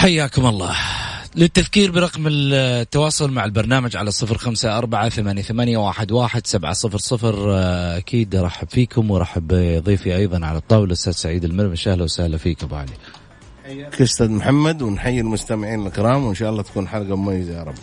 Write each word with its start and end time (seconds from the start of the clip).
حياكم 0.00 0.46
الله. 0.46 0.76
للتذكير 1.36 1.90
برقم 1.90 2.24
التواصل 2.26 3.32
مع 3.32 3.44
البرنامج 3.44 3.96
على 3.96 4.10
صفر 4.10 4.38
خمسة 4.38 4.78
أربعة 4.78 5.08
ثمانية, 5.08 5.42
ثمانية 5.42 5.76
واحد, 5.76 6.12
واحد 6.12 6.46
سبعة 6.46 6.72
صفر 6.72 6.98
صفر. 6.98 7.54
آه، 7.54 7.96
أكيد 7.98 8.34
أرحب 8.34 8.68
فيكم 8.68 9.10
وأرحب 9.10 9.48
بضيفي 9.48 10.16
أيضا 10.16 10.46
على 10.46 10.58
الطاولة 10.58 10.92
أستاذ 10.92 11.12
سعيد 11.12 11.44
المرمش 11.44 11.88
أهلا 11.88 12.04
وسهلا 12.04 12.36
فيك 12.36 12.62
أبو 12.62 12.74
علي. 12.74 12.92
حياك 13.64 14.02
أستاذ 14.02 14.30
محمد 14.30 14.82
ونحيي 14.82 15.20
المستمعين 15.20 15.86
الكرام 15.86 16.24
وإن 16.24 16.34
شاء 16.34 16.50
الله 16.50 16.62
تكون 16.62 16.88
حلقة 16.88 17.16
مميزة 17.16 17.58
يا 17.58 17.62
رب. 17.62 17.74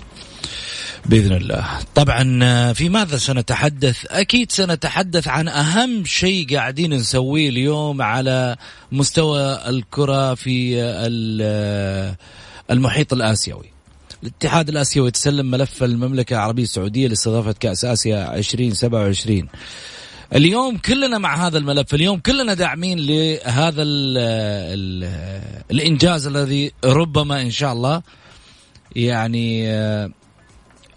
بإذن 1.09 1.33
الله. 1.33 1.65
طبعا 1.95 2.39
آه، 2.43 2.73
في 2.73 2.89
ماذا 2.89 3.17
سنتحدث؟ 3.17 4.05
أكيد 4.09 4.51
سنتحدث 4.51 5.27
عن 5.27 5.47
أهم 5.47 6.05
شيء 6.05 6.55
قاعدين 6.55 6.93
نسويه 6.93 7.49
اليوم 7.49 8.01
على 8.01 8.55
مستوى 8.91 9.69
الكرة 9.69 10.35
في 10.35 10.81
آه، 10.81 11.09
آه، 11.41 12.15
المحيط 12.71 13.13
الآسيوي. 13.13 13.65
الاتحاد 14.23 14.69
الآسيوي 14.69 15.11
تسلم 15.11 15.51
ملف 15.51 15.83
المملكة 15.83 16.33
العربية 16.33 16.63
السعودية 16.63 17.07
لاستضافة 17.07 17.55
كأس 17.59 17.85
آسيا 17.85 18.35
2027 18.35 19.47
اليوم 20.35 20.77
كلنا 20.77 21.17
مع 21.17 21.47
هذا 21.47 21.57
الملف. 21.57 21.93
اليوم 21.93 22.19
كلنا 22.19 22.53
داعمين 22.53 22.99
لهذا 22.99 23.81
ال 23.81 24.17
ال 24.17 25.09
الإنجاز 25.71 26.27
الذي 26.27 26.71
ربما 26.85 27.41
إن 27.41 27.51
شاء 27.51 27.73
الله 27.73 28.01
يعني 28.95 29.67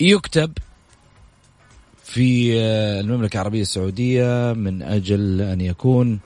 يكتب 0.01 0.53
في 2.05 2.53
آه، 2.61 3.01
المملكة 3.01 3.35
العربية 3.37 3.63
السعودية 3.63 4.53
من 4.53 4.83
أجل 4.83 5.41
أن 5.41 5.61
يكون 5.61 6.21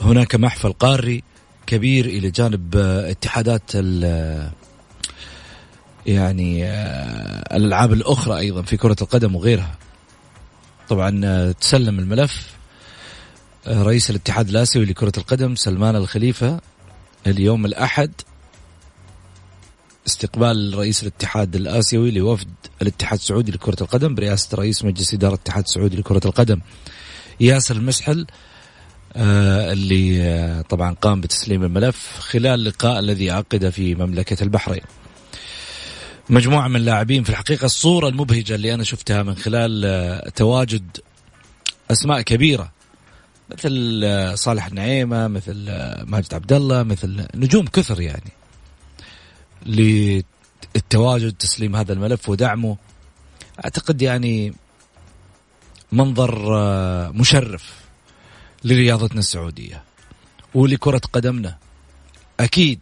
هناك 0.00 0.34
محفل 0.34 0.72
قاري 0.72 1.22
كبير 1.66 2.04
إلى 2.06 2.30
جانب 2.30 2.76
آه، 2.76 3.10
اتحادات 3.10 3.62
ال- 3.74 4.50
يعني 6.06 6.64
آه، 6.64 7.56
الألعاب 7.56 7.92
الأخرى 7.92 8.38
أيضا 8.38 8.62
في 8.62 8.76
كرة 8.76 8.96
القدم 9.02 9.36
وغيرها. 9.36 9.74
طبعا 10.88 11.20
آه، 11.24 11.52
تسلم 11.52 11.98
الملف 11.98 12.50
آه، 13.66 13.82
رئيس 13.82 14.10
الاتحاد 14.10 14.48
الآسيوي 14.48 14.84
لكرة 14.84 15.12
القدم 15.18 15.54
سلمان 15.54 15.96
الخليفة 15.96 16.60
اليوم 17.26 17.66
الأحد. 17.66 18.12
استقبال 20.06 20.74
رئيس 20.78 21.02
الاتحاد 21.02 21.56
الآسيوي 21.56 22.10
لوفد 22.10 22.48
الاتحاد 22.82 23.18
السعودي 23.18 23.52
لكرة 23.52 23.76
القدم 23.80 24.14
برئاسة 24.14 24.56
رئيس 24.56 24.84
مجلس 24.84 25.14
إدارة 25.14 25.34
الاتحاد 25.34 25.64
السعودي 25.64 25.96
لكرة 25.96 26.20
القدم. 26.24 26.60
ياسر 27.40 27.76
المسحل 27.76 28.26
آه، 29.16 29.72
اللي 29.72 30.22
آه، 30.22 30.60
طبعا 30.60 30.94
قام 30.94 31.20
بتسليم 31.20 31.62
الملف 31.62 32.18
خلال 32.18 32.46
اللقاء 32.46 32.98
الذي 32.98 33.30
عقد 33.30 33.68
في 33.68 33.94
مملكة 33.94 34.42
البحرين. 34.42 34.82
مجموعة 36.30 36.68
من 36.68 36.76
اللاعبين 36.76 37.22
في 37.22 37.30
الحقيقة 37.30 37.64
الصورة 37.64 38.08
المبهجة 38.08 38.54
اللي 38.54 38.74
أنا 38.74 38.84
شفتها 38.84 39.22
من 39.22 39.34
خلال 39.34 39.82
آه، 39.84 40.28
تواجد 40.28 40.96
أسماء 41.90 42.20
كبيرة 42.20 42.72
مثل 43.50 44.02
صالح 44.38 44.66
النعيمة 44.66 45.28
مثل 45.28 45.54
ماجد 46.06 46.34
عبد 46.34 46.52
الله 46.52 46.82
مثل 46.82 47.26
نجوم 47.34 47.66
كثر 47.66 48.00
يعني. 48.00 48.32
للتواجد 49.66 51.32
تسليم 51.32 51.76
هذا 51.76 51.92
الملف 51.92 52.28
ودعمه. 52.28 52.76
أعتقد 53.64 54.02
يعني 54.02 54.54
منظر 55.92 56.58
آه، 56.58 57.10
مشرف 57.10 57.72
لرياضتنا 58.64 59.18
السعودية 59.18 59.82
ولكرة 60.54 61.00
قدمنا. 61.12 61.58
أكيد 62.40 62.80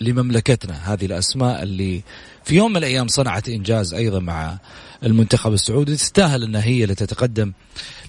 لمملكتنا 0.00 0.92
هذه 0.92 1.06
الأسماء 1.06 1.62
اللي 1.62 2.02
في 2.44 2.54
يوم 2.54 2.70
من 2.70 2.76
الأيام 2.76 3.08
صنعت 3.08 3.48
إنجاز 3.48 3.94
أيضا 3.94 4.18
مع 4.20 4.58
المنتخب 5.02 5.52
السعودي. 5.52 5.96
تستاهل 5.96 6.42
إنها 6.42 6.64
هي 6.64 6.82
اللي 6.82 6.94
تتقدم 6.94 7.52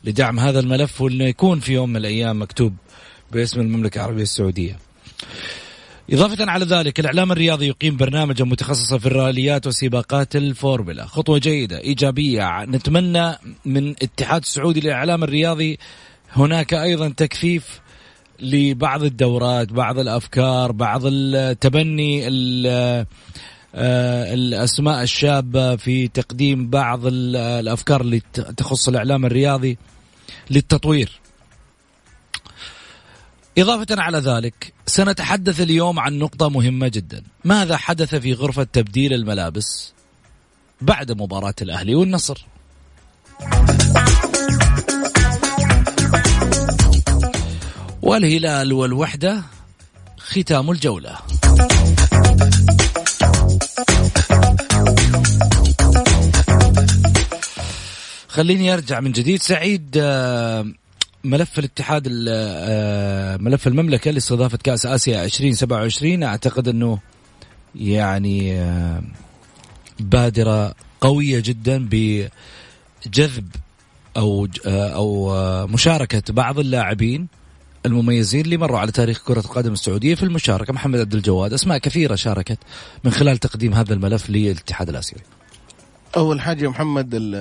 لدعم 0.03 0.39
هذا 0.39 0.59
الملف 0.59 1.01
وإنه 1.01 1.23
يكون 1.23 1.59
في 1.59 1.73
يوم 1.73 1.89
من 1.89 1.97
الأيام 1.97 2.41
مكتوب 2.41 2.75
باسم 3.31 3.59
المملكة 3.59 3.99
العربية 3.99 4.23
السعودية. 4.23 4.77
إضافة 6.11 6.51
على 6.51 6.65
ذلك 6.65 6.99
الإعلام 6.99 7.31
الرياضي 7.31 7.67
يقيم 7.67 7.97
برنامجا 7.97 8.45
متخصصا 8.45 8.97
في 8.97 9.05
الراليات 9.05 9.67
وسباقات 9.67 10.35
الفورمولا. 10.35 11.05
خطوة 11.05 11.39
جيدة 11.39 11.79
إيجابية. 11.79 12.65
نتمنى 12.65 13.35
من 13.65 13.87
الاتحاد 13.87 14.41
السعودي 14.41 14.79
للإعلام 14.79 15.23
الرياضي 15.23 15.79
هناك 16.31 16.73
أيضا 16.73 17.09
تكثيف 17.09 17.79
لبعض 18.39 19.03
الدورات 19.03 19.73
بعض 19.73 19.99
الأفكار 19.99 20.71
بعض 20.71 21.01
التبني 21.05 22.27
ال- 22.27 23.05
آه، 23.75 24.33
الأسماء 24.33 25.03
الشابة 25.03 25.75
في 25.75 26.07
تقديم 26.07 26.69
بعض 26.69 27.05
ال- 27.05 27.35
الأفكار 27.35 28.01
اللي 28.01 28.21
تخص 28.57 28.87
الإعلام 28.87 29.25
الرياضي 29.25 29.77
للتطوير. 30.49 31.19
إضافة 33.61 33.87
على 33.91 34.17
ذلك 34.17 34.73
سنتحدث 34.85 35.61
اليوم 35.61 35.99
عن 35.99 36.19
نقطة 36.19 36.49
مهمة 36.49 36.87
جدا. 36.87 37.23
ماذا 37.45 37.77
حدث 37.77 38.15
في 38.15 38.33
غرفة 38.33 38.63
تبديل 38.63 39.13
الملابس 39.13 39.93
بعد 40.81 41.11
مباراة 41.11 41.53
الأهلي 41.61 41.95
والنصر؟ 41.95 42.45
والهلال 48.01 48.73
والوحدة 48.73 49.43
ختام 50.17 50.71
الجولة. 50.71 51.15
خليني 58.27 58.73
أرجع 58.73 58.99
من 58.99 59.11
جديد. 59.11 59.41
سعيد 59.41 59.97
آه، 59.97 60.65
ملف 61.23 61.59
الاتحاد 61.59 62.03
ال- 62.07 62.27
آه، 62.29 63.37
ملف 63.37 63.67
المملكة 63.67 64.11
لاستضافة 64.11 64.57
كأس 64.63 64.85
آسيا 64.85 65.25
2027 65.25 66.23
أعتقد 66.23 66.67
أنه 66.67 66.99
يعني 67.75 68.59
آه، 68.59 69.01
بادرة 69.99 70.73
قوية 71.01 71.39
جدا 71.39 71.87
بجذب 71.91 73.49
ج- 74.17 74.59
آه، 74.65 74.89
أو 74.89 75.33
آه، 75.35 75.65
مشاركة 75.65 76.33
بعض 76.33 76.59
اللاعبين 76.59 77.27
المميزين 77.85 78.41
اللي 78.41 78.57
مروا 78.57 78.79
على 78.79 78.91
تاريخ 78.91 79.23
كرة 79.23 79.39
القدم 79.39 79.73
السعودية 79.73 80.15
في 80.15 80.23
المشاركة. 80.23 80.73
محمد 80.73 80.99
عبد 80.99 81.13
الجواد 81.15 81.53
أسماء 81.53 81.77
كثيرة 81.77 82.15
شاركت 82.15 82.57
من 83.03 83.11
خلال 83.11 83.37
تقديم 83.37 83.73
هذا 83.73 83.93
الملف 83.93 84.29
للاتحاد 84.29 84.89
الآسيوي. 84.89 85.21
أول 86.17 86.41
حاجة 86.41 86.63
يا 86.63 86.69
محمد 86.69 87.15
ال- 87.15 87.35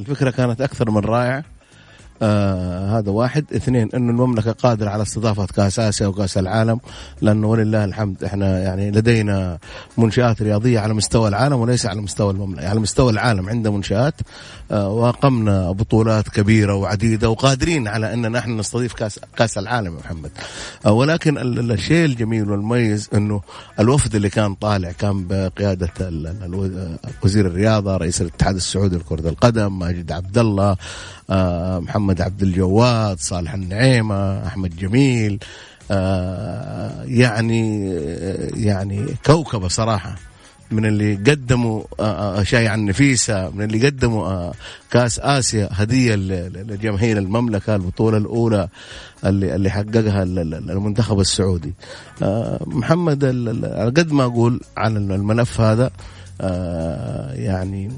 الفكرة 0.00 0.30
كانت 0.30 0.60
أكثر 0.60 0.90
من 0.90 1.00
رائعة. 1.00 1.44
آه 2.22 2.98
هذا 2.98 3.10
واحد. 3.10 3.44
اثنين 3.54 3.88
انه 3.94 4.10
المملكة 4.10 4.52
قادرة 4.52 4.90
على 4.90 5.02
استضافة 5.02 5.46
كأس 5.46 5.78
آسيا 5.78 6.06
وكأس 6.06 6.38
العالم 6.38 6.80
لأنه 7.22 7.46
ولله 7.46 7.84
الحمد 7.84 8.24
إحنا 8.24 8.58
يعني 8.58 8.90
لدينا 8.90 9.58
منشآت 9.98 10.42
رياضية 10.42 10.80
على 10.80 10.94
مستوى 10.94 11.28
العالم 11.28 11.56
وليس 11.56 11.86
على 11.86 12.00
مستوى 12.00 12.32
المملكة 12.32 12.68
على 12.68 12.80
مستوى 12.80 13.12
العالم 13.12 13.48
عندنا 13.48 13.74
منشآت. 13.76 14.14
آه 14.70 14.88
واقمنا 14.88 15.70
بطولات 15.72 16.28
كبيرة 16.28 16.74
وعديدة 16.74 17.30
وقادرين 17.30 17.88
على 17.88 18.14
إن 18.14 18.32
نحن 18.32 18.56
نستضيف 18.56 18.92
كأس 18.92 19.20
كأس 19.36 19.58
العالم 19.58 19.94
يا 19.94 20.00
محمد. 20.00 20.30
آه 20.86 20.92
ولكن 20.92 21.38
الشيء 21.70 22.04
الجميل 22.04 22.50
والمميز 22.50 23.08
إنه 23.14 23.40
الوفد 23.80 24.14
اللي 24.14 24.30
كان 24.30 24.54
طالع 24.54 24.92
كان 24.92 25.26
بقيادة 25.28 25.90
وزير 27.22 27.46
الرياضة 27.46 27.96
رئيس 27.96 28.20
الاتحاد 28.20 28.54
السعودي 28.54 28.96
لكرة 28.96 29.28
القدم 29.28 29.78
ماجد 29.78 30.12
عبد 30.12 30.38
الله 30.38 30.76
آه، 31.30 31.80
محمد 32.10 32.22
عبد 32.22 32.42
الجواد 32.42 33.18
صالح 33.20 33.54
النعيمة 33.54 34.46
أحمد 34.46 34.76
جميل 34.76 35.38
آه، 35.90 37.04
يعني 37.04 37.90
يعني 38.54 39.06
كوكبة 39.26 39.68
صراحة. 39.68 40.16
من 40.70 40.86
اللي 40.86 41.14
قدموا 41.14 41.82
آه، 42.00 42.42
شاي 42.42 42.68
عن 42.68 42.84
نفيسة 42.84 43.50
من 43.50 43.64
اللي 43.64 43.86
قدموا 43.86 44.52
كأس 44.90 45.18
آسيا 45.18 45.68
هدية 45.72 46.14
لجماهير 46.14 47.18
المملكة 47.18 47.74
البطولة 47.74 48.16
الأولى 48.16 48.68
اللي 49.24 49.54
اللي 49.54 49.70
حققها 49.70 50.22
المنتخب 50.22 51.20
السعودي. 51.20 51.74
محمد 52.66 53.24
قد 53.96 54.12
ما 54.12 54.24
أقول 54.24 54.60
عن 54.76 54.96
الملف 54.96 55.60
هذا 55.60 55.90
يعني 57.34 57.90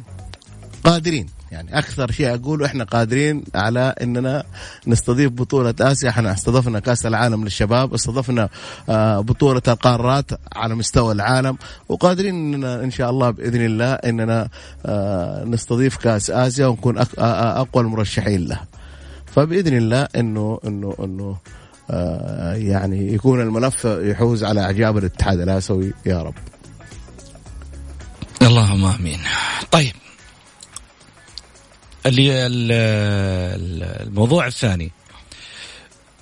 قادرين. 0.85 1.42
يعني 1.53 1.79
أكثر 1.79 2.11
شيء 2.11 2.35
أقوله 2.35 2.67
إحنا 2.67 2.85
قادرين 2.85 3.45
على 3.55 3.95
إننا 4.03 4.45
نستضيف 4.87 5.33
بطولة 5.33 5.75
آسيا. 5.81 6.09
إحنا 6.09 6.33
استضفنا 6.33 6.81
كأس 6.81 7.07
العالم 7.07 7.45
للشباب 7.45 7.95
استضفنا 7.95 8.49
آه، 8.89 9.21
بطولة 9.21 9.63
القارات 9.69 10.31
على 10.53 10.75
مستوى 10.75 11.13
العالم 11.13 11.57
وقادرين 11.89 12.55
إننا 12.55 12.85
إن 12.85 12.91
شاء 12.91 13.11
الله 13.11 13.31
بإذن 13.31 13.65
الله 13.65 13.93
إننا 13.93 14.49
آه، 14.87 15.45
نستضيف 15.45 15.97
كأس 15.97 16.31
آسيا 16.31 16.67
ونكون 16.67 16.99
أقوى 17.19 17.85
المرشحين 17.85 18.47
له. 18.47 18.61
فبإذن 19.27 19.77
الله 19.77 20.09
إنه 20.17 20.61
إنه 20.67 20.97
إنه 21.05 21.37
آه، 21.91 22.55
يعني 22.55 23.13
يكون 23.13 23.41
الملف 23.41 23.85
يحوز 23.85 24.45
على 24.45 24.61
إعجاب 24.61 24.99
الاتحاد 24.99 25.41
الآسيوي. 25.41 25.93
يا 26.07 26.23
رب. 26.23 26.35
اللهم 28.43 28.85
آمين. 28.85 29.19
طيب. 29.71 29.93
الموضوع 34.07 34.47
الثاني. 34.47 34.91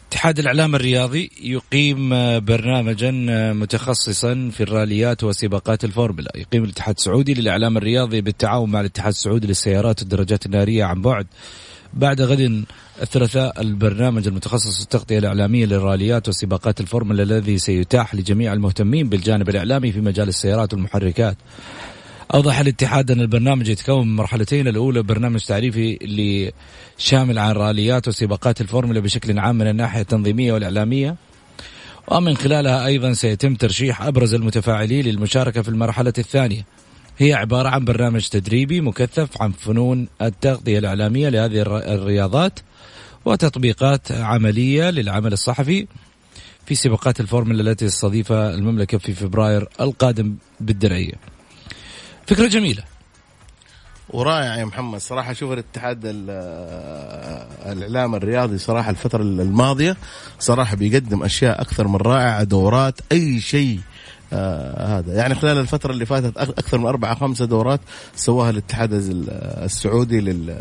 اتحاد 0.09 0.39
الإعلام 0.39 0.75
الرياضي 0.75 1.31
يقيم 1.43 2.09
برنامجا 2.41 3.11
متخصصا 3.53 4.51
في 4.53 4.63
الراليات 4.63 5.25
وسباقات 5.25 5.85
الفورمولا. 5.85 6.33
يقيم 6.35 6.65
الاتحاد 6.65 6.95
السعودي 6.99 7.35
للإعلام 7.35 7.77
الرياضي 7.77 8.21
بالتعاون 8.21 8.71
مع 8.71 8.81
الاتحاد 8.81 9.09
السعودي 9.13 9.47
للسيارات 9.47 10.01
والدراجات 10.01 10.47
النارية 10.47 10.85
عن 10.85 11.03
بعد 11.03 11.27
بعد 11.95 12.21
غد 12.21 12.65
الثلاثاء. 13.03 13.61
البرنامج 13.61 14.27
المتخصص 14.27 14.77
في 14.77 14.83
التغطية 14.83 15.19
الإعلامية 15.19 15.67
للراليات 15.67 16.29
وسباقات 16.29 16.81
الفورمولا 16.81 17.23
الذي 17.23 17.59
سيتاح 17.59 18.15
لجميع 18.15 18.53
المهتمين 18.53 19.09
بالجانب 19.09 19.49
الإعلامي 19.49 19.93
في 19.93 20.01
مجال 20.01 20.29
السيارات 20.29 20.73
والمحركات. 20.73 21.37
أوضح 22.35 22.61
الاتحاد 22.61 23.11
أن 23.11 23.21
البرنامج 23.21 23.69
يتكون 23.69 24.09
من 24.09 24.17
مرحلتين 24.17 24.69
الأولى 24.69 25.03
برنامج 25.03 25.45
تعريفي 25.45 25.99
اللي 26.03 26.53
شامل 26.99 27.39
عن 27.39 27.53
راليات 27.53 28.09
وسباقات 28.09 28.61
الفورمولا 28.61 29.01
بشكل 29.01 29.39
عام 29.39 29.59
من 29.59 29.69
الناحية 29.69 30.01
التنظيمية 30.01 30.53
والإعلامية. 30.53 31.17
ومن 32.09 32.37
خلالها 32.37 32.87
أيضا 32.87 33.13
سيتم 33.13 33.55
ترشيح 33.55 34.03
أبرز 34.03 34.35
المتفاعلين 34.35 35.05
للمشاركة 35.05 35.63
في 35.63 35.69
المرحلة 35.69 36.13
الثانية. 36.19 36.65
هي 37.19 37.35
عبارة 37.35 37.69
عن 37.69 37.85
برنامج 37.85 38.29
تدريبي 38.29 38.81
مكثف 38.81 39.43
عن 39.43 39.53
فنون 39.53 40.09
التغطية 40.23 40.79
الإعلامية 40.79 41.29
لهذه 41.29 41.63
الرياضات 41.95 42.59
وتطبيقات 43.25 44.13
عملية 44.13 44.91
للعمل 44.91 45.33
الصحفي 45.33 45.87
في 46.67 46.75
سباقات 46.75 47.21
الفورمولا 47.21 47.61
التي 47.61 47.87
تستضيفها 47.87 48.55
المملكة 48.55 48.99
في 48.99 49.13
فبراير 49.13 49.69
القادم 49.81 50.35
بالدرعية. 50.61 51.30
فكرة 52.31 52.47
جميلة. 52.47 52.83
ورائع 54.11 54.57
يا 54.57 54.65
محمد. 54.65 55.01
صراحة 55.01 55.33
شوف 55.33 55.53
الاتحاد 55.53 56.01
الإعلام 57.67 58.15
الرياضي 58.15 58.59
صراحة 58.59 58.91
الفترة 58.91 59.23
الماضية 59.23 59.97
صراحة 60.39 60.77
بيقدم 60.77 61.23
أشياء 61.23 61.61
أكثر 61.61 61.89
من 61.89 61.97
رائعة 61.97 62.43
دورات 62.43 63.01
أي 63.13 63.41
شيء 63.41 63.81
آه 64.33 64.99
هذا. 64.99 65.15
يعني 65.15 65.35
خلال 65.35 65.59
الفترة 65.59 65.93
اللي 65.93 66.07
فاتت 66.07 66.37
أكثر 66.37 66.79
من 66.79 66.87
أربعة 66.87 67.15
خمسة 67.15 67.45
دورات 67.45 67.81
سواها 68.17 68.51
الاتحاد 68.51 68.91
السعودي 69.63 70.21
لل 70.21 70.59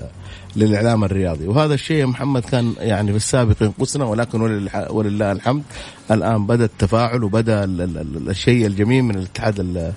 للإعلام 0.56 1.04
الرياضي. 1.04 1.48
وهذا 1.48 1.74
الشيء 1.74 1.98
يا 1.98 2.06
محمد 2.06 2.42
كان 2.42 2.74
يعني 2.80 3.12
في 3.12 3.18
السابق 3.18 3.56
ينقصنا 3.62 4.06
ولكن 4.06 4.42
ولله 4.90 5.32
الحمد. 5.32 5.64
الآن 6.12 6.48
بدأ 6.48 6.66
التفاعل 6.66 7.24
وبدأ 7.24 7.64
الشيء 7.64 8.66
الجميل 8.68 9.04
من 9.04 9.16
الاتحاد 9.16 9.94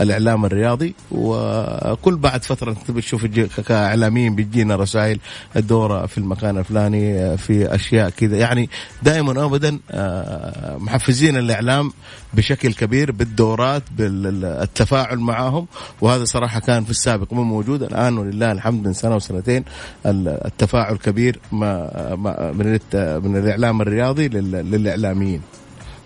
الإعلام 0.00 0.44
الرياضي 0.44 0.94
وكل 1.10 2.16
بعد 2.16 2.44
فترة 2.44 2.70
أنت 2.70 2.90
بتشوف 2.90 3.26
كإعلاميين 3.60 4.34
بتجينا 4.34 4.76
رسائل 4.76 5.18
الدورة 5.56 6.06
في 6.06 6.18
المكان 6.18 6.58
الفلاني 6.58 7.36
في 7.36 7.74
أشياء 7.74 8.10
كذا. 8.10 8.36
يعني 8.36 8.70
دائما 9.02 9.44
ابدا 9.44 9.78
آه، 9.90 10.76
محفزين 10.76 11.36
الإعلام 11.36 11.92
بشكل 12.34 12.72
كبير 12.72 13.12
بالدورات 13.12 13.82
بالتفاعل 13.96 15.18
معهم. 15.18 15.66
وهذا 16.00 16.24
صراحة 16.24 16.60
كان 16.60 16.84
في 16.84 16.90
السابق 16.90 17.32
مو 17.32 17.42
موجود. 17.42 17.82
الآن 17.82 18.18
ولله 18.18 18.52
الحمد 18.52 18.86
من 18.86 18.92
سنة 18.92 19.16
وسنتين 19.16 19.64
التفاعل 20.06 20.96
كبير 20.96 21.38
من 21.52 22.78
من 23.24 23.36
الإعلام 23.36 23.80
الرياضي 23.80 24.28
للإعلاميين. 24.28 25.40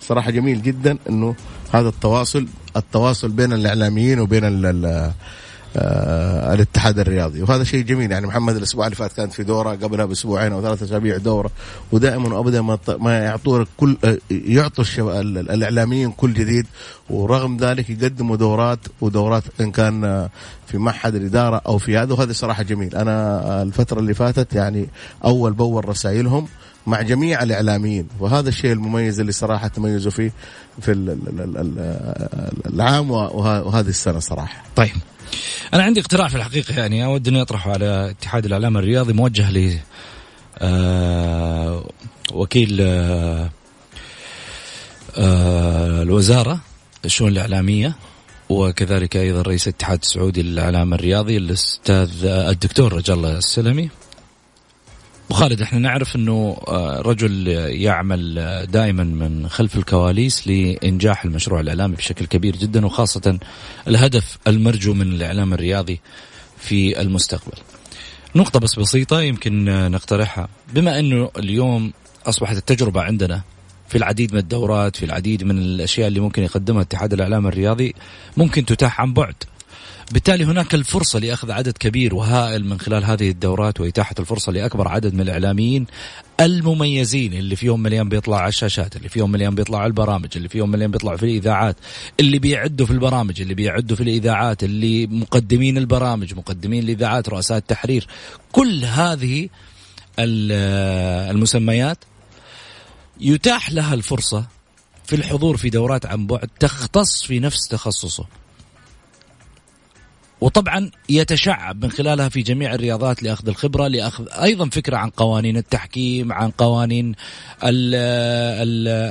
صراحة 0.08 0.31
جميل 0.31 0.62
جدا 0.62 0.99
إنه 1.08 1.34
هذا 1.72 1.88
التواصل 1.88 2.46
التواصل 2.76 3.28
بين 3.28 3.52
الإعلاميين 3.52 4.20
وبين 4.20 4.44
ال 4.44 5.12
آه 5.76 6.55
الاتحاد 6.55 6.99
الرياضي. 6.99 7.43
وهذا 7.43 7.64
شيء 7.64 7.84
جميل. 7.84 8.12
يعني 8.12 8.26
محمد 8.26 8.56
الأسبوع 8.56 8.87
اللي 8.87 8.96
فات 8.96 9.12
كانت 9.12 9.32
في 9.32 9.44
دورة 9.44 9.70
قبلها 9.70 10.05
بأسبوعين 10.05 10.52
أو 10.52 10.62
ثلاثة 10.62 10.87
أسابيع 10.87 11.16
دورة. 11.16 11.50
ودائما 11.93 12.37
وابدا 12.37 12.62
ما 12.62 12.78
ما 12.88 13.19
يعطوا 13.19 13.64
كل 13.76 13.96
آه، 14.05 14.19
يعطوا 14.31 14.84
الإعلاميين 15.20 16.10
كل 16.10 16.34
جديد. 16.34 16.66
ورغم 17.10 17.56
ذلك 17.56 17.90
يقدموا 17.90 18.37
دورات 18.37 18.78
ودورات 19.00 19.43
إن 19.60 19.70
كان 19.70 20.28
في 20.66 20.78
معهد 20.78 21.14
الإدارة 21.14 21.62
أو 21.66 21.78
في 21.78 21.99
هذا. 21.99 22.12
وهذا 22.12 22.32
صراحة 22.32 22.62
جميل. 22.62 22.96
أنا 22.96 23.62
الفترة 23.62 24.00
اللي 24.00 24.14
فاتت 24.14 24.55
يعني 24.55 24.88
أول 25.24 25.53
بأول 25.53 25.88
رسائلهم 25.88 26.48
مع 26.89 27.03
جميع 27.03 27.43
الإعلاميين. 27.43 28.09
وهذا 28.21 28.49
الشيء 28.49 28.73
المميز 28.73 29.21
اللي 29.21 29.33
صراحة 29.33 29.69
تميزوا 29.69 30.11
فيه 30.11 30.33
في 30.81 30.93
العام 32.67 33.11
وهذه 33.11 33.89
السنة 33.89 34.19
صراحة. 34.19 34.63
طيب. 34.77 34.91
أنا 35.75 35.83
عندي 35.83 36.01
اقتراح 36.01 36.29
في 36.29 36.37
الحقيقة 36.37 36.75
يعني 36.75 37.05
أود 37.05 37.29
اني 37.29 37.43
اطرحه 37.43 37.73
على 37.73 38.11
اتحاد 38.11 38.45
الإعلام 38.45 38.77
الرياضي 38.77 39.13
موجه 39.13 39.51
ل 39.51 39.79
آه 40.59 41.85
وكيل 42.33 42.79
آه 42.81 43.51
آه 45.17 46.03
الوزارة 46.03 46.61
الشؤون 47.05 47.33
الإعلامية 47.33 47.93
وكذلك 48.49 49.17
أيضا 49.17 49.43
رئيس 49.43 49.69
الاتحاد 49.69 49.99
السعودي 50.03 50.43
للإعلام 50.43 50.95
الرياضي 50.95 51.37
الأستاذ 51.37 52.25
الدكتور 52.25 52.93
رجال 52.93 53.27
السلمي. 53.27 53.91
وخالد 55.31 55.63
إحنا 55.63 55.79
نعرف 55.79 56.17
إنه 56.17 56.56
آه، 56.69 57.01
رجل 57.01 57.49
يعمل 57.69 58.39
آه، 58.39 58.65
دائما 58.65 59.05
من 59.05 59.49
خلف 59.49 59.77
الكواليس 59.77 60.49
لإنجاح 60.49 61.25
المشروع 61.25 61.61
الإعلامي 61.61 61.97
بشكل 61.97 62.27
كبير 62.27 62.56
جدا 62.56 62.87
وخاصة 62.87 63.39
الهدف 63.89 64.39
المرجو 64.47 64.94
من 64.94 65.03
الإعلام 65.03 65.55
الرياضي 65.55 66.01
في 66.58 67.01
المستقبل. 67.01 67.58
نقطة 68.35 68.61
بس 68.61 68.79
بسيطة 68.79 69.20
يمكن 69.20 69.65
نقترحها 69.91 70.49
بما 70.75 70.99
إنه 70.99 71.31
اليوم 71.39 71.93
أصبحت 72.27 72.56
التجربة 72.56 73.03
عندنا 73.03 73.43
في 73.89 73.99
العديد 73.99 74.32
من 74.32 74.39
الدورات 74.39 74.97
في 74.97 75.05
العديد 75.05 75.44
من 75.44 75.58
الأشياء 75.58 76.08
اللي 76.08 76.20
ممكن 76.20 76.43
يقدمها 76.43 76.82
اتحاد 76.82 77.13
الإعلام 77.13 77.47
الرياضي 77.47 77.94
ممكن 78.37 78.65
تتاح 78.65 79.01
عن 79.01 79.13
بعد 79.13 79.35
بالتالي 80.12 80.44
هناك 80.44 80.74
الفرصة 80.74 81.19
لأخذ 81.19 81.50
عدد 81.50 81.79
كبير 81.79 82.15
وهائل 82.15 82.65
من 82.65 82.81
خلال 82.81 83.05
هذه 83.05 83.31
الدورات 83.31 83.81
وإتاحة 83.81 84.15
الفرصة 84.19 84.53
لأكبر 84.53 84.88
عدد 84.88 85.15
من 85.15 85.20
الإعلاميين 85.20 85.86
المميزين 86.41 87.32
اللي 87.34 87.56
فيهم 87.56 87.82
مليان 87.82 88.08
بيطلع 88.08 88.36
على 88.36 88.48
الشاشات 88.48 88.96
اللي 88.96 89.08
فيهم 89.08 89.31
مليان 89.31 89.55
بيطلع 89.55 89.79
على 89.79 89.86
البرامج 89.86 90.29
اللي 90.36 90.48
فيهم 90.48 90.70
مليان 90.70 90.91
بيطلعوا 90.91 91.17
في 91.17 91.22
الإذاعات 91.22 91.77
اللي 92.20 92.38
بيعدوا 92.38 92.86
في 92.86 92.93
البرامج 92.93 93.41
اللي 93.41 93.55
بيعدوا 93.55 93.96
في 93.96 94.03
الإذاعات 94.03 94.65
اللي 94.65 95.06
مقدمين 95.06 95.79
البرامج 95.79 96.34
مقدمين 96.34 96.82
الإذاعات 96.82 97.29
رؤساء 97.29 97.58
التحرير. 97.58 98.06
كل 98.53 98.84
هذه 98.84 99.48
المسميات 100.19 101.98
يتاح 103.20 103.72
لها 103.72 103.94
الفرصة 103.94 104.46
في 105.05 105.17
الحضور 105.17 105.56
في 105.56 105.70
دورات 105.70 106.06
عن 106.06 106.27
بعد 106.27 106.48
تختص 106.60 107.24
في 107.24 107.41
نفس 107.41 107.69
تخصصه. 107.69 108.27
وطبعا 110.41 110.91
يتشعب 111.09 111.85
من 111.85 111.91
خلالها 111.91 112.29
في 112.29 112.43
جميع 112.43 112.75
الرياضات 112.75 113.23
لأخذ 113.23 113.49
الخبرة 113.49 113.89
لأخذ 113.89 114.29
أيضا 114.43 114.69
فكرة 114.69 114.97
عن 114.97 115.11
قوانين 115.11 115.57
التحكيم 115.57 116.33
عن 116.33 116.51
قوانين 116.51 117.15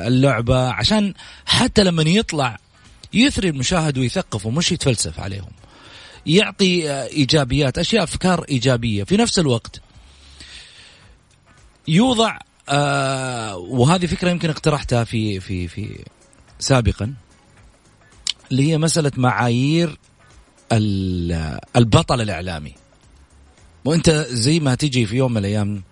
اللعبة 0.08 0.70
عشان 0.70 1.14
حتى 1.46 1.84
لما 1.84 2.04
يطلع 2.04 2.58
يثري 3.14 3.50
المشاهد 3.50 3.98
ويثقفه 3.98 4.50
مش 4.50 4.72
يتفلسف 4.72 5.20
عليهم. 5.20 5.52
يعطي 6.26 6.92
إيجابيات 6.92 7.78
أشياء 7.78 8.04
أفكار 8.04 8.46
إيجابية. 8.50 9.04
في 9.04 9.18
نفس 9.18 9.40
الوقت 9.40 9.82
يوضع 11.88 12.38
آه 12.70 13.58
وهذه 13.58 14.06
فكرة 14.06 14.30
يمكن 14.30 14.50
اقترحتها 14.50 15.04
في 15.04 15.40
في 15.40 15.68
في 15.68 16.04
سابقا 16.60 17.14
اللي 18.52 18.72
هي 18.72 18.78
مسألة 18.78 19.12
معايير 19.18 19.98
البطل 20.72 22.22
الإعلامي. 22.22 22.74
وأنت 23.86 24.10
زي 24.30 24.60
ما 24.60 24.76
تجي 24.76 25.06
في 25.06 25.16
يوم 25.16 25.32
من 25.32 25.38
الأيام 25.38 25.84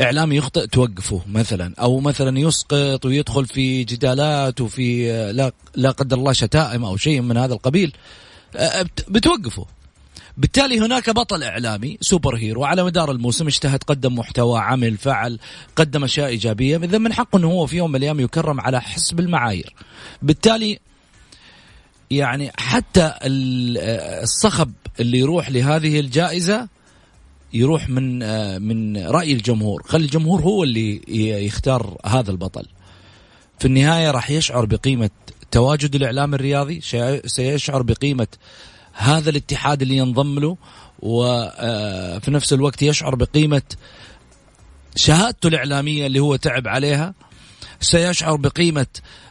اعلامي 0.00 0.36
يخطئ 0.36 0.66
توقفه 0.66 1.20
مثلا 1.28 1.74
أو 1.80 2.00
مثلا 2.00 2.38
يسقط 2.38 3.06
ويدخل 3.06 3.46
في 3.46 3.84
جدالات 3.84 4.60
وفي 4.60 5.12
لا 5.32 5.52
لا 5.74 5.90
قدر 5.90 6.16
الله 6.16 6.32
شتائم 6.32 6.84
أو 6.84 6.96
شيء 6.96 7.20
من 7.20 7.36
هذا 7.36 7.54
القبيل 7.54 7.92
بتوقفه. 9.08 9.66
بالتالي 10.36 10.80
هناك 10.80 11.10
بطل 11.10 11.42
إعلامي 11.42 11.98
سوبر 12.00 12.36
هيرو 12.36 12.64
على 12.64 12.84
مدار 12.84 13.10
الموسم 13.10 13.46
اجتهد 13.46 13.82
قدم 13.82 14.14
محتوى 14.14 14.60
عمل 14.60 14.96
فعل 14.96 15.38
قدم 15.76 16.04
أشياء 16.04 16.28
إيجابية 16.28 16.76
إذا 16.76 16.98
من 16.98 17.12
حقه 17.12 17.36
إنه 17.36 17.48
هو 17.48 17.66
في 17.66 17.76
يوم 17.76 17.90
من 17.90 17.96
الأيام 17.96 18.20
يكرم 18.20 18.60
على 18.60 18.80
حسب 18.80 19.20
المعايير. 19.20 19.74
بالتالي 20.22 20.78
يعني 22.16 22.52
حتى 22.58 23.14
الصخب 23.22 24.72
اللي 25.00 25.18
يروح 25.18 25.50
لهذه 25.50 26.00
الجائزة 26.00 26.68
يروح 27.52 27.88
من 27.88 28.18
من 28.62 28.96
رأي 29.06 29.32
الجمهور. 29.32 29.82
خلي 29.82 30.04
الجمهور 30.04 30.42
هو 30.42 30.64
اللي 30.64 31.00
يختار 31.46 31.96
هذا 32.06 32.30
البطل. 32.30 32.66
في 33.58 33.64
النهاية 33.64 34.10
راح 34.10 34.30
يشعر 34.30 34.64
بقيمة 34.64 35.10
تواجد 35.50 35.94
الإعلام 35.94 36.34
الرياضي 36.34 36.80
سيشعر 37.26 37.82
بقيمة 37.82 38.26
هذا 38.92 39.30
الاتحاد 39.30 39.82
اللي 39.82 39.96
ينضم 39.96 40.38
له 40.38 40.56
وفي 40.98 42.30
نفس 42.30 42.52
الوقت 42.52 42.82
يشعر 42.82 43.14
بقيمة 43.14 43.62
شهادته 44.96 45.46
الإعلامية 45.46 46.06
اللي 46.06 46.18
هو 46.18 46.36
تعب 46.36 46.68
عليها. 46.68 47.14
سيشعر 47.84 48.36
بقيمة 48.36 48.86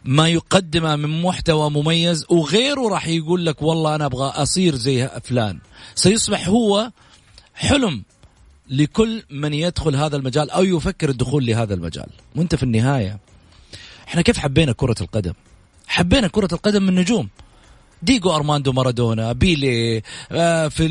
ما 0.05 0.29
يقدمه 0.29 0.95
من 0.95 1.21
محتوى 1.21 1.69
مميز 1.69 2.25
وغيره 2.29 2.89
راح 2.89 3.07
يقول 3.07 3.45
لك 3.45 3.61
والله 3.61 3.95
أنا 3.95 4.05
أبغى 4.05 4.27
أصير 4.27 4.75
زي 4.75 5.09
فلان. 5.23 5.59
سيصبح 5.95 6.47
هو 6.47 6.91
حلم 7.55 8.03
لكل 8.69 9.23
من 9.29 9.53
يدخل 9.53 9.95
هذا 9.95 10.15
المجال 10.17 10.51
أو 10.51 10.63
يفكر 10.63 11.09
الدخول 11.09 11.45
لهذا 11.45 11.73
المجال. 11.73 12.07
وأنت 12.35 12.55
في 12.55 12.63
النهاية 12.63 13.19
إحنا 14.07 14.21
كيف 14.21 14.37
حبينا 14.37 14.71
كرة 14.71 14.95
القدم؟ 15.01 15.33
حبينا 15.87 16.27
كرة 16.27 16.49
القدم 16.53 16.83
من 16.83 16.95
نجوم. 16.95 17.29
دييغو 18.03 18.35
أرماندو 18.35 18.71
مارادونا 18.71 19.31
بيلي 19.31 20.01
آه، 20.31 20.67
في 20.67 20.87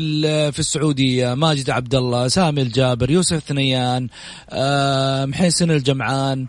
في 0.51 0.59
السعودية 0.59 1.33
ماجد 1.33 1.69
عبد 1.69 1.95
الله 1.95 2.27
سامي 2.27 2.61
الجابر 2.61 3.11
يوسف 3.11 3.43
ثنيان 3.47 4.07
آه، 4.49 5.25
محسن 5.25 5.71
الجمعان 5.71 6.47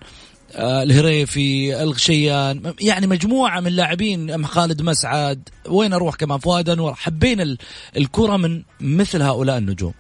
الهريفي 0.59 1.83
الغشيان 1.83 2.75
يعني 2.81 3.07
مجموعة 3.07 3.61
من 3.61 3.73
لاعبين 3.73 4.47
خالد 4.47 4.83
مسعد 4.83 5.49
وين 5.69 5.93
أروح 5.93 6.15
كمان؟ 6.15 6.39
فؤاد 6.39 6.69
أنور. 6.69 6.95
حبينا 6.95 7.57
الكرة 7.97 8.37
من 8.37 8.63
مثل 8.81 9.23
هؤلاء 9.23 9.59
النجوم. 9.59 9.95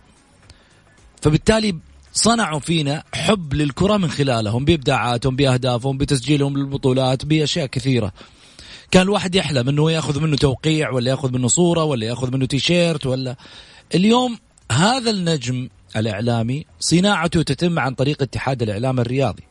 فبالتالي 1.22 1.78
صنعوا 2.12 2.60
فينا 2.60 3.02
حب 3.14 3.54
للكرة 3.54 3.96
من 3.96 4.10
خلالهم 4.10 4.64
بإبداعاتهم 4.64 5.36
بأهدافهم 5.36 5.98
بتسجيلهم 5.98 6.56
للبطولات 6.56 7.24
بأشياء 7.24 7.66
كثيرة. 7.66 8.12
كان 8.90 9.02
الواحد 9.02 9.34
يحلم 9.34 9.68
إنه 9.68 9.90
يأخذ 9.90 10.20
منه 10.20 10.36
توقيع 10.36 10.90
ولا 10.90 11.10
يأخذ 11.10 11.32
منه 11.32 11.48
صورة 11.48 11.84
ولا 11.84 12.06
يأخذ 12.06 12.34
منه 12.34 12.46
تيشيرت 12.46 13.06
ولا 13.06 13.36
اليوم 13.94 14.38
هذا 14.72 15.10
النجم 15.10 15.68
الإعلامي 15.96 16.66
صناعته 16.80 17.42
تتم 17.42 17.78
عن 17.78 17.94
طريق 17.94 18.22
اتحاد 18.22 18.62
الإعلام 18.62 19.00
الرياضي. 19.00 19.42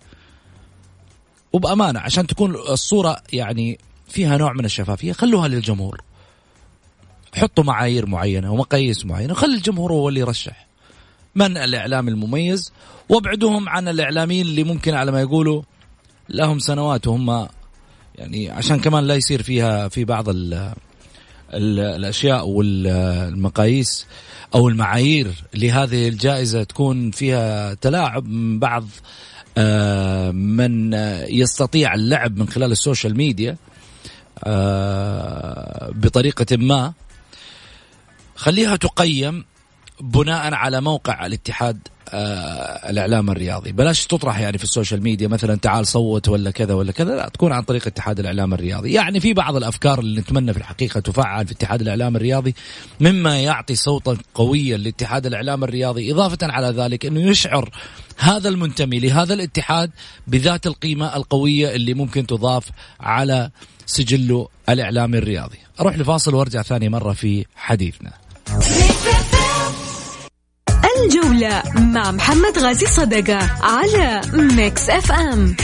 وبأمانة 1.54 2.00
عشان 2.00 2.28
تكون 2.28 2.56
الصورة 2.56 3.18
يعني 3.34 3.78
فيها 4.08 4.38
نوع 4.38 4.54
من 4.54 4.66
الشفافيه 4.66 5.14
خلوها 5.14 5.48
للجمهور. 5.48 6.02
حطوا 7.36 7.64
معايير 7.64 8.06
معينة 8.06 8.54
ومقاييس 8.54 9.06
معينة 9.06 9.34
خلي 9.34 9.56
الجمهور 9.56 9.94
هو 9.94 10.10
اللي 10.10 10.20
يرشح. 10.20 10.68
من 11.36 11.58
الإعلام 11.58 12.08
المميز؟ 12.08 12.72
وابعدوهم 13.10 13.70
عن 13.70 13.88
الإعلاميين 13.88 14.46
اللي 14.46 14.64
ممكن 14.64 14.94
على 14.94 15.12
ما 15.12 15.22
يقولوا 15.22 15.62
لهم 16.30 16.60
سنوات 16.60 17.08
وهم 17.08 17.48
يعني 18.16 18.50
عشان 18.50 18.80
كمان 18.80 19.04
لا 19.04 19.16
يصير 19.16 19.44
فيها 19.44 19.88
في 19.88 20.06
بعض 20.06 20.30
ال 20.30 20.54
ال 21.54 21.80
الأشياء 21.80 22.48
والمقاييس 22.48 24.08
أو 24.56 24.70
المعايير 24.70 25.28
لهذه 25.54 26.08
الجائزة 26.08 26.64
تكون 26.64 27.12
فيها 27.12 27.74
تلاعب 27.74 28.28
من 28.28 28.60
بعض 28.60 28.86
من 30.32 30.94
يستطيع 31.30 31.94
اللعب 31.94 32.38
من 32.38 32.50
خلال 32.50 32.72
ال 32.72 32.78
social 32.78 33.18
media 33.18 33.58
آه، 34.44 35.92
بطريقة 35.96 36.58
ما. 36.58 36.94
خليها 38.36 38.76
تقيم 38.76 39.46
بناء 40.04 40.54
على 40.54 40.82
موقع 40.82 41.26
الاتحاد 41.26 41.88
آه 42.10 42.90
الإعلام 42.90 43.30
الرياضي. 43.30 43.72
بلاش 43.72 44.06
تطرح 44.06 44.40
يعني 44.40 44.58
في 44.58 44.64
ال 44.64 44.70
social 44.70 45.04
media 45.04 45.28
مثلا 45.28 45.56
تعال 45.56 45.88
صوت 45.88 46.30
ولا 46.30 46.52
كذا 46.52 46.74
ولا 46.74 46.92
كذا 46.92 47.16
لا 47.16 47.30
تكون 47.30 47.52
عن 47.52 47.64
طريق 47.64 47.88
اتحاد 47.88 48.20
الإعلام 48.20 48.54
الرياضي. 48.54 48.94
يعني 48.94 49.20
في 49.20 49.34
بعض 49.34 49.56
الأفكار 49.56 50.00
اللي 50.00 50.22
نتمنى 50.22 50.54
في 50.54 50.60
الحقيقة 50.60 51.00
تفعل 51.00 51.48
في 51.48 51.54
اتحاد 51.54 51.82
الإعلام 51.82 52.16
الرياضي 52.16 52.56
مما 53.00 53.40
يعطي 53.42 53.76
صوتا 53.76 54.18
قويا 54.34 54.78
لاتحاد 54.78 55.26
الإعلام 55.26 55.64
الرياضي 55.64 56.12
إضافة 56.12 56.38
على 56.42 56.68
ذلك 56.68 57.06
إنه 57.06 57.20
يشعر 57.22 57.70
هذا 58.18 58.50
المنتمي 58.50 59.00
لهذا 59.00 59.34
الاتحاد 59.34 59.92
بذات 60.28 60.68
القيمة 60.68 61.16
القوية 61.16 61.76
اللي 61.76 61.94
ممكن 61.94 62.28
تضاف 62.28 62.70
على 63.00 63.50
سجله 63.86 64.48
الاعلامي 64.70 65.18
الرياضي. 65.18 65.58
أروح 65.80 65.98
لفاصل 65.98 66.36
وأرجع 66.36 66.62
ثاني 66.62 66.90
مرة 66.90 67.14
في 67.14 67.46
حديثنا. 67.56 68.23
الجولة 71.04 71.64
مع 71.76 72.12
محمد 72.12 72.58
غازي 72.58 72.86
صدقة 72.86 73.50
على 73.62 74.22
Mix 74.34 74.90
FM 74.90 75.56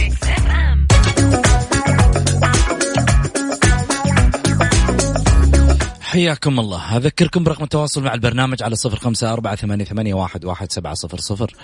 حياكم 6.02 6.60
الله. 6.60 6.98
أذكركم 6.98 7.44
برقم 7.44 7.64
التواصل 7.64 8.04
مع 8.04 8.14
البرنامج 8.14 8.64
على 8.64 8.76
صفر 8.76 8.98
خمسة 8.98 9.34
أربعة 9.34 9.56
ثمانية, 9.56 9.86
ثمانية 9.86 10.14
واحد, 10.14 10.46
واحد 10.46 10.72
سبعة 10.72 10.94
صفر 10.94 11.18
صفر. 11.18 11.56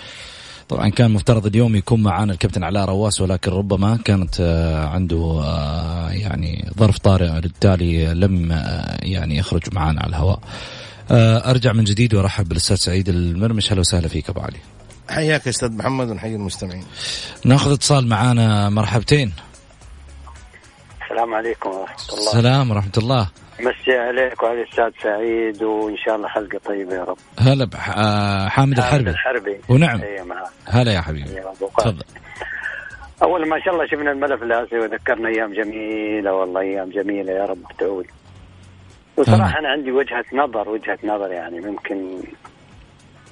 طبعا 0.68 0.88
كان 0.88 1.10
مفترض 1.10 1.46
اليوم 1.46 1.76
يكون 1.76 2.02
معنا 2.02 2.32
الكابتن 2.32 2.64
علاء 2.64 2.84
رواس 2.84 3.20
ولكن 3.20 3.50
ربما 3.50 3.98
كانت 4.04 4.36
آه، 4.40 4.86
عنده 4.86 5.40
آه، 5.44 6.10
يعني 6.10 6.70
ظرف 6.78 6.98
طارئ 6.98 7.40
بالتالي 7.40 8.14
لم 8.14 8.52
آه، 8.52 8.98
يعني 9.02 9.36
يخرج 9.36 9.62
معنا 9.72 10.00
على 10.00 10.08
الهواء. 10.08 10.40
أرجع 11.10 11.72
من 11.72 11.84
جديد 11.84 12.14
وأرحب 12.14 12.48
بالأستاذ 12.48 12.76
سعيد 12.76 13.08
المرمش. 13.08 13.70
أهلا 13.70 13.80
وسهلا 13.80 14.08
فيك 14.08 14.30
أبو 14.30 14.40
علي. 14.40 14.58
حياك 15.10 15.48
أستاذ 15.48 15.72
محمد 15.72 16.08
ونحيي 16.08 16.34
المستمعين. 16.34 16.84
ناخذ 17.44 17.72
اتصال 17.72 18.08
معانا 18.08 18.68
مرحبتين. 18.68 19.32
السلام 21.04 21.34
عليكم 21.34 21.70
ورحمة 21.70 21.96
الله. 22.12 22.28
السلام 22.28 22.70
ورحمة 22.70 22.92
الله. 22.98 23.28
مسي 23.60 23.98
عليك 23.98 24.42
وعلى 24.42 24.62
الأستاذ 24.62 24.90
سعيد 25.02 25.62
وإن 25.62 25.96
شاء 25.96 26.16
الله 26.16 26.28
حلقة 26.28 26.60
طيبة 26.66 26.94
يا 26.94 27.04
رب. 27.04 27.18
هلا 27.38 27.64
بحامد 27.64 27.98
آه، 27.98 28.48
حامد 28.48 28.78
الحربي. 28.78 29.10
الحربي. 29.10 29.60
ونعم. 29.68 30.00
هلا 30.66 30.92
يا 30.92 31.00
حبيبي. 31.00 31.40
تفضل. 31.78 32.04
أول 33.22 33.48
ما 33.48 33.60
شاء 33.64 33.74
الله 33.74 33.86
شفنا 33.86 34.12
الملف 34.12 34.42
الاسيوي 34.42 34.82
وذكرنا 34.82 35.28
أيام 35.28 35.52
جميلة 35.52 36.32
والله 36.32 36.60
أيام 36.60 36.90
جميلة 36.90 37.32
يا 37.32 37.44
رب 37.44 37.58
تعود. 37.78 38.06
وصراحة 39.16 39.58
أنا 39.58 39.68
عندي 39.68 39.92
وجهة 39.92 40.24
نظر 40.32 40.68
وجهة 40.68 40.98
نظر 41.04 41.32
يعني 41.32 41.60
ممكن 41.60 42.20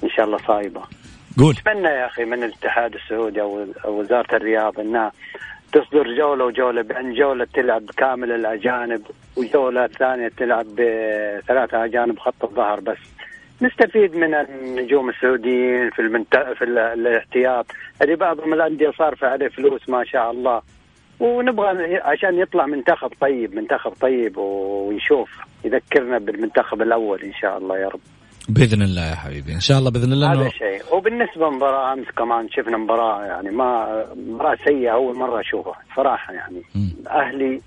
إن 0.03 0.09
شاء 0.09 0.25
الله 0.25 0.37
صايبة. 0.37 0.81
قول. 1.39 1.55
أتمنى 1.67 1.87
يا 1.87 2.05
أخي 2.05 2.25
من 2.25 2.43
الاتحاد 2.43 2.95
السعودي 2.95 3.41
أو 3.41 3.65
وزارة 3.85 4.35
الرياضة 4.35 4.81
أنها 4.81 5.11
تصدر 5.73 6.15
جولة 6.17 6.45
وجولة 6.45 6.81
بأن 6.81 7.13
جولة 7.13 7.47
تلعب 7.53 7.83
كامل 7.97 8.31
الأجانب 8.31 9.01
وجولة 9.37 9.87
ثانية 9.87 10.27
تلعب 10.37 10.65
بثلاثة 10.65 11.85
أجانب 11.85 12.19
خط 12.19 12.43
الظهر 12.43 12.79
بس. 12.79 12.97
نستفيد 13.61 14.15
من 14.15 14.33
النجوم 14.33 15.09
السعوديين 15.09 15.89
في 15.89 15.99
المنت... 15.99 16.37
في 16.57 16.63
ال- 16.63 16.77
الاحتياط. 16.77 17.65
اللي 18.01 18.15
بعضهم 18.15 18.53
الأندية 18.53 18.91
صارف 18.97 19.23
عليه 19.23 19.47
فلوس 19.47 19.89
ما 19.89 20.03
شاء 20.03 20.31
الله. 20.31 20.61
ونبغى 21.19 21.97
عشان 21.97 22.39
يطلع 22.39 22.65
منتخب 22.65 23.11
طيب 23.21 23.55
منتخب 23.55 23.91
طيب 24.01 24.37
ونشوف 24.37 25.29
يذكرنا 25.65 26.17
بالمنتخب 26.17 26.81
الأول 26.81 27.21
إن 27.21 27.33
شاء 27.33 27.57
الله 27.57 27.77
يا 27.77 27.87
رب. 27.87 27.99
بإذن 28.49 28.81
الله 28.81 29.09
يا 29.09 29.15
حبيبي. 29.15 29.53
إن 29.53 29.59
شاء 29.59 29.79
الله 29.79 29.91
بإذن 29.91 30.13
الله 30.13 30.33
هذا 30.33 30.49
شيء. 30.49 30.95
وبالنسبة 30.95 31.47
لمباراة 31.47 31.93
أمس 31.93 32.07
كمان 32.17 32.49
شفنا 32.49 32.77
مباراة 32.77 33.25
يعني 33.25 33.49
ما 33.51 34.05
مباراة 34.15 34.57
سيئة 34.65 34.93
أول 34.93 35.17
مرة 35.17 35.39
أشوفها 35.39 35.75
صراحة 35.95 36.33
يعني. 36.33 36.61
مم. 36.75 36.93
أهلي 37.09 37.61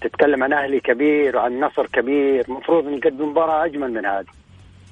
تتكلم 0.00 0.44
عن 0.44 0.52
أهلي 0.52 0.80
كبير 0.80 1.36
وعن 1.36 1.60
نصر 1.60 1.86
كبير 1.86 2.44
المفروض 2.48 2.84
نقدم 2.84 3.28
مباراة 3.28 3.64
أجمل 3.64 3.92
من 3.92 4.06
هذه. 4.06 4.26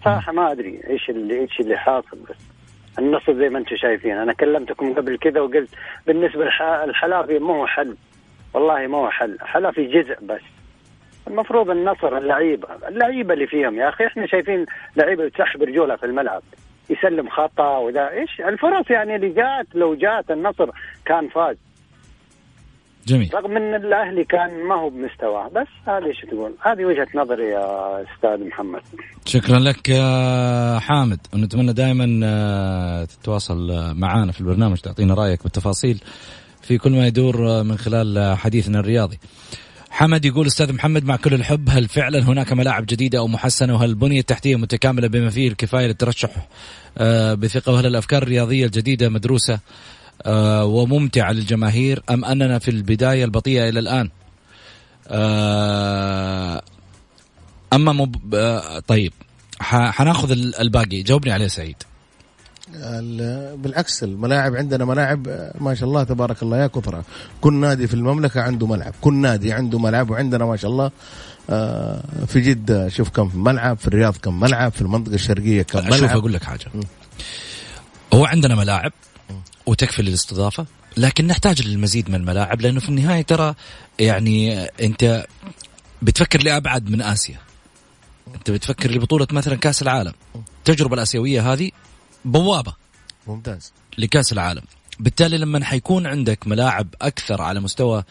صراحة 0.05 0.33
ما 0.33 0.53
أدري 0.53 0.81
إيش 0.91 1.11
اللي 1.11 1.41
إيش 1.41 1.61
اللي 1.61 1.77
حاصل 1.77 2.19
بس. 2.31 2.58
النصر 2.99 3.33
زي 3.35 3.49
ما 3.49 3.59
أنتم 3.59 3.77
شايفين. 3.77 4.17
أنا 4.19 4.33
كلمتكم 4.33 4.95
قبل 4.95 5.19
كذا 5.19 5.41
وقلت 5.41 5.69
بالنسبة 6.07 6.45
للحلافي 6.45 7.39
ما 7.39 7.55
هو 7.55 7.67
حل. 7.67 7.97
والله 8.55 8.87
ما 8.87 8.99
هو 8.99 9.11
حل. 9.11 9.39
حلافي 9.41 9.85
جزء 9.87 10.17
بس. 10.23 10.41
المفروض 11.29 11.71
النصر 11.71 12.19
اللعيبة. 12.19 12.69
اللعيبة 12.89 13.35
اللي 13.35 13.47
فيهم 13.47 13.77
يا 13.77 13.89
أخي 13.89 14.07
إحنا 14.07 14.27
شايفين 14.27 14.67
لعيبة 14.97 15.29
تسحب 15.29 15.63
رجولها 15.63 15.97
في 15.97 16.07
الملعب. 16.07 16.43
يسلم 16.91 17.29
خطأ 17.29 17.79
وذا. 17.79 18.11
إيش؟ 18.11 18.41
الفرص 18.41 18.91
يعني 18.91 19.17
اللي 19.17 19.29
جات 19.29 19.67
لو 19.75 19.95
جات 19.95 20.31
النصر 20.31 20.71
كان 21.05 21.29
فاز. 21.29 21.57
جميل. 23.07 23.31
رغم 23.35 23.57
إن 23.57 23.75
الأهلي 23.75 24.25
كان 24.25 24.65
ما 24.69 24.75
هو 24.75 24.91
بمستواه 24.91 25.49
بس 25.49 25.67
هذه 25.87 26.07
إيش 26.07 26.21
تقول؟ 26.31 26.55
هذه 26.67 26.85
وجهة 26.85 27.09
نظري 27.15 27.45
يا 27.45 28.03
أستاذ 28.03 28.47
محمد. 28.47 28.81
شكرا 29.27 29.59
لك 29.59 29.89
يا 29.89 30.79
حامد. 30.79 31.19
ونتمنى 31.35 31.73
دائما 31.73 32.21
آه، 32.25 33.05
تتواصل 33.05 33.57
معنا 33.95 34.33
في 34.33 34.41
البرنامج 34.41 34.79
تعطينا 34.79 35.15
رأيك 35.15 35.43
بالتفاصيل 35.43 36.01
في 36.63 36.79
كل 36.79 36.91
ما 36.93 37.07
يدور 37.07 37.49
آه، 37.51 37.63
من 37.63 37.79
خلال 37.79 38.19
آه، 38.19 38.35
حديثنا 38.35 38.81
الرياضي. 38.81 39.19
حمد 39.91 40.25
يقول 40.25 40.47
أستاذ 40.47 40.73
محمد 40.73 41.05
مع 41.05 41.17
كل 41.17 41.35
الحب 41.35 41.69
هل 41.71 41.89
فعلا 41.89 42.19
هناك 42.19 42.53
ملاعب 42.53 42.87
جديدة 42.87 43.19
أو 43.19 43.27
محسنة؟ 43.27 43.75
وهل 43.75 43.91
البنية 43.91 44.21
التحتية 44.21 44.57
متكاملة 44.57 45.09
بما 45.09 45.31
فيه 45.31 45.49
الكفايه 45.49 45.87
للترشح 45.87 46.31
بثقة؟ 47.35 47.73
وهل 47.73 47.87
الأفكار 47.87 48.23
الرياضية 48.23 48.67
الجديدة 48.67 49.09
مدروسة؟ 49.09 49.61
آه، 50.27 50.65
وممتعه 50.65 51.33
للجماهير 51.33 52.03
أم 52.11 52.25
أننا 52.25 52.59
في 52.59 52.71
البداية 52.71 53.25
البطيئة 53.25 53.69
إلى 53.69 53.79
الآن؟ 53.81 54.11
آه، 55.09 56.63
أما 57.73 57.93
مب... 57.93 58.35
آه، 58.35 58.81
طيب. 58.81 59.13
حناخذ 59.61 60.31
ال- 60.31 60.55
الباقي. 60.61 61.03
جاوبني 61.03 61.33
عليه 61.33 61.47
سعيد. 61.49 61.77
ال- 62.75 63.57
بالعكس 63.57 64.03
الملاعب 64.05 64.57
عندنا 64.57 64.85
ملاعب 64.85 65.51
ما 65.61 65.75
شاء 65.75 65.89
الله 65.89 66.05
تبارك 66.05 66.43
الله 66.43 66.57
يا 66.59 66.67
كثرة 66.67 67.05
كل 67.41 67.55
نادي 67.55 67.87
في 67.87 67.95
المملكة 67.95 68.41
عنده 68.41 68.67
ملعب. 68.67 68.95
كل 69.01 69.15
نادي 69.15 69.53
عنده 69.53 69.79
ملعب 69.79 70.11
وعندنا 70.11 70.45
ما 70.45 70.57
شاء 70.57 70.71
الله 70.71 70.91
في 72.27 72.41
جدة 72.41 72.89
شوف 72.89 73.09
كم 73.09 73.31
ملعب 73.35 73.79
في 73.79 73.87
الرياض 73.89 74.17
كم 74.17 74.41
ملعب 74.41 74.73
في 74.73 74.83
المنطقة 74.83 75.15
الشرقية 75.15 75.63
كم 75.63 75.81
شوف 75.91 76.03
ملعب. 76.03 76.17
أقول 76.19 76.33
لك 76.33 76.43
حاجة. 76.45 76.67
هو 78.15 78.25
عندنا 78.25 78.55
ملاعب 78.55 78.93
وتكفي 79.69 80.03
للاستضافة 80.03 80.67
لكن 80.97 81.27
نحتاج 81.27 81.67
للمزيد 81.67 82.09
من 82.09 82.15
الملاعب 82.15 82.61
لأنه 82.61 82.81
في 82.81 82.89
النهاية 82.89 83.23
ترى 83.23 83.55
يعني 83.99 84.65
أنت 84.65 85.27
بتفكر 86.03 86.43
لأبعد 86.43 86.91
من 86.91 87.03
آسيا. 87.03 87.39
أنت 88.35 88.51
بتفكر 88.51 88.91
لبطولة 88.91 89.27
مثلا 89.33 89.55
كأس 89.57 89.83
العالم. 89.83 90.13
التجربة 90.59 90.95
الآسيوية 90.95 91.53
هذه 91.53 91.71
بوابة 92.25 92.75
ممتاز. 93.27 93.73
لكأس 93.99 94.33
العالم. 94.33 94.63
بالتالي 94.99 95.39
لما 95.39 95.65
حيكون 95.65 96.07
عندك 96.07 96.47
ملاعب 96.47 96.89
أكثر 97.03 97.43
على 97.43 97.61
مستوى 97.61 98.05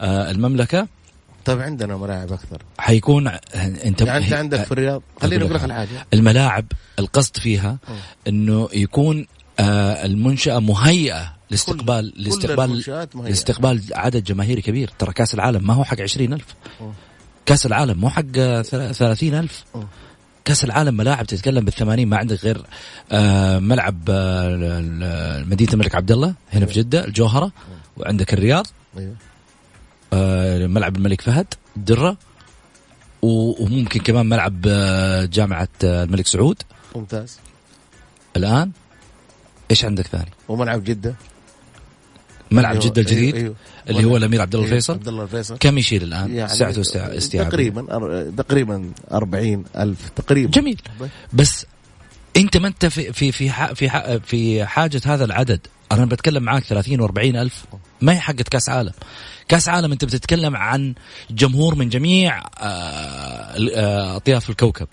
آه، 0.00 0.30
المملكة 0.30 0.88
طيب 1.44 1.60
عندنا 1.60 1.96
ملاعب 1.96 2.32
أكثر. 2.32 2.62
حيكون 2.78 3.28
أنت 3.28 4.00
يعني 4.00 4.24
أنت 4.24 4.32
عندك 4.32 4.64
في 4.64 4.72
الرياض. 4.72 5.02
خليني 5.22 5.44
أقول 5.44 5.54
لك 5.54 5.64
الحاجة. 5.64 6.06
الملاعب 6.14 6.66
القصد 6.98 7.36
فيها 7.36 7.78
إنه 8.28 8.68
يكون 8.72 9.26
المنشأة 9.60 10.58
مهيئة 10.58 11.34
لاستقبال 11.50 12.12
كل 12.16 12.22
لاستقبال 12.22 12.82
مهيئة. 13.14 13.28
لاستقبال 13.28 13.82
عدد 13.92 14.24
جماهيري 14.24 14.62
كبير. 14.62 14.90
ترى 14.98 15.12
كأس 15.12 15.34
العالم 15.34 15.66
ما 15.66 15.74
هو 15.74 15.84
حق 15.84 16.00
عشرين 16.00 16.32
ألف. 16.32 16.44
كأس 17.46 17.66
العالم 17.66 17.98
مو 17.98 18.10
حق 18.10 18.22
آه، 18.38 18.62
ثلا- 18.62 18.92
ثلاثين 18.92 19.34
ألف. 19.34 19.64
كأس 20.44 20.64
العالم 20.64 20.96
ملاعب 20.96 21.26
تتكلم 21.26 21.64
بالثمانين. 21.64 22.08
ما 22.08 22.16
عندك 22.16 22.44
غير 22.44 22.62
آه 23.12 23.58
ملعب 23.58 23.98
آه 24.08 25.44
مدينه 25.46 25.72
الملك 25.72 25.94
عبد 25.94 26.12
الله 26.12 26.34
هنا 26.52 26.66
في 26.66 26.72
جدة 26.72 27.04
الجوهرة 27.04 27.52
وعندك 27.96 28.32
الرياض. 28.34 28.66
أيوه. 28.98 29.14
آه 30.12 30.66
ملعب 30.66 30.96
الملك 30.96 31.20
فهد 31.20 31.54
الدرة 31.76 32.16
و- 33.22 33.64
وممكن 33.64 34.00
كمان 34.00 34.26
ملعب 34.26 34.62
آه، 34.66 35.24
جامعة 35.24 35.68
آه، 35.84 36.04
الملك 36.04 36.26
سعود. 36.26 36.62
ممتاز. 36.96 37.38
الآن 38.36 38.70
إيش 39.70 39.84
عندك 39.84 40.06
ثاني؟ 40.06 40.30
وملعب 40.48 40.84
جدة. 40.84 41.14
ملعب 42.50 42.72
أيوه، 42.72 42.84
جدة 42.84 43.02
الجديد 43.02 43.34
أيوه، 43.34 43.44
أيوه. 43.46 43.54
اللي 43.98 44.04
هو 44.04 44.16
الأمير 44.16 44.40
عبد 44.40 44.54
الله 44.54 44.66
أيوه، 44.66 44.76
الفيصل. 44.76 44.92
عبد 44.94 45.08
الله 45.08 45.22
الفيصل. 45.22 45.56
كم 45.58 45.78
يشيل 45.78 46.02
الآن؟ 46.02 46.34
يعني 46.34 46.48
سعته 46.48 46.80
است- 46.80 46.96
استيعاب. 46.96 47.48
تقريبا 47.48 48.32
تقريبا 48.36 48.90
40 49.12 49.64
ألف 49.76 50.08
تقريبا. 50.16 50.50
جميل. 50.50 50.80
بس. 51.32 51.66
أنت 52.36 52.56
ما 52.56 52.68
أنت 52.68 52.86
في 52.86 53.12
في 53.12 53.32
في 53.32 53.50
ح- 53.50 53.72
في 53.72 53.90
ح- 53.90 54.16
في 54.16 54.64
حاجة 54.66 55.00
هذا 55.06 55.24
العدد. 55.24 55.60
أنا 55.92 56.04
بتكلم 56.04 56.42
معاك 56.42 56.64
30 56.64 57.08
و40 57.08 57.18
ألف. 57.18 57.64
ما 58.00 58.12
هي 58.12 58.20
حقت 58.20 58.48
كأس 58.48 58.68
عالم. 58.68 58.92
كأس 59.48 59.68
عالم 59.68 59.92
أنت 59.92 60.04
بتتكلم 60.04 60.56
عن 60.56 60.94
جمهور 61.30 61.74
من 61.74 61.88
جميع 61.88 62.38
آه، 62.38 62.42
آه، 63.74 64.16
أطياف 64.16 64.50
الكوكب. 64.50 64.88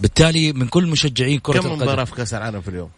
بالتالي 0.00 0.52
من 0.52 0.68
كل 0.68 0.86
مشجعين 0.86 1.38
كرة 1.38 1.60
كم 1.60 1.66
القدم. 1.66 1.82
مباراة 1.82 2.04
في 2.04 2.14
كأس 2.14 2.34
العالم 2.34 2.60
في 2.60 2.68
اليوم؟ 2.68 2.90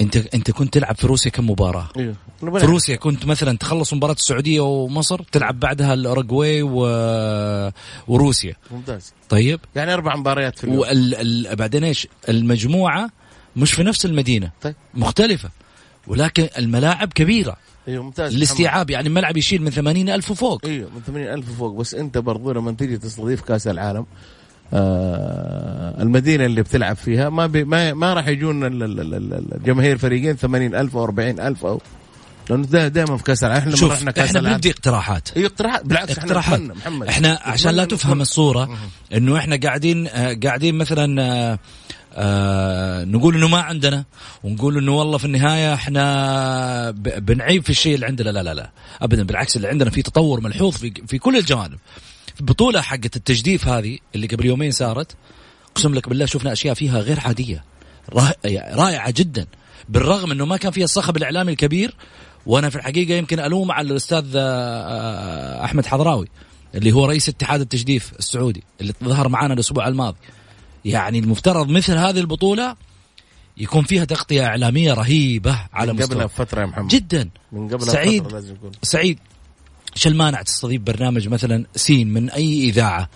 انت 0.00 0.16
انت 0.16 0.50
كنت 0.50 0.74
تلعب 0.74 0.96
في 0.96 1.06
روسيا 1.06 1.30
كم 1.30 1.50
مباراه 1.50 1.88
أيوه 1.96 2.14
في 2.40 2.66
روسيا 2.66 2.96
كنت 2.96 3.26
مثلا 3.26 3.58
تخلص 3.58 3.94
مباراة 3.94 4.12
السعودية 4.14 4.60
ومصر 4.60 5.22
تلعب 5.32 5.60
بعدها 5.60 5.94
الأوروغواي 5.94 6.62
و... 6.62 6.80
وروسيا. 8.08 8.56
ممتاز. 8.70 9.12
طيب. 9.28 9.60
يعني 9.74 9.94
أربع 9.94 10.16
مباريات 10.16 10.58
في 10.58 10.64
اليوم. 10.64 10.78
وال... 10.78 11.14
ال... 11.14 11.56
بعدين 11.56 11.84
إيش؟ 11.84 12.08
المجموعة 12.28 13.10
مش 13.56 13.72
في 13.72 13.82
نفس 13.82 14.06
المدينة. 14.06 14.50
طيب. 14.62 14.74
مختلفة. 14.94 15.50
ولكن 16.06 16.48
الملاعب 16.58 17.12
كبيرة. 17.12 17.56
أيوه 17.88 18.04
ممتاز. 18.04 18.34
الاستيعاب 18.34 18.90
يعني 18.90 19.08
الملعب 19.08 19.36
يشيل 19.36 19.62
من 19.62 19.70
80 19.70 20.08
ألف 20.08 20.30
وفوق. 20.30 20.66
أيوه 20.66 20.90
من 20.94 21.00
80 21.06 21.28
ألف 21.28 21.58
فوق 21.58 21.74
بس 21.80 21.94
أنت 21.94 22.18
برضو 22.18 22.52
لما 22.52 22.72
تيجي 22.72 22.98
تستضيف 22.98 23.40
كأس 23.40 23.66
العالم 23.66 24.06
المدينة 26.02 26.44
اللي 26.46 26.62
بتلعب 26.62 26.96
فيها 26.96 27.28
ما 27.28 27.46
بي 27.46 27.64
ما, 27.64 27.92
ما 27.92 28.14
راح 28.14 28.28
يجون 28.28 28.64
ال- 28.64 28.82
ال- 28.82 29.00
ال- 29.00 29.14
ال- 29.14 29.54
الجماهير 29.54 29.98
فريقين 29.98 30.36
80 30.36 30.74
ألف 30.74 30.96
أو 30.96 31.04
40 31.04 31.40
ألف 31.40 31.66
أو 31.66 31.80
لأنه 32.50 32.66
ده 32.66 32.88
دائما 32.88 33.16
في 33.16 33.22
كأس 33.24 33.44
العالم 33.44 33.58
إحنا 33.62 33.76
شوف 33.76 33.92
رحنا 33.92 34.10
كأس 34.10 34.36
إحنا 34.36 34.40
بنبدي 34.50 34.70
اقتراحات. 34.70 35.28
اي 35.36 35.46
اقتراحات. 35.46 35.86
بالعكس 35.86 36.18
اقتراحات. 36.18 36.60
إحنا 36.60 36.74
محمد. 36.74 37.06
إحنا 37.08 37.38
عشان 37.42 37.70
لا 37.74 37.84
تفهم 37.84 38.20
الصورة 38.20 38.78
إنه 39.14 39.36
إحنا 39.38 39.56
قاعدين 39.62 40.06
آه، 40.08 40.38
قاعدين 40.44 40.74
مثلا 40.74 41.22
آه، 41.22 41.58
آه 42.14 43.04
نقول 43.04 43.34
إنه 43.36 43.48
ما 43.48 43.58
عندنا 43.60 44.04
ونقول 44.44 44.78
إنه 44.78 44.92
والله 44.98 45.18
في 45.18 45.24
النهاية 45.24 45.74
إحنا 45.74 46.90
بنعيب 47.18 47.64
في 47.64 47.70
الشيء 47.70 47.94
اللي 47.94 48.06
عندنا. 48.06 48.30
لا 48.30 48.42
لا 48.42 48.54
لا. 48.54 48.70
ابدا 49.02 49.22
بالعكس 49.22 49.56
اللي 49.56 49.68
عندنا 49.68 49.90
في 49.90 50.02
تطور 50.02 50.40
ملحوظ 50.40 50.76
في 50.76 50.92
في 51.06 51.18
كل 51.18 51.36
الجوانب. 51.36 51.78
البطوله 52.40 52.80
حقت 52.80 53.16
التجديف 53.16 53.68
هذه 53.68 53.98
اللي 54.14 54.26
قبل 54.26 54.46
يومين 54.46 54.70
صارت. 54.70 55.16
اقسم 55.72 55.94
لك 55.94 56.08
بالله 56.08 56.26
شفنا 56.26 56.52
أشياء 56.52 56.74
فيها 56.74 57.00
غير 57.00 57.20
عادية. 57.20 57.64
رائع- 58.12 58.74
رائعة 58.74 59.10
جدا. 59.16 59.46
بالرغم 59.88 60.30
إنه 60.30 60.44
ما 60.46 60.56
كان 60.56 60.72
فيها 60.72 60.84
الصخب 60.84 61.16
الإعلامي 61.16 61.52
الكبير 61.52 61.94
وأنا 62.46 62.70
في 62.70 62.76
الحقيقة 62.76 63.14
يمكن 63.14 63.40
ألوم 63.40 63.72
على 63.72 63.90
الأستاذ 63.90 64.24
آه، 64.36 64.40
آه، 64.40 65.64
أحمد 65.64 65.86
حضراوي 65.86 66.28
اللي 66.74 66.92
هو 66.92 67.04
رئيس 67.06 67.28
اتحاد 67.28 67.60
التجديف 67.60 68.12
السعودي 68.18 68.62
اللي 68.80 68.92
ظهر 69.04 69.28
معنا 69.28 69.54
الأسبوع 69.54 69.88
الماضي. 69.88 70.16
يعني 70.84 71.18
المفترض 71.18 71.68
مثل 71.68 71.92
هذه 71.96 72.20
البطولة 72.20 72.76
يكون 73.56 73.82
فيها 73.84 74.04
تغطية 74.04 74.46
إعلامية 74.46 74.92
رهيبة 74.94 75.58
على 75.72 75.92
من 75.92 76.02
قبلها 76.02 76.24
مستوى. 76.24 76.44
بفترة 76.44 76.60
يا 76.60 76.66
محمد. 76.66 76.88
جدا. 76.88 77.28
من 77.52 77.68
قبلها 77.68 77.92
سعيد. 77.92 78.22
بفترة 78.22 78.34
لازم 78.36 78.54
يكون. 78.54 78.70
سعيد. 78.82 79.18
إيش 79.96 80.06
المانع 80.06 80.42
تستضيف 80.42 80.82
برنامج 80.82 81.28
مثلا 81.28 81.64
سين 81.76 82.08
من 82.12 82.30
أي 82.30 82.64
إذاعة 82.68 83.08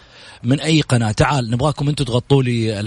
من 0.42 0.60
أي 0.60 0.80
قناة؟ 0.80 1.12
تعال 1.12 1.50
نبغاكم 1.50 1.88
أنتم 1.88 2.04
تغطوا 2.04 2.42
لي 2.42 2.80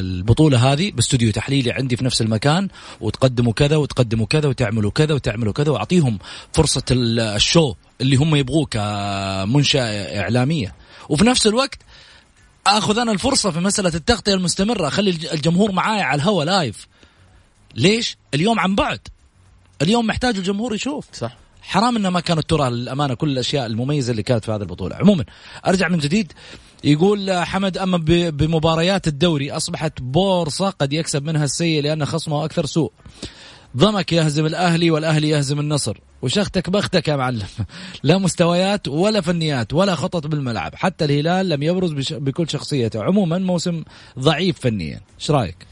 البطولة 0.00 0.72
هذه 0.72 0.90
باستوديو 0.90 1.32
تحليلي 1.32 1.72
عندي 1.72 1.96
في 1.96 2.04
نفس 2.04 2.22
المكان 2.22 2.68
وتقدموا 3.00 3.52
كذا 3.52 3.76
وتقدموا 3.76 4.26
كذا 4.26 4.48
وتعملوا 4.48 4.90
كذا 4.90 5.14
وتعملوا 5.14 5.52
كذا 5.52 5.70
وأعطيهم 5.72 6.18
فرصة 6.52 6.82
ال- 6.90 7.20
ال 7.20 7.31
show 7.31 7.74
اللي 8.00 8.16
هم 8.16 8.34
يبغوه 8.36 8.66
كمنشأة 8.66 10.20
إعلامية. 10.20 10.74
وفي 11.08 11.24
نفس 11.24 11.46
الوقت 11.46 11.78
آخذ 12.66 12.98
أنا 12.98 13.12
الفرصة 13.12 13.50
في 13.50 13.60
مسألة 13.60 13.92
التغطية 13.94 14.34
المستمرة 14.34 14.88
أخلي 14.88 15.10
الج- 15.10 15.26
الجمهور 15.26 15.72
معاي 15.72 16.02
على 16.02 16.22
الهوا 16.22 16.44
لايف 16.44 16.86
ليش؟ 17.74 18.16
اليوم 18.34 18.58
عن 18.60 18.74
بعد. 18.74 19.00
اليوم 19.82 20.06
محتاج 20.06 20.36
الجمهور 20.36 20.74
يشوف. 20.74 21.04
صح. 21.12 21.36
حرام 21.68 21.96
إنه 21.96 22.10
ما 22.10 22.20
كانت 22.20 22.50
ترى 22.50 22.70
للامانه 22.70 23.14
كل 23.14 23.30
الأشياء 23.30 23.66
المميزة 23.66 24.10
اللي 24.10 24.22
كانت 24.22 24.44
في 24.44 24.52
هذه 24.52 24.60
البطولة. 24.60 24.96
عموما 24.96 25.24
أرجع 25.66 25.88
من 25.88 25.98
جديد 25.98 26.32
يقول 26.84 27.32
حمد 27.32 27.78
أما 27.78 27.96
بمباريات 28.30 29.08
الدوري 29.08 29.52
أصبحت 29.52 30.00
بورصة 30.00 30.70
قد 30.70 30.92
يكسب 30.92 31.24
منها 31.24 31.44
السيء 31.44 31.82
لأن 31.82 32.04
خصمه 32.04 32.44
أكثر 32.44 32.66
سوء. 32.66 32.92
ضمك 33.76 34.12
يهزم 34.12 34.46
الأهلي 34.46 34.90
والأهلي 34.90 35.28
يهزم 35.28 35.60
النصر. 35.60 35.98
وشختك 36.22 36.70
بختك 36.70 37.08
يا 37.08 37.16
معلم. 37.16 37.46
لا 38.02 38.18
مستويات 38.18 38.88
ولا 38.88 39.20
فنيات 39.20 39.74
ولا 39.74 39.94
خطط 39.94 40.26
بالملعب. 40.26 40.74
حتى 40.74 41.04
الهلال 41.04 41.48
لم 41.48 41.62
يبرز 41.62 42.12
بكل 42.12 42.50
شخصيته. 42.50 43.02
عموما 43.02 43.38
موسم 43.38 43.84
ضعيف 44.18 44.58
فنيا. 44.60 45.00
إيش 45.20 45.30
رأيك؟ 45.30 45.66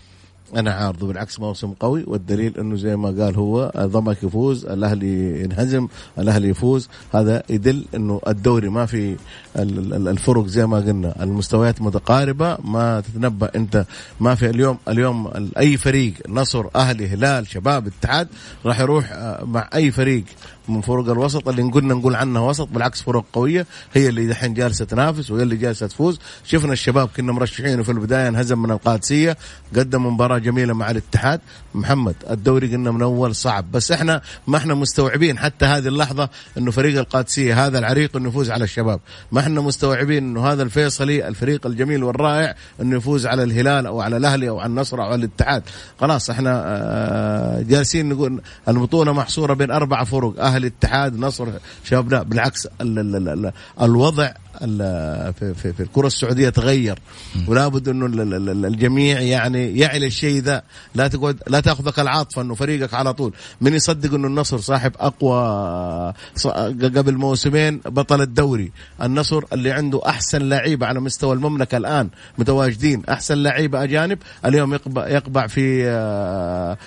أنا 0.57 0.71
عارضه 0.73 1.07
بالعكس 1.07 1.41
موسم 1.41 1.73
قوي 1.81 2.05
والدليل 2.07 2.59
إنه 2.59 2.77
زي 2.77 2.97
ما 2.97 3.09
قال 3.25 3.37
هو 3.37 3.73
ضمك 3.77 4.23
يفوز 4.23 4.67
الأهلي 4.67 5.43
ينهزم 5.43 5.89
الأهلي 6.19 6.49
يفوز. 6.49 6.89
هذا 7.15 7.43
يدل 7.51 7.85
إنه 7.95 8.21
الدوري 8.29 8.69
ما 8.69 8.87
في 8.87 9.17
ال- 9.57 9.95
ال- 9.95 10.09
الفرق 10.09 10.47
زي 10.47 10.67
ما 10.67 10.77
قلنا. 10.77 11.23
المستويات 11.23 11.83
متقاربة 11.83 12.59
ما 12.65 13.01
تتنبأ 13.01 13.51
أنت 13.57 13.85
ما 14.21 14.35
في 14.35 14.51
اليوم 14.51 14.79
اليوم 14.89 15.27
ال- 15.27 15.59
أي 15.59 15.77
فريق 15.77 16.15
نصر 16.29 16.65
أهلي 16.77 17.09
هلال 17.09 17.47
شباب 17.47 17.87
اتحاد 17.87 18.29
راح 18.67 18.81
يروح 18.81 19.13
آه، 19.13 19.45
مع 19.45 19.69
أي 19.75 19.91
فريق. 19.91 20.25
من 20.69 20.81
فرق 20.81 21.11
الوسط 21.11 21.49
اللي 21.49 21.63
قلنا 21.63 21.95
نقول 21.95 22.15
عنها 22.15 22.43
وسط 22.43 22.69
بالعكس 22.69 23.03
فرق 23.03 23.25
قوية 23.33 23.67
هي 23.95 24.09
اللي 24.09 24.27
دحين 24.27 24.55
جالسة 24.55 24.85
تنافس 24.85 25.31
وهي 25.31 25.43
اللي 25.43 25.57
جالسة 25.57 25.87
تفوز. 25.87 26.19
شفنا 26.45 26.73
الشباب 26.73 27.09
كنا 27.17 27.33
مرشحينه 27.33 27.83
في 27.83 27.93
البداية 27.93 28.29
انهزم 28.29 28.63
من 28.63 28.71
القادسية 28.71 29.37
قدم 29.77 30.07
مباراة 30.07 30.39
جميلة 30.39 30.75
مع 30.75 30.91
الاتحاد. 30.91 31.41
محمد 31.75 32.15
الدوري 32.31 32.67
قلنا 32.67 32.91
من 32.91 33.03
أول 33.03 33.35
صعب 33.35 33.73
بس 33.73 33.93
إحنا 33.93 34.23
ما 34.47 34.57
إحنا 34.57 34.75
مستوعبين 34.75 35.39
حتى 35.39 35.65
هذه 35.65 35.89
اللحظة 35.89 36.29
إنه 36.59 36.71
فريق 36.71 36.99
القادسية 36.99 37.67
هذا 37.67 37.79
العريق 37.79 38.17
إنه 38.17 38.29
يفوز 38.29 38.51
على 38.51 38.65
الشباب. 38.65 39.01
ما 39.33 39.41
إحنا 39.41 39.61
مستوعبين 39.61 40.25
إنه 40.25 40.47
هذا 40.47 40.63
الفيصلي 40.63 41.29
الفريق 41.29 41.67
الجميل 41.67 42.05
والرائع 42.05 42.55
إنه 42.81 42.97
يفوز 42.97 43.27
على 43.27 43.43
الهلال 43.43 43.87
أو 43.87 44.01
على 44.01 44.17
الأهلي 44.17 44.49
أو 44.49 44.59
على 44.59 44.71
النصر 44.71 44.99
أو 44.99 45.07
على 45.07 45.15
الاتحاد. 45.15 45.63
خلاص 46.01 46.31
إحنا 46.31 46.63
آه، 46.67 47.63
جالسين 47.63 48.09
نقول 48.09 48.41
البطولة 48.69 49.13
محصورة 49.13 49.55
بين 49.55 49.71
أربع 49.71 50.05
فرق 50.05 50.35
أهلي 50.57 50.67
اتحاد 50.67 51.19
نصر 51.19 51.49
شباب 51.85 52.13
لا 52.13 52.23
بالعكس 52.23 52.67
ال 52.67 52.99
ال 52.99 53.17
ال 53.17 53.29
ال 53.47 53.53
الوضع 53.83 54.25
ال- 54.27 54.35
في, 54.59 55.55
في, 55.55 55.73
في 55.73 55.81
الكرة 55.83 56.07
السعودية 56.07 56.49
تغير. 56.49 56.99
ولا 57.47 57.69
بد 57.69 57.89
إنه 57.89 58.07
ال- 58.07 58.21
ال- 58.21 58.49
ال- 58.49 58.67
الجميع 58.67 59.21
يعني 59.21 59.79
يعي 59.79 60.07
الشيء 60.07 60.43
ذا. 60.43 60.63
لا 60.95 61.09
تقعد 61.09 61.43
لا 61.47 61.61
تأخذك 61.61 61.99
العاطفه 62.01 62.43
إنه 62.43 62.55
فريقك 62.55 62.95
على 62.95 63.13
طول. 63.13 63.33
من 63.61 63.75
يصدق 63.75 64.15
إنه 64.15 64.29
النصر 64.29 64.59
صاحب 64.59 64.93
أقوى 65.01 66.13
قبل 66.97 67.15
موسمين 67.17 67.81
بطل 67.87 68.21
الدوري. 68.23 68.73
النصر 69.03 69.43
اللي 69.53 69.73
عنده 69.73 70.01
أحسن 70.07 70.49
لعيبة 70.49 70.87
على 70.87 71.01
مستوى 71.01 71.35
المملكة 71.35 71.77
الآن 71.77 72.09
متواجدين. 72.39 73.03
أحسن 73.09 73.43
لعيبة 73.43 73.83
أجانب. 73.83 74.19
اليوم 74.45 74.75
يقبع, 74.75 75.09
يقبع 75.09 75.47
في 75.47 75.83
آه،. 75.89 76.79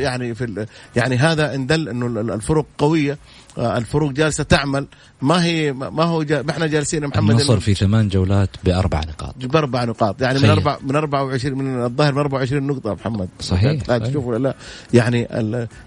يعني 0.00 0.34
في 0.34 0.66
يعني 0.96 1.16
هذا 1.16 1.54
إن 1.54 1.66
دل 1.66 1.88
إنه 1.88 2.06
ال- 2.06 2.30
الفرق 2.30 2.66
قوية. 2.78 3.18
آه، 3.58 3.78
الفرق 3.78 4.10
جالسة 4.10 4.44
تعمل 4.44 4.86
ما 5.22 5.44
هي 5.44 5.72
ما 5.72 6.04
هو 6.04 6.24
ما 6.30 6.50
إحنا 6.50 6.66
جالسين 6.66 7.06
محمد 7.06 7.30
النصر 7.30 7.60
في 7.60 7.74
ثمان 7.74 8.08
جولات 8.08 8.50
بأربع 8.64 9.00
نقاط 9.00 9.34
بأربع 9.36 9.84
نقاط 9.84 10.22
يعني 10.22 10.38
من. 10.38 10.50
أربع 10.50 10.78
من 10.82 10.96
24 10.96 11.58
من 11.58 11.84
الظاهر 11.84 12.12
من 12.12 12.18
24 12.18 12.62
نقطة 12.66 12.94
محمد 12.94 13.28
صحيح. 13.40 13.72
لا 13.88 13.98
صحيح. 13.98 14.06
تشوف 14.06 14.26
ولا 14.26 14.38
لا 14.38 14.54
يعني 14.94 15.28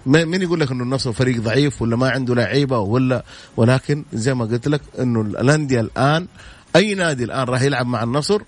مين 0.06 0.42
يقول 0.42 0.60
لك 0.60 0.70
إنه 0.70 0.82
النصر 0.84 1.12
فريق 1.12 1.40
ضعيف 1.40 1.82
ولا 1.82 1.96
ما 1.96 2.10
عنده 2.10 2.34
لعيبة 2.34 2.78
ولا 2.78 3.24
ولكن 3.56 4.04
زي 4.12 4.34
ما 4.34 4.44
قلت 4.44 4.68
لك 4.68 4.80
إنه 5.00 5.20
الأندية 5.20 5.80
الان 5.80 6.26
أي 6.76 6.94
نادي 6.94 7.24
الآن 7.24 7.44
راح 7.48 7.62
يلعب 7.62 7.86
مع 7.86 8.02
النصر 8.02 8.42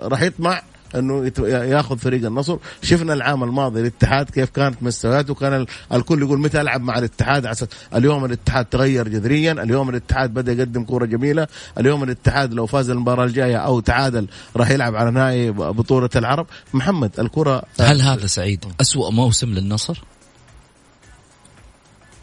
راح 0.00 0.22
يطمع 0.22 0.62
إنه 0.94 1.32
ياخذ 1.48 1.98
فريق 1.98 2.26
النصر. 2.26 2.58
شفنا 2.82 3.12
العام 3.14 3.44
الماضي 3.44 3.80
الاتحاد 3.80 4.30
كيف 4.30 4.50
كانت 4.50 4.82
مستوياته. 4.82 5.34
كان 5.34 5.52
ال- 5.52 5.66
الكل 5.92 6.22
يقول 6.22 6.38
متى 6.40 6.60
ألعب 6.60 6.80
مع 6.80 6.98
الاتحاد؟ 6.98 7.46
عسى 7.46 7.66
اليوم 7.94 8.24
الاتحاد 8.24 8.64
تغير 8.64 9.08
جذريا 9.08 9.52
اليوم 9.52 9.88
الاتحاد 9.88 10.34
بدأ 10.34 10.52
يقدم 10.52 10.84
كورة 10.84 11.04
جميلة 11.04 11.46
اليوم 11.78 12.02
الاتحاد 12.02 12.54
لو 12.54 12.66
فاز 12.66 12.90
المباراة 12.90 13.24
الجاية 13.24 13.56
أو 13.56 13.80
تعادل 13.80 14.28
راح 14.56 14.70
يلعب 14.70 14.96
على 14.96 15.10
نهائي 15.10 15.50
بطولة 15.50 16.10
العرب. 16.16 16.46
محمد 16.74 17.20
الكرة 17.20 17.62
هل 17.80 18.00
هذا 18.02 18.26
سعيد؟ 18.26 18.64
أسوأ 18.80 19.10
موسم 19.10 19.48
للنصر؟ 19.54 20.02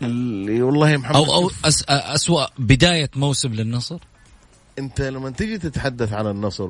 اللي 0.01 0.61
والله 0.61 0.97
محمد 0.97 1.15
أو 1.15 1.33
أو 1.33 1.51
أس 1.65 1.83
أسوأ 1.89 2.45
بداية 2.59 3.09
موسم 3.15 3.53
للنصر؟ 3.53 3.97
أنت 4.79 5.01
لما 5.01 5.29
تيجي 5.29 5.57
تتحدث 5.57 6.13
عن 6.13 6.27
النصر 6.27 6.69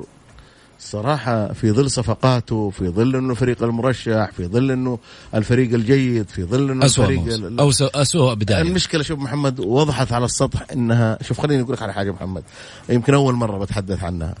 صراحة 0.80 1.52
في 1.52 1.72
ظل 1.72 1.90
صفقاته 1.90 2.70
في 2.70 2.88
ظل 2.88 3.16
إنه 3.16 3.34
فريق 3.34 3.62
المرشح 3.62 4.30
في 4.36 4.46
ظل 4.46 4.70
إنه 4.70 4.98
الفريق 5.34 5.74
الجيد 5.74 6.28
في 6.28 6.44
ظل 6.44 6.70
إنه 6.70 6.84
أسوأ 6.86 7.04
الفريق 7.04 7.70
س- 7.70 7.82
أسوأ 7.82 8.34
بداية. 8.34 8.62
المشكلة 8.62 9.02
شوف 9.02 9.18
محمد 9.18 9.60
وضحت 9.60 10.12
على 10.12 10.24
السطح 10.24 10.66
إنها 10.72 11.18
شوف 11.22 11.40
خليني 11.40 11.62
أقول 11.62 11.72
لك 11.72 11.82
على 11.82 11.92
حاجة 11.92 12.10
محمد. 12.10 12.42
يمكن 12.88 13.14
أول 13.14 13.34
مرة 13.34 13.58
بتحدث 13.58 14.04
عنها. 14.04 14.34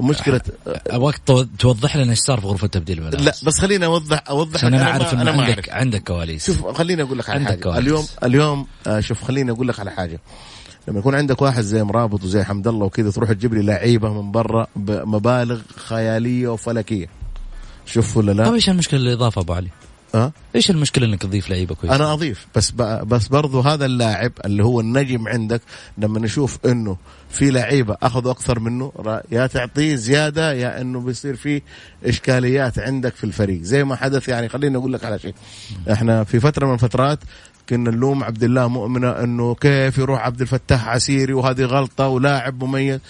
مشكلة 0.00 0.40
وقت 0.94 1.20
تو- 1.26 1.44
توضح 1.58 1.96
لنا 1.96 2.10
إيش 2.10 2.18
صار 2.18 2.40
في 2.40 2.46
غرفة 2.46 2.66
تبديل 2.66 2.98
الملابس 2.98 3.24
لا 3.24 3.34
بس 3.46 3.58
خليني 3.60 3.86
اوضح 3.86 4.24
أوضح 4.30 4.56
عشان 4.56 4.68
لك. 4.68 4.74
أنا 4.74 4.84
ما- 4.84 4.90
اعرف 4.90 5.14
انه 5.14 5.24
ما 5.24 5.30
عندك 5.30 5.68
أعرف. 5.68 5.80
عندك 5.80 6.02
كواليس. 6.02 6.46
شوف 6.46 6.66
خليني 6.66 7.02
أقول 7.02 7.18
لك 7.18 7.30
على 7.30 7.44
حاجة. 7.44 7.60
كواليس. 7.60 7.78
اليوم 7.84 8.06
اليوم 8.24 8.66
آه، 8.86 9.00
شوف 9.00 9.24
خليني 9.24 9.50
أقول 9.50 9.68
لك 9.68 9.80
على 9.80 9.90
حاجة. 9.90 10.20
لما 10.88 10.98
يكون 10.98 11.14
عندك 11.14 11.42
واحد 11.42 11.62
زي 11.62 11.82
مرابط 11.82 12.24
وزي 12.24 12.44
حمد 12.44 12.68
الله 12.68 12.86
وكذا 12.86 13.10
تروح 13.10 13.32
تجيب 13.32 13.54
لي 13.54 13.62
لعيبة 13.62 14.22
من 14.22 14.32
برا 14.32 14.66
بمبالغ 14.76 15.60
خيالية 15.76 16.48
وفلكية 16.48 17.06
شوف 17.86 18.16
ولا 18.16 18.32
طيب 18.32 18.40
لا 18.40 18.54
إيش 18.54 18.70
المشكلة 18.70 19.00
الاضافه 19.00 19.40
أبو 19.40 19.52
علي؟ 19.52 19.68
أه؟ 20.14 20.32
إيش 20.54 20.70
المشكلة 20.70 21.06
إنك 21.06 21.22
تضيف 21.22 21.50
لعيبة 21.50 21.74
كويسة؟ 21.74 21.96
أنا 21.96 22.12
أضيف 22.12 22.46
بس. 22.56 22.70
بس 22.80 23.28
برضو 23.28 23.60
هذا 23.60 23.86
اللاعب 23.86 24.32
اللي 24.44 24.64
هو 24.64 24.80
النجم 24.80 25.28
عندك 25.28 25.60
لما 25.98 26.20
نشوف 26.20 26.58
إنه 26.66 26.96
في 27.30 27.50
لعيبة 27.50 27.96
أخذوا 28.02 28.32
أكثر 28.32 28.60
منه 28.60 28.92
يا 29.32 29.46
تعطيه 29.46 29.94
زيادة 29.94 30.52
يا 30.52 30.80
إنه 30.80 31.00
بيصير 31.00 31.36
في 31.36 31.62
إشكاليات 32.04 32.78
عندك 32.78 33.14
في 33.14 33.24
الفريق 33.24 33.62
زي 33.62 33.84
ما 33.84 33.96
حدث 33.96 34.28
يعني 34.28 34.48
خليني 34.48 34.76
أقول 34.76 34.92
لك 34.92 35.04
على 35.04 35.18
شيء 35.18 35.34
إحنا 35.92 36.24
في 36.24 36.40
فترة 36.40 36.66
من 36.66 36.74
الفترات 36.74 37.18
كنا 37.68 37.90
نلوم 37.90 38.24
عبد 38.24 38.44
الله 38.44 38.68
مؤمنة 38.68 39.10
إنه 39.10 39.54
كيف 39.54 39.98
يروح 39.98 40.20
عبد 40.20 40.40
الفتاح 40.40 40.88
عسيري 40.88 41.32
وهذه 41.32 41.64
غلطة 41.64 42.08
ولاعب 42.08 42.64
مميز. 42.64 43.00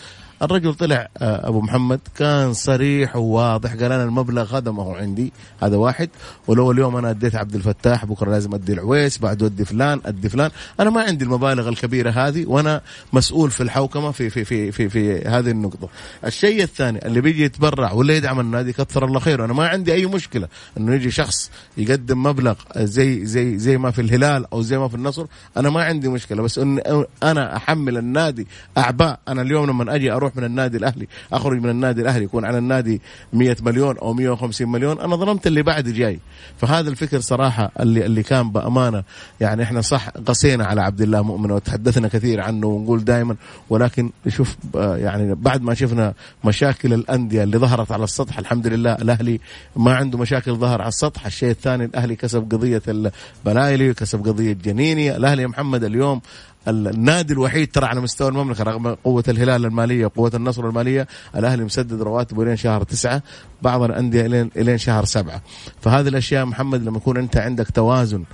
الرجل 0.43 0.75
طلع 0.75 1.09
آه، 1.19 1.49
أبو 1.49 1.61
محمد 1.61 2.01
كان 2.17 2.53
صريح 2.53 3.17
وواضح 3.17 3.71
قال 3.73 3.85
أنا 3.93 4.05
المبلغ 4.05 4.57
هذا 4.57 4.71
ما 4.71 4.83
هو 4.83 4.95
عندي 4.95 5.33
هذا 5.63 5.77
واحد. 5.77 6.09
ولو 6.47 6.73
اليوم 6.73 6.97
أنا 6.97 7.11
أديت 7.11 7.35
عبد 7.35 7.55
الفتاح 7.55 8.05
بكرة 8.05 8.31
لازم 8.31 8.55
أدي 8.55 8.73
العويس 8.73 9.19
بعده 9.19 9.47
أدي 9.47 9.65
فلان 9.65 10.01
أدي 10.07 10.29
فلان. 10.29 10.51
أنا 10.81 10.91
ما 10.91 11.03
عندي 11.03 11.25
المبالغ 11.25 11.69
الكبيرة 11.69 12.11
هذه 12.11 12.47
وأنا 12.47 12.81
مسؤول 13.13 13.51
في 13.51 13.63
الحوكمة 13.63 14.11
في 14.11 14.31
في 14.31 14.45
في 14.45 14.73
في, 14.73 14.89
في 14.89 15.29
هذه 15.29 15.51
النقطة. 15.51 15.89
الشيء 16.25 16.63
الثاني 16.63 17.07
اللي 17.07 17.21
بيجي 17.21 17.45
يتبرع 17.45 17.93
ولا 17.93 18.17
يدعم 18.17 18.41
النادي 18.41 18.73
كثر 18.73 19.05
الله 19.05 19.21
خيره. 19.21 19.45
أنا 19.45 19.53
ما 19.53 19.69
عندي 19.69 19.93
أي 19.93 20.07
مشكلة 20.07 20.49
إنه 20.79 20.95
يجي 20.95 21.11
شخص 21.11 21.51
يقدم 21.77 22.23
مبلغ 22.23 22.55
زي 22.77 23.27
زي 23.27 23.59
زي 23.59 23.79
ما 23.79 23.91
في 23.91 24.01
الهلال 24.01 24.47
أو 24.53 24.63
زي 24.63 24.79
ما 24.79 24.89
في 24.89 24.95
النصر. 24.95 25.27
أنا 25.57 25.71
ما 25.71 25.85
عندي 25.85 26.09
مشكلة. 26.09 26.43
بس 26.43 26.59
إن 26.59 27.05
أنا 27.23 27.57
أحمل 27.57 27.97
النادي 27.97 28.47
أعباء 28.79 29.21
أنا 29.29 29.43
اليوم 29.43 29.71
لما 29.71 29.95
أجي 29.95 30.13
أروح 30.13 30.32
من 30.37 30.45
النادي 30.45 30.77
الأهلي 30.77 31.09
أخرج 31.33 31.61
من 31.61 31.71
النادي 31.71 32.01
الأهلي 32.03 32.25
يكون 32.25 32.45
على 32.45 32.59
النادي 32.59 33.01
100 33.33 33.57
مليون 33.63 33.99
أو 33.99 34.15
150 34.15 34.69
مليون. 34.69 35.01
أنا 35.01 35.17
ظلمت 35.17 35.47
اللي 35.47 35.63
بعد 35.63 35.89
جاي. 35.89 36.19
فهذا 36.59 36.91
الفكر 36.91 37.21
صراحة 37.21 37.71
اللي 37.81 38.07
اللي 38.07 38.23
كان 38.23 38.51
بأمانة. 38.51 39.03
يعني 39.41 39.63
إحنا 39.63 39.81
صح 39.81 40.09
قسينا 40.09 40.65
على 40.65 40.81
عبد 40.83 41.01
الله 41.01 41.23
مؤمن 41.23 41.51
وتحدثنا 41.51 42.09
كثير 42.09 42.41
عنه 42.41 42.67
ونقول 42.67 43.05
دائما 43.05 43.37
ولكن 43.71 44.11
شوف 44.29 44.57
آه، 44.77 44.97
يعني 44.97 45.35
بعد 45.35 45.63
ما 45.63 45.75
شفنا 45.75 46.15
مشاكل 46.45 46.93
الأندية 46.93 47.43
اللي 47.43 47.59
ظهرت 47.59 47.93
على 47.93 48.05
السطح 48.05 48.39
الحمد 48.39 48.67
لله 48.67 48.93
الأهلي 48.93 49.41
ما 49.77 49.95
عنده 49.95 50.19
مشاكل 50.19 50.55
ظهر 50.55 50.81
على 50.81 50.89
السطح. 50.89 51.27
الشيء 51.27 51.51
الثاني 51.51 51.85
الأهلي 51.85 52.17
كسب 52.17 52.53
قضية 52.53 52.83
البلايلي 52.89 53.95
كسب 53.95 54.29
قضية 54.29 54.53
جنيني. 54.53 55.17
الأهلي 55.17 55.47
محمد 55.47 55.85
اليوم 55.85 56.21
النادي 56.69 57.33
الوحيد 57.33 57.71
ترى 57.73 57.87
على 57.87 58.01
مستوى 58.01 58.29
المملكة 58.29 58.65
رغم 58.65 58.95
قوة 59.05 59.25
الهلال 59.29 59.65
المالية 59.65 60.07
وقوة 60.07 60.31
النصر 60.35 60.69
المالية 60.69 61.09
الأهلي 61.37 61.65
مسدد 61.65 62.03
رواتبه 62.03 62.45
لين 62.45 62.57
شهر 62.57 62.83
تسعة 62.83 63.23
بعض 63.63 63.83
الأندية 63.83 64.51
لين 64.57 64.79
شهر 64.79 65.05
سبعة. 65.05 65.43
فهذه 65.81 66.09
الأشياء 66.09 66.45
محمد 66.45 66.83
لما 66.83 66.97
يكون 66.97 67.17
أنت 67.17 67.37
عندك 67.37 67.71
توازن 67.71 68.25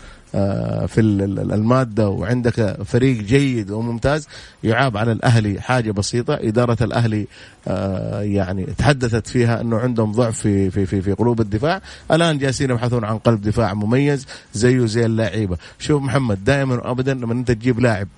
في 0.87 0.99
ال- 1.01 1.23
ال- 1.23 1.53
المادة 1.53 2.09
وعندك 2.09 2.83
فريق 2.85 3.23
جيد 3.23 3.71
وممتاز 3.71 4.29
يعاب 4.65 4.97
على 4.97 5.13
الأهلي 5.13 5.61
حاجة 5.61 5.91
بسيطة. 5.91 6.35
إدارة 6.35 6.77
الأهلي 6.81 7.27
آه، 7.69 8.23
يعني 8.23 8.67
تحدثت 8.79 9.27
فيها 9.27 9.61
إنه 9.61 9.79
عندهم 9.79 10.13
ضعف 10.13 10.39
في 10.39 10.71
في 10.71 10.87
في, 10.87 11.03
في 11.03 11.13
قلوب 11.13 11.41
الدفاع. 11.41 11.81
الآن 12.13 12.39
جالسين 12.39 12.71
يبحثون 12.71 13.05
عن 13.05 13.19
قلب 13.19 13.41
دفاع 13.43 13.75
مميز 13.75 14.27
زيه 14.55 14.87
زي 14.87 15.07
اللعيبه 15.07 15.57
شوف 15.79 16.03
محمد 16.03 16.45
دائما 16.45 16.75
وابدا 16.75 17.15
لما 17.15 17.33
أنت 17.33 17.51
تجيب 17.51 17.81
لاعب 17.81 18.09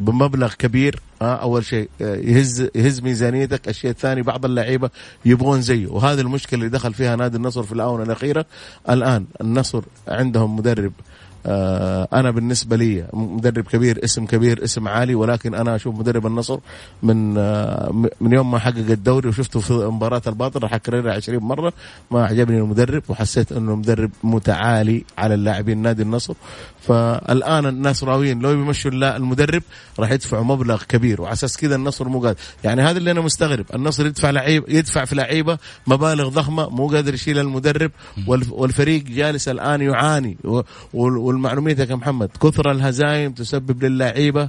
بمبلغ 0.00 0.54
كبير 0.54 1.00
آه 1.22 1.34
أول 1.34 1.64
شيء 1.64 1.88
آه، 2.02 2.14
يهز 2.16 2.68
يهز 2.74 3.00
ميزانيتك. 3.00 3.68
الشيء 3.68 3.90
الثاني 3.90 4.22
بعض 4.22 4.44
اللعيبه 4.44 4.90
يبغون 5.24 5.62
زيه 5.62 5.86
وهذه 5.86 6.20
المشكلة 6.20 6.58
اللي 6.60 6.70
دخل 6.70 6.94
فيها 6.94 7.16
نادي 7.16 7.36
النصر 7.36 7.62
في 7.62 7.72
الآونة 7.72 8.02
الأخيرة. 8.02 8.46
الآن 8.90 9.24
النصر 9.40 9.82
عندهم 10.08 10.56
مدرب 10.56 10.92
آه 10.92 11.09
أنا 11.46 12.30
بالنسبة 12.30 12.76
لي 12.76 13.04
مدرب 13.12 13.64
كبير 13.64 14.04
اسم 14.04 14.26
كبير 14.26 14.64
اسم 14.64 14.88
عالي 14.88 15.14
ولكن 15.14 15.54
أنا 15.54 15.76
أشوف 15.76 15.94
مدرب 15.94 16.26
النصر 16.26 16.58
من 17.02 17.38
آه 17.38 18.08
من 18.20 18.32
يوم 18.32 18.50
ما 18.50 18.58
حقق 18.58 18.76
الدوري 18.76 19.28
وشفته 19.28 19.60
في 19.60 19.72
مباراه 19.72 20.22
الباطل 20.26 20.62
راح 20.62 20.74
اكررها 20.74 21.12
20 21.12 21.38
مرة 21.42 21.72
ما 22.10 22.26
عجبني 22.26 22.58
المدرب 22.58 23.02
وحسيت 23.08 23.52
إنه 23.52 23.76
مدرب 23.76 24.10
متعالي 24.24 25.04
على 25.18 25.34
اللاعبين 25.34 25.78
نادي 25.82 26.02
النصر. 26.02 26.34
فالآن 26.80 27.66
الناس 27.66 28.04
راويين 28.04 28.38
لو 28.40 28.48
بيمشوا 28.56 28.90
المدرب 28.90 29.62
راح 29.98 30.10
يدفعوا 30.10 30.44
مبلغ 30.44 30.82
كبير 30.88 31.20
وعلى 31.22 31.32
أساس 31.32 31.56
كذا 31.56 31.74
النصر 31.76 32.08
مو 32.08 32.20
قادر. 32.20 32.38
يعني 32.64 32.82
هذا 32.82 32.98
اللي 32.98 33.10
أنا 33.10 33.20
مستغرب 33.20 33.64
النصر 33.74 34.06
يدفع 34.06 34.30
لعيب 34.30 34.64
يدفع 34.68 35.04
في 35.04 35.14
لعيبة 35.14 35.58
مبالغ 35.86 36.28
ضخمة 36.28 36.68
مو 36.68 36.86
قادر 36.88 37.14
يشيل 37.14 37.38
المدرب 37.38 37.90
والف- 38.26 38.52
والفريق 38.52 39.02
جالس 39.04 39.48
الآن 39.48 39.80
يعاني 39.80 40.36
و- 40.44 40.60
وال- 40.94 41.29
والمعلوميتك 41.34 41.90
يا 41.90 41.94
محمد 41.94 42.28
كثر 42.42 42.70
الهزايم 42.70 43.32
تسبب 43.32 43.84
للعيبة 43.84 44.42
آه، 44.42 44.48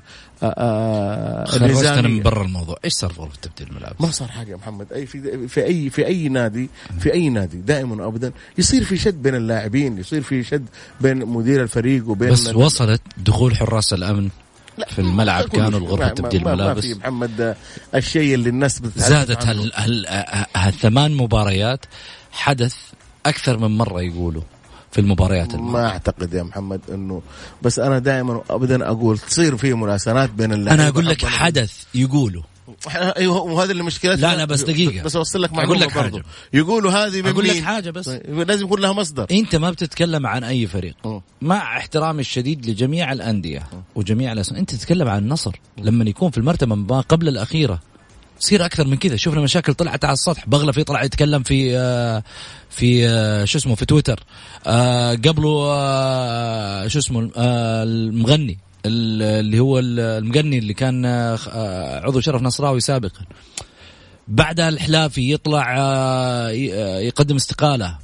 آه، 0.58 1.46
خرجتنا 1.46 2.02
من. 2.02 2.22
برا 2.24 2.44
الموضوع. 2.46 2.76
إيش 2.86 2.94
صار 2.94 3.10
في 3.10 3.38
تبديل 3.42 3.68
الملعب 3.70 3.96
ما 4.00 4.12
صار 4.12 4.28
حاجة 4.28 4.52
يا 4.52 4.56
محمد. 4.56 4.94
أي 4.94 5.06
في 5.06 5.48
في 5.48 5.66
أي 5.66 5.90
في 5.90 6.06
أي 6.08 6.30
نادي 6.30 6.70
في 7.00 7.14
أي 7.14 7.30
نادي 7.30 7.58
دائما 7.58 8.06
وابدا 8.06 8.32
يصير 8.58 8.84
في 8.84 8.98
شد 8.98 9.22
بين 9.22 9.36
اللاعبين 9.36 9.98
يصير 9.98 10.22
في 10.22 10.44
شد 10.44 10.66
بين 11.02 11.26
مدير 11.26 11.64
الفريق 11.64 12.10
وبين 12.10 12.32
بس 12.32 12.48
وصلت 12.56 13.02
دخول 13.18 13.56
حراس 13.56 13.94
الأمن 13.94 14.30
في 14.90 15.00
الملعب. 15.00 15.44
كانوا. 15.50 15.80
الغرفة 15.80 16.10
تبديل 16.10 16.40
ما- 16.44 16.48
ما 16.48 16.54
الملابس. 16.54 16.86
في 16.86 16.94
محمد 16.94 17.56
الشيء 17.96 18.34
اللي 18.36 18.50
الناس 18.50 18.82
زادت 18.96 19.46
هالثمان 20.56 21.12
مباريات 21.18 21.86
حدث 22.32 22.76
أكثر 23.26 23.58
من 23.58 23.78
مرة 23.78 24.02
يقولوا. 24.02 24.42
في 24.92 25.02
المباريات 25.02 25.54
الماضية. 25.54 25.72
ما 25.74 25.88
أعتقد 25.88 26.34
يا 26.34 26.44
محمد 26.44 26.82
إنه 26.94 27.22
بس 27.62 27.80
أنا 27.80 28.00
دائما 28.00 28.42
ابدا 28.50 28.88
أقول 28.88 29.18
تصير 29.18 29.58
في 29.58 29.74
مراسلات 29.74 30.30
بين 30.30 30.54
اللاعبين 30.54 30.80
أنا 30.82 30.90
أقول 30.90 31.06
لك 31.06 31.26
حدث 31.26 31.84
يقولوا 31.96 32.44
أيوه 32.96 33.42
وهذا 33.42 33.72
اللي 33.72 33.84
مشكلتنا 33.84 34.28
لا، 34.28 34.36
لا، 34.36 34.46
بس 34.46 34.62
دقيقة. 34.62 35.04
بس 35.04 35.16
أوصل 35.16 35.42
لك 35.42 35.54
معلومة 35.54 35.80
لك 35.80 35.96
برضو. 35.96 36.18
حاجة. 36.18 36.26
يقولوا 36.54 36.92
هذه 36.92 37.22
من 37.22 37.28
أقول 37.28 37.48
لك؟ 37.48 37.64
حاجة 37.64 37.90
بس 37.90 38.06
طيب، 38.06 38.40
لازم 38.48 38.66
يكون 38.66 38.80
لها 38.80 38.94
مصدر 38.94 39.28
أنت 39.32 39.56
ما 39.56 39.72
بتتكلم 39.72 40.28
عن 40.28 40.44
أي 40.44 40.68
فريق 40.68 40.96
مم. 41.06 41.22
مع 41.42 41.78
احترامي 41.78 42.22
الشديد 42.22 42.66
لجميع 42.70 43.12
الأندية 43.12 43.64
وجميع 43.96 44.32
الأسماء 44.32 44.60
أنت 44.60 44.76
تتكلم 44.76 45.08
عن 45.08 45.18
النصر 45.18 45.56
لما 45.78 46.10
يكون 46.10 46.32
في 46.32 46.38
المرتبة 46.38 46.76
ما 46.76 47.02
قبل 47.02 47.28
الأخيرة 47.28 47.80
يصير 48.42 48.66
أكثر 48.66 48.88
من 48.88 48.98
كذا. 48.98 49.16
شفنا 49.16 49.42
مشاكل 49.42 49.74
طلعت 49.74 50.06
على 50.06 50.14
السطح 50.14 50.48
بغلفي 50.50 50.84
طلع 50.84 51.04
يتكلم 51.04 51.44
في 51.44 51.78
آه، 51.78 52.24
في 52.70 53.08
آه، 53.08 53.46
شو 53.46 53.58
اسمه 53.58 53.76
في 53.76 53.86
تويتر. 53.86 54.24
آه، 54.68 55.12
قبله 55.12 56.88
شو 56.88 57.00
اسمه 57.00 57.30
المغني 57.38 58.58
ال- 58.86 59.22
اللي 59.40 59.60
هو 59.60 59.80
ال- 59.80 60.00
المغني 60.00 60.58
اللي 60.58 60.74
كان 60.74 61.06
عضو 62.04 62.20
شرف 62.20 62.42
نصراوي 62.42 62.80
سابقا. 62.80 63.22
بعدها 64.28 64.70
الحلافي 64.70 65.34
يطلع 65.34 65.74
يقدم 67.00 67.36
استقالة. 67.36 67.98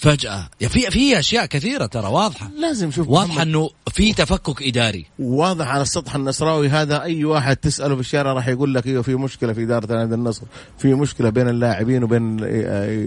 فجأة. 0.00 0.48
يا 0.60 0.68
في 0.68 0.90
في 0.90 1.18
أشياء 1.18 1.46
كثيرة 1.46 1.86
ترى 1.86 2.06
واضحة. 2.06 2.50
لازم 2.58 2.90
شوف 2.90 3.08
واضحة 3.08 3.26
محمد، 3.26 3.46
إنه 3.46 3.70
في 3.92 4.12
تفكك 4.12 4.62
إداري. 4.62 5.06
واضح 5.18 5.68
على 5.68 5.82
السطح 5.82 6.14
النصراوي 6.14 6.68
هذا. 6.68 7.02
أي 7.02 7.24
واحد 7.24 7.56
تسأله 7.56 7.94
في 7.94 8.00
الشارع 8.00 8.32
راح 8.32 8.48
يقول 8.48 8.74
لك 8.74 8.86
إيوه 8.86 9.02
في 9.02 9.14
مشكلة 9.14 9.52
في 9.52 9.62
إدارة 9.62 9.94
نادي 9.94 10.14
النصر. 10.14 10.42
في 10.78 10.94
مشكلة 10.94 11.30
بين 11.30 11.48
اللاعبين 11.48 12.04
وبين 12.04 12.38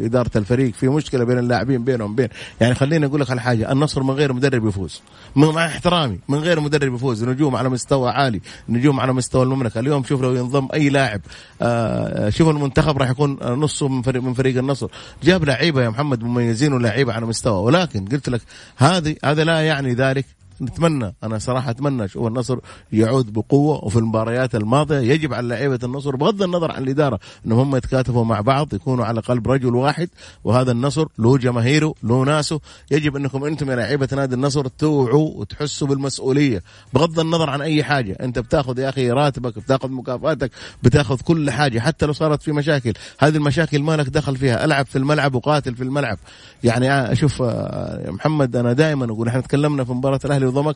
إدارة 0.05 0.31
الفريق. 0.35 0.73
في 0.73 0.87
مشكلة 0.87 1.23
بين 1.23 1.37
اللاعبين 1.37 1.83
بينهم 1.83 2.15
بين. 2.15 2.27
يعني 2.61 2.75
خليني 2.75 3.05
أقول 3.05 3.21
لك 3.21 3.31
على 3.31 3.41
حاجة. 3.41 3.71
النصر 3.71 4.03
من 4.03 4.13
غير 4.13 4.33
مدرب 4.33 4.67
يفوز. 4.67 5.01
من- 5.35 5.47
مع 5.47 5.65
احترامي. 5.65 6.19
من 6.29 6.37
غير 6.37 6.59
مدرب 6.59 6.95
يفوز. 6.95 7.23
نجوم 7.23 7.55
على 7.55 7.69
مستوى 7.69 8.09
عالي. 8.09 8.41
نجوم 8.69 8.99
على 8.99 9.13
مستوى 9.13 9.43
المملكة. 9.43 9.79
اليوم 9.79 10.03
شوف 10.03 10.21
لو 10.21 10.35
ينضم 10.35 10.67
أي 10.73 10.89
لاعب. 10.89 11.21
آه، 11.61 12.29
شوف 12.29 12.49
المنتخب 12.49 12.97
راح 12.97 13.09
يكون 13.09 13.37
نصه 13.43 13.87
من 13.87 14.01
فريق 14.01 14.21
من 14.23 14.33
فريق 14.33 14.57
النصر. 14.57 14.87
جاب 15.23 15.43
لعيبة 15.43 15.83
يا 15.83 15.89
محمد 15.89 16.23
مميزين 16.23 16.82
ولاعيبه 16.83 17.13
على 17.13 17.25
مستوى. 17.25 17.63
ولكن 17.63 18.05
قلت 18.05 18.29
لك 18.29 18.41
هذه 18.77 19.15
هذا 19.25 19.43
لا 19.43 19.61
يعني 19.61 19.93
ذلك 19.93 20.25
نتمنى 20.61 21.15
أنا 21.23 21.39
صراحة 21.39 21.69
أتمنى 21.69 22.05
أشوف 22.05 22.27
النصر 22.27 22.57
يعود 22.93 23.33
بقوة 23.33 23.85
وفي 23.85 23.99
المباريات 23.99 24.55
الماضية 24.55 24.99
يجب 24.99 25.33
على 25.33 25.47
لعيبة 25.47 25.79
النصر 25.83 26.15
بغض 26.15 26.43
النظر 26.43 26.71
عن 26.71 26.83
الإدارة 26.83 27.19
إنهم 27.45 27.59
هم 27.59 27.75
يتكاتفوا 27.75 28.25
مع 28.25 28.41
بعض 28.41 28.73
يكونوا 28.73 29.05
على 29.05 29.21
قلب 29.21 29.51
رجل 29.51 29.75
واحد 29.75 30.09
وهذا 30.43 30.71
النصر 30.71 31.07
له 31.17 31.37
جماهيره 31.37 31.93
له 32.03 32.23
ناسه. 32.23 32.59
يجب 32.91 33.15
أنكم 33.15 33.43
أنتم 33.43 33.71
يا 33.71 33.75
لعيبة 33.75 34.07
نادي 34.11 34.35
النصر 34.35 34.67
توعوا 34.67 35.31
وتحسوا 35.35 35.87
بالمسؤولية 35.87 36.63
بغض 36.93 37.19
النظر 37.19 37.49
عن 37.49 37.61
أي 37.61 37.83
حاجة. 37.83 38.17
أنت 38.21 38.39
بتاخذ 38.39 38.79
يا 38.79 38.89
أخي 38.89 39.11
راتبك 39.11 39.59
بتاخذ 39.59 39.91
مكافآتك 39.91 40.51
بتاخذ 40.83 41.21
كل 41.21 41.51
حاجة 41.51 41.79
حتى 41.79 42.05
لو 42.05 42.13
صارت 42.13 42.41
في 42.41 42.51
مشاكل. 42.51 42.93
هذه 43.19 43.35
المشاكل 43.35 43.83
ما 43.83 43.97
لك 43.97 44.09
دخل 44.09 44.37
فيها 44.37 44.65
ألعب 44.65 44.85
في 44.85 44.97
الملعب 44.97 45.35
وقاتل 45.35 45.75
في 45.75 45.83
الملعب. 45.83 46.17
يعني 46.63 47.11
أشوف 47.11 47.41
آه، 47.41 48.01
يا 48.05 48.11
محمد 48.11 48.55
أنا 48.55 48.73
دائما 48.73 49.05
أقول 49.05 49.27
إحنا 49.27 49.41
تكلمنا 49.41 49.83
في 49.83 49.91
مباراة 49.93 50.19
الأهلي 50.25 50.42
الاهلي 50.43 50.59
وضمك 50.59 50.75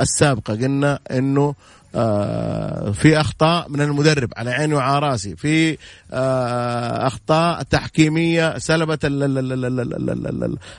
السابقة. 0.00 0.54
قلنا 0.54 0.98
إنه 1.10 1.54
آه، 1.96 2.90
في 2.90 3.20
أخطاء 3.20 3.68
من 3.68 3.80
المدرب 3.80 4.32
على 4.36 4.50
عيني 4.50 4.74
وعلى 4.74 4.98
رأسي. 4.98 5.36
في 5.36 5.78
آه، 6.12 7.06
أخطاء 7.06 7.62
تحكيمية 7.62 8.58
سلبت 8.58 9.04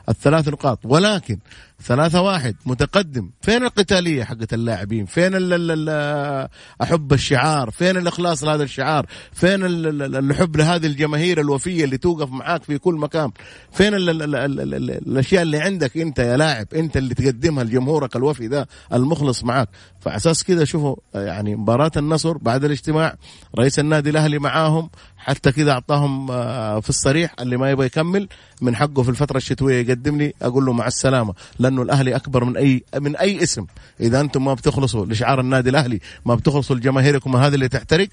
الثلاث 0.10 0.48
نقاط. 0.48 0.80
ولكن 0.84 1.38
ثلاثة 1.84 2.22
واحد 2.22 2.56
متقدم. 2.66 3.30
فين 3.42 3.64
القتالية 3.64 4.24
حقت 4.24 4.54
اللاعبين؟ 4.54 5.06
فين 5.06 5.36
ال 5.36 5.54
ال 5.54 5.90
ال 5.90 6.50
أحب 6.82 7.14
الشعار؟ 7.14 7.72
فين 7.72 7.98
الإخلاص 7.98 8.44
لهذا 8.44 8.64
الشعار؟ 8.64 9.06
فين 9.34 9.66
ال- 9.66 9.88
ال- 9.88 10.02
ال- 10.02 10.16
الحب 10.32 10.56
لهذه 10.58 10.86
الجماهير 10.86 11.40
الوفية 11.42 11.84
اللي 11.84 11.98
توقف 11.98 12.32
معاك 12.32 12.64
في 12.64 12.78
كل 12.78 12.94
مكان؟ 12.96 13.32
فين 13.72 13.94
ال 13.94 14.10
ال 14.10 14.22
ال 14.24 14.36
ال 14.36 14.60
ال 14.62 14.74
ال 14.74 14.92
الأشياء 14.92 15.42
اللي 15.42 15.58
عندك 15.60 15.98
أنت 15.98 16.20
يا 16.20 16.38
لاعب 16.38 16.68
أنت 16.76 16.98
اللي 16.98 17.14
تقدمها 17.14 17.64
لجمهورك 17.64 18.16
الوفي 18.16 18.48
ده 18.48 18.68
المخلص 18.94 19.44
معاك؟ 19.44 19.70
فأساس 20.00 20.44
كذا 20.44 20.66
شوفوا 20.66 20.96
يعني 21.16 21.56
مباراة 21.56 21.92
النصر 21.98 22.38
بعد 22.38 22.64
الاجتماع 22.64 23.16
رئيس 23.60 23.80
النادي 23.80 24.10
الأهلي 24.10 24.40
معاهم 24.40 24.90
حتى 25.26 25.52
كذا 25.52 25.72
أعطاهم 25.72 26.32
آه، 26.32 26.80
في 26.80 26.90
الصريح 26.90 27.36
اللي 27.40 27.58
ما 27.58 27.72
يبغى 27.72 27.86
يكمل 27.86 28.28
من 28.62 28.76
حقه 28.76 29.04
في 29.04 29.10
الفترة 29.10 29.38
الشتوية 29.38 29.82
يقدم 29.86 30.18
لي 30.18 30.34
أقول 30.42 30.66
له 30.66 30.74
مع 30.74 30.88
السلامة. 30.88 31.34
لأنه 31.60 31.82
الأهلي 31.82 32.16
أكبر 32.16 32.44
من 32.44 32.58
أي 32.58 32.84
من 32.96 33.16
أي 33.16 33.44
اسم. 33.44 33.66
إذا 34.00 34.20
أنتم 34.22 34.46
ما 34.46 34.54
بتخلصوا 34.54 35.06
لشعار 35.06 35.40
النادي 35.40 35.70
الأهلي 35.70 36.00
ما 36.26 36.36
بتخلصوا 36.36 36.76
لجماهيركم 36.76 37.36
هذه 37.36 37.56
اللي 37.56 37.68
تحترق 37.68 38.08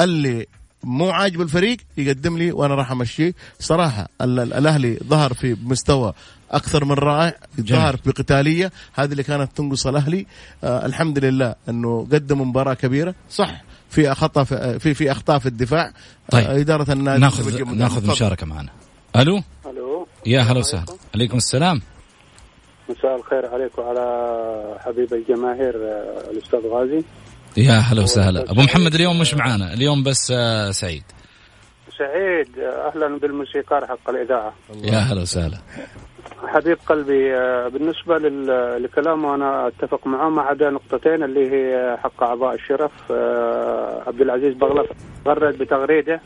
اللي 0.00 0.46
مو 0.84 1.10
عاجب 1.10 1.40
الفريق 1.40 1.76
يقدم 1.96 2.38
لي 2.38 2.52
وأنا 2.52 2.74
راح 2.74 2.90
أمشيه. 2.90 3.34
صراحة 3.60 4.08
ال- 4.20 4.40
ال- 4.40 4.52
الأهلي 4.52 4.98
ظهر 5.08 5.34
في 5.34 5.56
مستوى 5.62 6.12
أكثر 6.50 6.84
من 6.84 6.92
رائع 6.92 7.34
ظهر 7.60 7.96
بقتاليه 8.06 8.72
هذه 8.94 9.12
اللي 9.12 9.22
كانت 9.22 9.56
تنقص 9.56 9.86
الأهلي. 9.86 10.26
آه 10.64 10.86
الحمد 10.86 11.18
لله 11.18 11.54
إنه 11.68 12.08
قدموا 12.12 12.44
مباراة 12.46 12.74
كبيرة. 12.74 13.14
صح. 13.30 13.62
في 13.94 14.12
أخطاء 14.12 14.44
في 14.44 14.78
في, 14.78 14.94
في 14.94 15.10
أخطاء 15.10 15.38
في 15.38 15.46
الدفاع. 15.46 15.92
طيب. 16.30 16.44
آه 16.44 16.60
إدارة 16.60 16.92
النادي 16.92 17.20
ناخذ. 17.20 17.74
ناخذ 17.74 18.00
تفضل. 18.00 18.12
مشاركة 18.12 18.46
معنا. 18.46 18.68
ألو؟ 19.16 19.42
ألو. 19.66 20.06
يا 20.26 20.40
هلا 20.40 20.58
وسهلا. 20.58 20.84
عليكم. 21.14 21.36
السلام. 21.36 21.80
مساء 22.88 23.16
الخير 23.16 23.46
عليك 23.46 23.78
وعلى 23.78 24.04
حبيب 24.84 25.14
الجماهير 25.14 25.74
آه، 25.76 26.30
الأستاذ 26.30 26.58
غازي. 26.68 27.04
يا 27.56 27.72
هلا 27.78 28.02
وسهلا. 28.02 28.50
أبو 28.50 28.62
محمد 28.62 28.94
اليوم 28.94 29.18
مش 29.20 29.34
معانا 29.34 29.74
اليوم 29.74 30.02
بس 30.02 30.30
آه، 30.36 30.70
سعيد. 30.70 31.02
سعيد. 31.98 32.58
آه، 32.58 32.88
أهلا 32.88 33.18
بالموسيقار 33.18 33.86
حق 33.86 34.10
الإذاعة. 34.10 34.54
يا 34.84 34.98
هلا 34.98 35.22
وسهلا. 35.22 35.58
حبيب 36.46 36.78
قلبي 36.86 37.36
آه، 37.36 37.68
بالنسبة 37.68 38.18
للكلام 38.18 39.26
أنا 39.26 39.66
أتفق 39.68 40.06
معه 40.06 40.28
ما 40.28 40.42
عدا 40.42 40.70
نقطتين 40.70 41.22
اللي 41.22 41.50
هي 41.50 41.96
حق 42.02 42.22
أعضاء 42.22 42.54
الشرف 42.54 42.92
آه، 43.10 44.02
عبد 44.06 44.20
العزيز 44.20 44.54
بغلف 44.54 44.90
غرد 45.26 45.58
بتغريدة. 45.58 46.20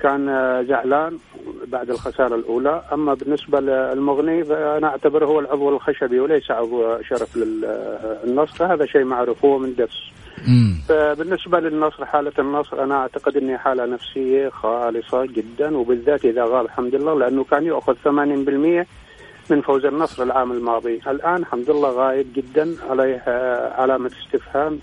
كان 0.00 0.28
آه، 0.28 0.62
زعلان 0.62 1.18
بعد 1.66 1.90
الخسارة 1.90 2.34
الأولى. 2.34 2.82
أما 2.92 3.14
بالنسبة 3.14 3.60
للمغني 3.60 4.44
فأنا 4.44 4.86
أعتبره 4.86 5.26
هو 5.26 5.40
العضو 5.40 5.68
الخشبي 5.68 6.20
وليس 6.20 6.50
عضو 6.50 7.02
شرف 7.02 7.36
للنصر 7.36 8.74
هذا 8.74 8.86
شيء 8.86 9.04
معروف 9.04 9.44
هو 9.44 9.58
من 9.58 9.74
درس. 9.74 10.10
فبالنسبة 10.88 11.60
للنصر 11.60 12.04
حالة 12.04 12.32
النصر 12.38 12.84
أنا 12.84 12.94
أعتقد 12.94 13.36
أني 13.36 13.58
حالة 13.58 13.86
نفسية 13.86 14.48
خالصة 14.48 15.26
جدا 15.26 15.76
وبالذات 15.76 16.24
إذا 16.24 16.44
غاب 16.44 16.68
حمد 16.68 16.94
الله 16.94 17.18
لأنه 17.18 17.44
كان 17.44 17.64
يأخذ 17.64 17.94
80% 17.94 18.86
من 19.50 19.60
فوز 19.60 19.84
النصر 19.84 20.22
العام 20.22 20.52
الماضي. 20.52 21.00
الآن 21.06 21.36
الحمد 21.36 21.70
لله 21.70 21.90
غايب 21.90 22.26
جدا 22.34 22.76
عليه 22.90 23.22
آه، 23.28 23.80
علامة 23.80 24.10
استفهام. 24.24 24.78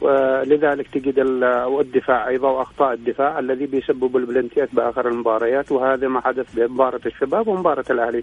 ولذلك 0.00 0.86
تجد 0.88 1.18
ال- 1.18 1.64
والدفاع 1.64 2.28
أيضا 2.28 2.50
وأخطاء 2.50 2.92
الدفاع 2.92 3.38
الذي 3.38 3.66
بيسبب 3.66 4.16
البلنتيات 4.16 4.68
باخر 4.72 5.08
المباريات 5.08 5.72
وهذا 5.72 6.08
ما 6.08 6.20
حدث 6.20 6.54
بمباراة 6.54 7.00
الشباب 7.06 7.48
ومباراة 7.48 7.84
الأهلي. 7.90 8.22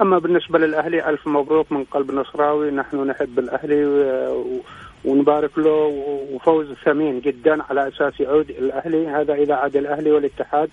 أما 0.00 0.18
بالنسبة 0.18 0.58
للأهلي 0.58 1.08
ألف 1.08 1.26
مبروك 1.28 1.72
من 1.72 1.84
قلب 1.84 2.10
نصراوي. 2.10 2.70
نحن 2.70 2.96
نحب 3.06 3.38
الأهلي 3.38 3.86
و- 3.86 4.60
ونبارك 5.04 5.58
له 5.58 5.92
وفوز 6.32 6.66
ثمين 6.84 7.20
جدا 7.20 7.62
على 7.62 7.88
أساس 7.88 8.20
يعود 8.20 8.50
الأهلي. 8.50 9.06
هذا 9.08 9.34
إذا 9.34 9.54
عاد 9.54 9.76
الأهلي 9.76 10.12
والاتحاد 10.12 10.70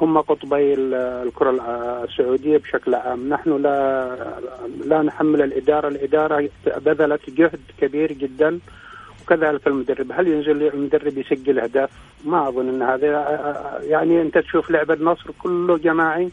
هم 0.00 0.18
قطبي 0.18 0.74
ال- 0.74 0.94
الكرة 0.94 1.50
الع- 1.50 2.04
السعودية 2.04 2.58
بشكل 2.58 2.94
عام، 2.94 3.28
نحن 3.28 3.62
لا 3.62 4.16
لا 4.84 5.02
نحمل 5.02 5.42
الإدارة، 5.42 5.88
الإدارة 5.88 6.48
بذلت 6.66 7.30
جهد 7.30 7.60
كبير 7.80 8.12
جدا. 8.12 8.58
وكذلك 9.22 9.66
المدرب، 9.66 10.06
هل 10.12 10.28
ينزل 10.28 10.62
المدرب 10.62 11.18
يسجل 11.18 11.58
أهداف؟ 11.58 11.90
ما 12.24 12.48
أظن 12.48 12.68
إن 12.68 12.82
هذا. 12.82 13.80
يعني 13.82 14.22
أنت 14.22 14.38
تشوف 14.38 14.70
لعب 14.70 14.90
النصر 14.90 15.30
كله 15.42 15.78
جماعي 15.78 16.30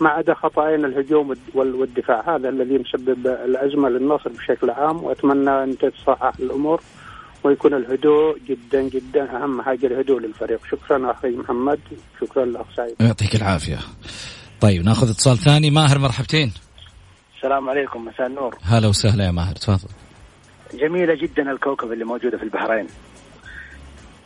ما 0.00 0.08
عدا 0.08 0.34
خطأين 0.34 0.84
الهجوم 0.84 1.34
وال- 1.54 1.74
والدفاع، 1.74 2.36
هذا 2.36 2.48
الذي 2.48 2.78
مسبب 2.78 3.26
الأزمة 3.26 3.88
للنصر 3.88 4.30
بشكل 4.30 4.70
عام. 4.70 5.04
وأتمنى 5.04 5.50
أن 5.50 5.78
تتصحح 5.78 6.32
الأمور. 6.40 6.80
ويكون 7.46 7.74
الهدوء 7.74 8.38
جدا 8.48 8.82
جدا. 8.82 9.36
أهم 9.36 9.62
حاجة 9.62 9.86
الهدوء 9.86 10.20
للفريق، 10.20 10.60
شكرا 10.70 11.10
أخي 11.10 11.28
محمد، 11.28 11.80
شكرا 12.20 12.44
الاخ 12.44 12.66
سعيد. 12.76 12.94
يعطيك 13.00 13.34
العافية. 13.34 13.78
طيب 14.60 14.84
نأخذ 14.84 15.10
اتصال 15.10 15.38
ثاني. 15.38 15.70
ماهر 15.70 15.98
مرحبتين. 15.98 16.52
السلام 17.36 17.70
عليكم 17.70 18.04
مساء 18.04 18.26
النور. 18.26 18.56
هلا 18.62 18.88
وسهلا 18.88 19.24
يا 19.24 19.30
ماهر. 19.30 19.54
تفضل. 19.54 19.88
جميلة 20.74 21.14
جدا 21.14 21.52
الكوكب 21.52 21.92
اللي 21.92 22.04
موجودة 22.04 22.38
في 22.38 22.44
البحرين. 22.44 22.86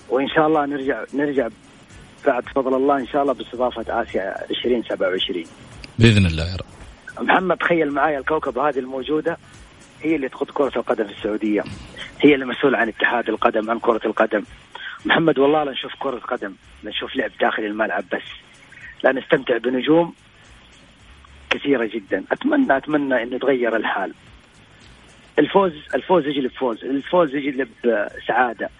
وإن 0.08 0.28
شاء 0.28 0.46
الله 0.46 0.66
نرجع 0.66 1.04
نرجع 1.14 1.48
بعد 2.26 2.44
فضل 2.54 2.74
الله 2.74 2.98
إن 2.98 3.06
شاء 3.06 3.22
الله 3.22 3.32
باستضافة 3.32 4.02
آسيا 4.02 4.50
2027 4.50 5.44
بإذن 5.98 6.26
الله 6.26 6.50
يا 6.50 6.56
رب. 6.56 7.24
محمد 7.24 7.56
تخيل 7.56 7.90
معايا 7.90 8.18
الكوكب 8.18 8.58
هذه 8.58 8.78
الموجودة 8.78 9.38
هي 10.02 10.16
اللي 10.16 10.28
تقود 10.28 10.50
كرة 10.50 10.72
القدم 10.76 11.06
في 11.06 11.12
السعودية. 11.18 11.62
هي 12.20 12.34
اللي 12.34 12.46
مسؤولة 12.46 12.78
عن 12.78 12.88
اتحاد 12.88 13.28
القدم 13.28 13.70
عن 13.70 13.78
كرة 13.78 14.00
القدم. 14.06 14.42
محمد 15.04 15.38
والله 15.38 15.64
لا 15.64 15.72
نشوف 15.72 15.92
كرة 15.98 16.18
قدم 16.18 16.54
لا 16.82 16.90
نشوف 16.90 17.16
لعب 17.16 17.30
داخل 17.40 17.62
الملعب 17.62 18.04
بس. 18.12 18.22
لا 19.04 19.12
نستمتع 19.12 19.56
بنجوم 19.56 20.14
كثيرة 21.50 21.90
جدا. 21.94 22.24
أتمنى 22.32 22.76
أتمنى 22.76 23.22
أنه 23.22 23.36
يتغير 23.36 23.76
الحال. 23.76 24.14
الفوز 25.38 25.72
الفوز 25.94 26.26
يجلب 26.26 26.50
فوز 26.50 26.84
الفوز 26.84 27.34
يجلب 27.34 27.68
سعادة 28.26 28.70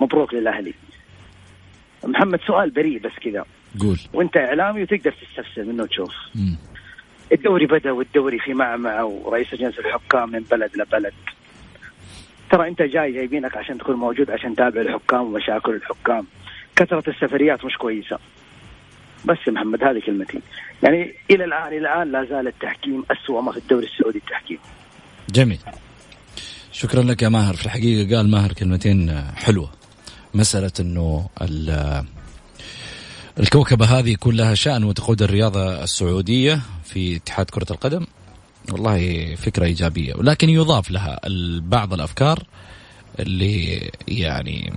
مبروك 0.00 0.34
للأهلي. 0.34 0.74
محمد 2.04 2.40
سؤال 2.46 2.70
بريء 2.70 2.98
بس 2.98 3.12
كذا. 3.24 3.44
قول. 3.80 3.98
وأنت 4.12 4.36
إعلامي 4.36 4.82
وتقدر 4.82 5.12
تستفسر 5.12 5.64
منه 5.64 5.82
وتشوف. 5.82 6.14
الدوري 7.32 7.66
بدأ 7.66 7.90
والدوري 7.90 8.38
في 8.38 8.54
معمعة 8.54 9.04
ورئيس 9.04 9.54
لجنة 9.54 9.74
الحكام 9.78 10.30
من 10.30 10.40
بلد 10.40 10.76
لبلد. 10.76 11.12
ترى 12.50 12.68
انت 12.68 12.82
جاي 12.82 13.12
جايبينك 13.12 13.56
عشان 13.56 13.78
تكون 13.78 13.96
موجود 13.96 14.30
عشان 14.30 14.54
تتابع 14.54 14.80
الحكام 14.80 15.22
ومشاكل 15.22 15.74
الحكام. 15.74 16.26
كثرة 16.76 17.10
السفريات 17.10 17.64
مش 17.64 17.76
كويسة. 17.76 18.18
بس 19.24 19.36
يا 19.46 19.52
محمد 19.52 19.84
هذه 19.84 20.00
كلمتي. 20.06 20.40
يعني 20.82 21.14
إلى 21.30 21.44
الآن 21.44 21.68
إلى 21.68 21.78
الآن 21.78 22.12
لا 22.12 22.24
زال 22.24 22.46
التحكيم 22.46 23.04
اسوء 23.10 23.40
ما 23.40 23.52
في 23.52 23.58
الدوري 23.58 23.86
السعودي 23.86 24.18
التحكيم. 24.18 24.58
جميل. 25.30 25.58
شكرا 26.72 27.02
لك 27.02 27.22
يا 27.22 27.28
ماهر. 27.28 27.54
في 27.54 27.66
الحقيقة 27.66 28.16
قال 28.16 28.30
ماهر 28.30 28.52
كلمتين 28.52 29.22
حلوة. 29.36 29.70
مسألة 30.34 30.72
إنه 30.80 31.28
ال- 31.42 32.04
الكوكبة 33.40 33.84
هذه 33.86 34.10
يكون 34.12 34.34
لها 34.36 34.54
شأن 34.54 34.84
وتقود 34.84 35.22
الرياضة 35.22 35.82
السعودية 35.84 36.60
في 36.84 37.16
اتحاد 37.16 37.50
كرة 37.50 37.66
القدم. 37.70 38.06
والله 38.72 39.34
فكرة 39.34 39.64
إيجابية. 39.64 40.14
ولكن 40.14 40.48
يضاف 40.48 40.90
لها 40.90 41.20
بعض 41.60 41.92
الأفكار 41.94 42.42
اللي 43.20 43.90
يعني 44.08 44.72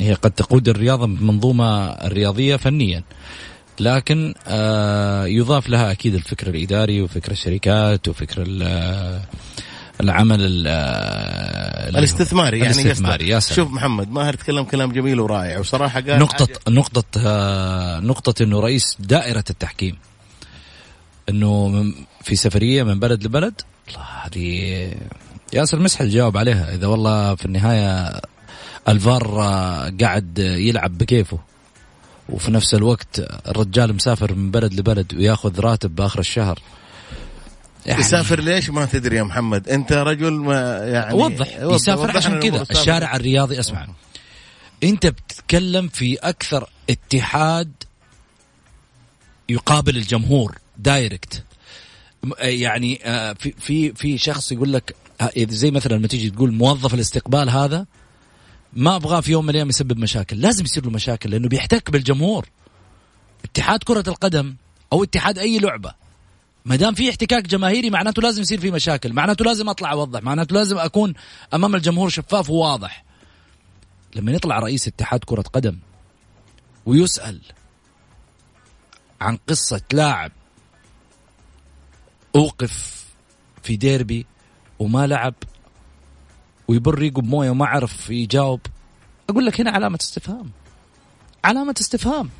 هي 0.00 0.12
قد 0.14 0.30
تقود 0.30 0.68
الرياضة 0.68 1.06
بمنظومة 1.06 1.86
الرياضيه 1.86 2.56
فنيا. 2.56 3.02
لكن 3.80 4.34
آه، 4.46 5.26
يضاف 5.26 5.68
لها 5.68 5.92
أكيد 5.92 6.14
الفكر 6.14 6.48
الإداري 6.48 7.02
وفكر 7.02 7.32
الشركات 7.32 8.08
وفكر 8.08 8.42
ال- 8.46 9.20
العمل 10.00 10.40
ال- 10.40 10.64
آه، 10.68 11.88
الاستثماري 11.88 12.58
يعني 12.58 12.72
الاستثماري 12.82 13.28
يا. 13.28 13.38
سلام. 13.38 13.56
شوف 13.56 13.70
محمد 13.74 14.10
ماهر 14.10 14.34
تكلم 14.34 14.64
كلام 14.64 14.92
جميل 14.92 15.20
ورائع؟ 15.20 15.58
وصراحة 15.58 16.00
قال 16.00 16.18
نقطة 16.18 16.46
حاجة- 16.46 16.58
نقطة 16.68 17.04
آه، 17.26 18.00
نقطة 18.00 18.42
إنه 18.42 18.60
رئيس 18.60 18.96
دائرة 19.00 19.44
التحكيم. 19.50 19.96
إنه 21.28 21.84
في 22.24 22.36
سفرية 22.36 22.82
من 22.82 23.00
بلد 23.00 23.24
لبلد؟ 23.24 23.60
الله 23.88 24.02
هذه 24.02 24.94
ياسر 25.52 25.78
مسحل 25.78 26.10
جاوب 26.10 26.36
عليها 26.36 26.74
إذا 26.74 26.86
والله 26.86 27.34
في 27.34 27.44
النهاية 27.44 28.20
الفار 28.88 29.40
قاعد 30.00 30.38
يلعب 30.38 30.98
بكيفه. 30.98 31.38
وفي 32.28 32.50
نفس 32.50 32.74
الوقت 32.74 33.18
الرجال 33.48 33.94
مسافر 33.94 34.34
من 34.34 34.50
بلد 34.50 34.74
لبلد 34.74 35.14
وياخذ 35.14 35.60
راتب 35.60 35.94
بآخر 35.94 36.18
الشهر. 36.20 36.58
يعني 37.86 38.00
يسافر 38.00 38.40
ليش؟ 38.40 38.70
ما 38.70 38.84
تدري 38.84 39.16
يا 39.16 39.22
محمد. 39.22 39.68
أنت 39.68 39.92
رجل 39.92 40.32
ما 40.32 40.78
يعني 40.78 41.14
وضح 41.14 41.56
يسافر 41.60 42.02
وضح 42.02 42.16
عشان 42.16 42.40
كذا. 42.40 42.66
الشارع 42.70 43.16
الرياضي 43.16 43.60
اسمع. 43.60 43.86
أنت 44.82 45.06
بتتكلم 45.06 45.88
في 45.88 46.16
أكثر 46.16 46.68
اتحاد 46.90 47.72
يقابل 49.48 49.96
الجمهور 49.96 50.58
دايركت. 50.78 51.42
يعني 52.38 53.00
آه، 53.04 53.32
في 53.32 53.52
في 53.52 53.92
في 53.94 54.18
شخص 54.18 54.52
يقول 54.52 54.72
لك 54.72 54.96
آه، 55.20 55.30
زي 55.36 55.70
مثلا 55.70 55.94
لما 55.96 56.06
تيجي 56.06 56.30
تقول 56.30 56.52
موظف 56.52 56.94
الاستقبال 56.94 57.50
هذا 57.50 57.86
ما 58.72 58.96
أبغاه 58.96 59.20
في 59.20 59.32
يوم 59.32 59.44
من 59.44 59.50
الأيام 59.50 59.68
يسبب 59.68 59.98
مشاكل. 59.98 60.40
لازم 60.40 60.64
يصير 60.64 60.84
له 60.84 60.90
مشاكل 60.90 61.30
لأنه 61.30 61.48
بيحتك 61.48 61.90
بالجمهور. 61.90 62.48
اتحاد 63.44 63.82
كرة 63.82 64.04
القدم 64.08 64.56
أو 64.92 65.04
اتحاد 65.04 65.38
أي 65.38 65.58
لعبة 65.58 65.94
ما 66.64 66.76
دام 66.76 66.94
في 66.94 67.10
احتكاك 67.10 67.46
جماهيري 67.46 67.90
معناته 67.90 68.22
لازم 68.22 68.42
يصير 68.42 68.60
في 68.60 68.70
مشاكل. 68.70 69.12
معناته 69.12 69.44
لازم 69.44 69.68
أطلع 69.68 69.92
أوضح. 69.92 70.22
معناته 70.22 70.54
لازم 70.54 70.78
أكون 70.78 71.14
أمام 71.54 71.74
الجمهور 71.74 72.08
شفاف 72.08 72.50
وواضح. 72.50 73.04
لما 74.14 74.32
يطلع 74.32 74.58
رئيس 74.58 74.88
اتحاد 74.88 75.24
كرة 75.24 75.42
قدم 75.42 75.78
ويسأل 76.86 77.40
عن 79.20 79.38
قصة 79.48 79.80
لاعب 79.92 80.32
أوقف 82.36 83.04
في 83.62 83.76
ديربي 83.76 84.26
وما 84.78 85.06
لعب 85.06 85.34
ويبر 86.68 86.94
ريقه 86.94 87.22
بمويه 87.22 87.50
وما 87.50 87.66
عرف 87.66 88.10
يجاوب. 88.10 88.60
أقول 89.30 89.46
لك 89.46 89.60
هنا 89.60 89.70
علامة 89.70 89.98
استفهام. 90.00 90.50
علامة 91.44 91.74
استفهام. 91.80 92.30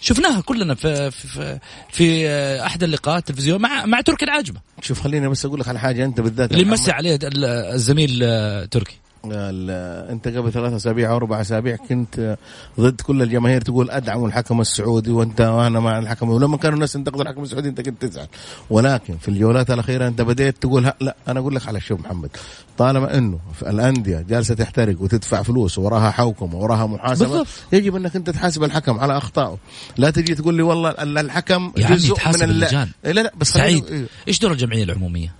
شفناها 0.00 0.40
كلنا 0.40 0.74
في 0.74 1.10
في 1.10 1.58
في, 1.92 2.28
أحد 2.66 2.82
اللقاءات 2.82 3.18
التلفزيون 3.30 3.62
مع 3.62 3.86
مع 3.86 4.00
تركي 4.00 4.24
العاجمة. 4.24 4.60
شوف 4.82 5.00
خليني 5.00 5.28
بس 5.28 5.44
أقول 5.44 5.60
لك 5.60 5.68
على 5.68 5.78
حاجة 5.78 6.04
أنت 6.04 6.20
بالذات 6.20 6.52
اللي. 6.52 6.64
مسي 6.64 6.90
عليه 6.92 7.14
ال- 7.22 7.44
الزميل 7.44 8.20
آه، 8.22 8.64
تركي. 8.64 8.96
انت 9.32 10.28
قبل 10.28 10.52
ثلاث 10.52 10.72
أسابيع 10.72 11.10
أو 11.10 11.16
أربع 11.16 11.40
أسابيع 11.40 11.76
كنت 11.76 12.36
ضد 12.80 13.00
كل 13.00 13.22
الجماهير 13.22 13.60
تقول 13.60 13.90
ادعموا 13.90 14.28
الحكم 14.28 14.60
السعودي 14.60 15.10
وأنت 15.10 15.40
وأنا 15.40 15.80
مع 15.80 15.98
الحكم 15.98 16.30
ولما 16.30 16.56
كانوا 16.56 16.74
الناس 16.74 16.94
ينتقدوا 16.96 17.22
الحكم 17.22 17.42
السعودي 17.42 17.68
أنت 17.68 17.80
كنت 17.80 18.04
تزعل 18.04 18.26
ولكن 18.70 19.16
في 19.16 19.28
الجولات 19.28 19.70
الأخيرة 19.70 20.08
أنت 20.08 20.20
بديت 20.22 20.56
تقول 20.62 20.90
لا 21.00 21.16
أنا 21.28 21.40
أقول 21.40 21.54
لك 21.54 21.68
على 21.68 21.80
شوف 21.80 22.00
محمد 22.00 22.30
طالما 22.78 23.18
إنه 23.18 23.38
في 23.54 23.70
الأندية 23.70 24.20
جالسة 24.28 24.54
تحترق 24.54 25.02
وتدفع 25.02 25.42
فلوس 25.42 25.78
وراها 25.78 26.10
حوكمة 26.10 26.56
وراها 26.56 26.86
محاسبة 26.86 27.28
بالضبط. 27.28 27.46
يجب 27.72 27.96
أنك 27.96 28.16
أنت 28.16 28.30
تحاسب 28.30 28.64
الحكم 28.64 28.98
على 29.00 29.16
أخطائه 29.16 29.58
لا 29.96 30.10
تجي 30.10 30.34
تقول 30.34 30.54
لي 30.54 30.62
والله 30.62 30.90
ال- 30.90 31.18
الحكم 31.18 31.72
جزء 31.76 32.14
من. 32.28 32.42
اللجان 32.50 32.88
إيه 33.04 33.12
لا 33.12 33.20
لا 33.20 33.32
بس 33.38 33.48
سعيد 33.52 33.84
إيه. 33.86 34.04
إيش 34.28 34.38
دور 34.38 34.52
الجمعية 34.52 34.84
العمومية؟ 34.84 35.32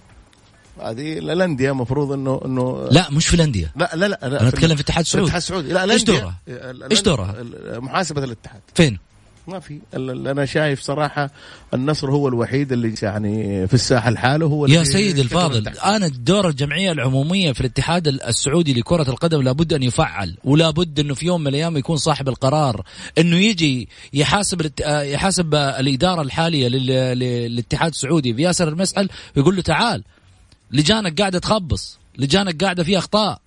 هذه 0.82 1.18
الانديه 1.18 1.70
المفروض 1.70 2.12
إنه 2.12 2.40
إنه 2.44 2.88
لا 2.90 3.10
مش 3.10 3.26
في 3.28 3.34
الانديه 3.34 3.72
لا 3.76 3.90
لا 3.94 4.06
لا 4.08 4.26
أنا 4.26 4.48
أتكلم 4.48 4.68
في 4.68 4.80
الاتحاد 4.82 5.04
السعودي 5.04 5.22
الاتحاد 5.30 5.42
السعودي 5.42 5.72
لا 5.72 5.92
إيش 5.92 6.02
دورها؟ 6.04 6.34
إيش 6.90 7.00
دورها؟ 7.02 7.34
محاسبة 7.78 8.24
الاتحاد 8.24 8.60
فين؟ 8.74 8.98
ما 9.48 9.60
في 9.60 9.78
أنا 9.94 10.44
شايف 10.44 10.80
صراحة 10.80 11.30
النصر 11.74 12.10
هو 12.10 12.28
الوحيد 12.28 12.72
اللي 12.72 12.94
يعني 13.02 13.66
في 13.66 13.74
الساحة 13.74 14.10
لحاله 14.10 14.46
هو 14.46 14.66
يا 14.66 14.72
اللي 14.80 14.84
سيد 14.84 15.06
يشكل 15.06 15.20
الفاضل. 15.20 15.68
أنا 15.68 16.08
دور 16.08 16.48
الجمعية 16.48 16.92
العمومية 16.92 17.52
في 17.52 17.60
الاتحاد 17.60 18.08
السعودي 18.08 18.74
لكرة 18.74 19.10
القدم 19.10 19.42
لابد 19.42 19.72
أن 19.72 19.82
يفعل 19.82 20.36
ولا 20.44 20.70
بد 20.70 21.00
إنه 21.00 21.14
في 21.14 21.26
يوم 21.26 21.40
من 21.40 21.46
الأيام 21.46 21.76
يكون 21.76 21.96
صاحب 21.96 22.28
القرار 22.28 22.82
إنه 23.18 23.36
يجي 23.36 23.88
يحاسب 24.12 24.70
يحاسب 24.86 25.54
الإدارة 25.54 26.22
الحالية 26.22 26.68
لل- 26.68 26.86
لل- 26.86 27.18
للاتحاد 27.52 27.90
السعودي 27.90 28.32
بياسر 28.32 28.68
المسعل 28.68 29.08
ويقول 29.36 29.56
له 29.56 29.62
تعال 29.62 30.04
لجانك 30.74 31.20
قاعدة 31.20 31.38
تخبص 31.38 31.98
لجانك 32.18 32.64
قاعدة 32.64 32.84
فيها 32.84 32.98
أخطاء. 32.98 33.40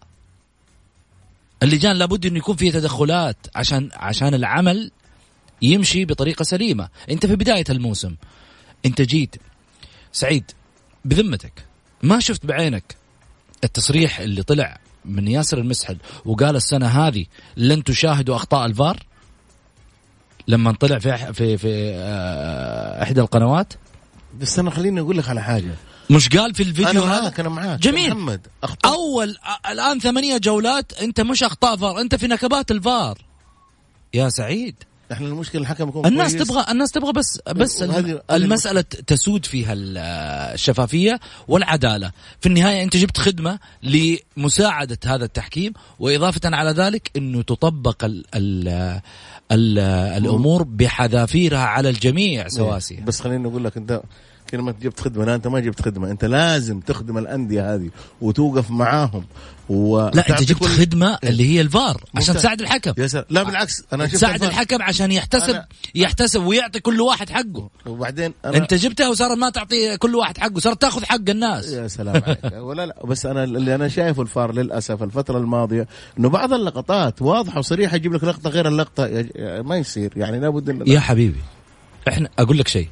اللجان 1.63 1.95
لابد 1.95 2.25
إنه 2.25 2.37
يكون 2.37 2.55
فيها 2.55 2.71
تدخلات 2.71 3.37
عشان 3.55 3.89
عشان 3.93 4.33
العمل 4.33 4.91
يمشي 5.61 6.05
بطريقة 6.05 6.43
سليمة. 6.43 6.89
أنت 7.09 7.25
في 7.25 7.35
بداية 7.35 7.65
الموسم 7.69 8.15
أنت 8.85 9.01
جيت 9.01 9.35
سعيد 10.11 10.51
بذمتك 11.05 11.65
ما 12.03 12.19
شفت 12.19 12.45
بعينك. 12.45 12.95
التصريح 13.63 14.19
اللي 14.19 14.43
طلع 14.43 14.79
من 15.05 15.27
ياسر 15.27 15.57
المسحل 15.57 15.97
وقال 16.25 16.55
السنة 16.55 16.87
هذه 16.87 17.25
لن 17.57 17.83
تشاهدوا 17.83 18.35
أخطاء 18.35 18.65
الفار؟ 18.65 19.03
لما 20.47 20.71
طلع 20.71 20.99
في 20.99 21.33
في 21.33 21.57
في 21.57 21.91
آه، 21.93 23.03
إحدى 23.03 23.21
القنوات؟ 23.21 23.73
بس 24.41 24.59
أنا 24.59 24.71
خليني 24.71 24.99
أقول 24.99 25.17
لك 25.17 25.29
على 25.29 25.43
حاجة. 25.43 25.75
مش 26.09 26.29
قال 26.29 26.55
في 26.55 26.63
الفيديو 26.63 26.89
أنا 27.03 27.13
هذا؟ 27.13 27.21
معاك 27.21 27.39
أنا 27.39 27.49
معاك. 27.49 27.79
جميل. 27.79 28.09
محمد 28.09 28.47
اخطاء 28.63 28.93
أول 28.93 29.35
الآن 29.69 29.99
ثمانية 29.99 30.37
جولات 30.37 30.93
أنت 31.01 31.21
مش 31.21 31.43
أخطاء 31.43 31.75
فار 31.77 32.01
أنت 32.01 32.15
في 32.15 32.27
نكبات 32.27 32.71
الفار. 32.71 33.17
يا 34.13 34.29
سعيد. 34.29 34.75
إحنا 35.11 35.27
المشكلة 35.27 35.61
الحكم 35.61 35.89
يكون 35.89 36.05
الناس 36.05 36.35
كويس. 36.35 36.47
تبغى 36.47 36.65
الناس 36.71 36.91
تبغى 36.91 37.11
بس 37.13 37.39
بس 37.55 37.81
وهذه- 37.81 38.21
المسألة 38.31 38.81
تسود 38.81 39.45
فيها 39.45 39.73
ال- 39.73 39.97
الشفافية 40.53 41.19
والعدالة. 41.47 42.11
في 42.41 42.45
النهاية 42.49 42.83
أنت 42.83 42.97
جبت 42.97 43.17
خدمة 43.17 43.59
لمساعدة 43.83 44.97
هذا 45.05 45.25
التحكيم 45.25 45.73
وإضافة 45.99 46.41
على 46.45 46.71
ذلك 46.71 47.11
إنه 47.17 47.41
تطبق 47.41 48.03
ال 48.05 48.25
ال 48.35 48.67
ال 49.51 49.79
الأمور 50.23 50.63
بحذافيرها 50.63 51.59
على 51.65 51.89
الجميع 51.89 52.47
سواسية. 52.47 53.01
بس 53.03 53.21
خليني 53.21 53.47
أقول 53.47 53.63
لك 53.63 53.77
أنت 53.77 54.01
كلمة 54.49 54.75
جبت 54.81 54.99
خدمة 54.99 55.25
لا 55.25 55.35
أنت 55.35 55.47
ما 55.47 55.59
جبت 55.59 55.81
خدمة 55.81 56.11
أنت 56.11 56.25
لازم 56.25 56.79
تخدم 56.79 57.17
الأندية 57.17 57.75
هذه 57.75 57.89
وتوقف 58.21 58.71
معاهم 58.71 59.25
و 59.69 59.99
لا 59.99 60.07
أنت 60.07 60.27
تعطي 60.27 60.45
جبت 60.45 60.59
كل- 60.59 60.67
خدمة 60.67 61.17
اللي 61.23 61.49
هي 61.55 61.61
الفار 61.61 62.03
عشان. 62.15 62.35
تساعد 62.35 62.61
الحكم. 62.61 62.93
يا 62.97 63.07
سلام. 63.07 63.25
لا 63.29 63.43
بالعكس 63.43 63.83
أنا 63.93 64.05
شفت 64.07 64.15
تساعد 64.15 64.33
الفار. 64.33 64.49
الحكم 64.49 64.81
عشان 64.81 65.11
يحتسب 65.11 65.55
أنا- 65.55 65.65
يحتسب 65.95 66.43
ويعطي 66.43 66.79
كل 66.79 67.01
واحد 67.01 67.29
حقه. 67.29 67.69
وبعدين 67.85 68.33
أنا 68.45 68.57
أنت 68.57 68.73
جبتها 68.73 69.09
وصار 69.09 69.35
ما 69.35 69.49
تعطي 69.49 69.97
كل 69.97 70.15
واحد 70.15 70.37
حقه 70.37 70.59
صارت 70.59 70.81
تاخذ 70.81 71.05
حق 71.05 71.29
الناس. 71.29 71.71
يا 71.71 71.87
سلام 71.87 72.23
عليك. 72.25 72.39
ولا 72.67 72.85
لا 72.85 73.05
بس 73.05 73.25
أنا 73.25 73.43
اللي 73.43 73.75
أنا 73.75 73.87
شايفه 73.87 74.21
الفار 74.21 74.51
للأسف 74.53 75.03
الفترة 75.03 75.37
الماضية 75.37 75.87
إنه 76.19 76.29
بعض 76.29 76.53
اللقطات 76.53 77.21
واضحة 77.21 77.59
وصريحة 77.59 77.95
يجيب 77.95 78.13
لك 78.13 78.23
لقطة 78.23 78.49
غير 78.49 78.65
يا- 79.35 79.61
ما 79.61 79.77
يصير 79.77 80.13
يعني 80.15 80.39
لابد 80.39 80.87
يا 80.87 80.99
حبيبي 80.99 81.39
إحنا 82.07 82.29
أقول 82.39 82.57
لك 82.57 82.67
شيء. 82.67 82.87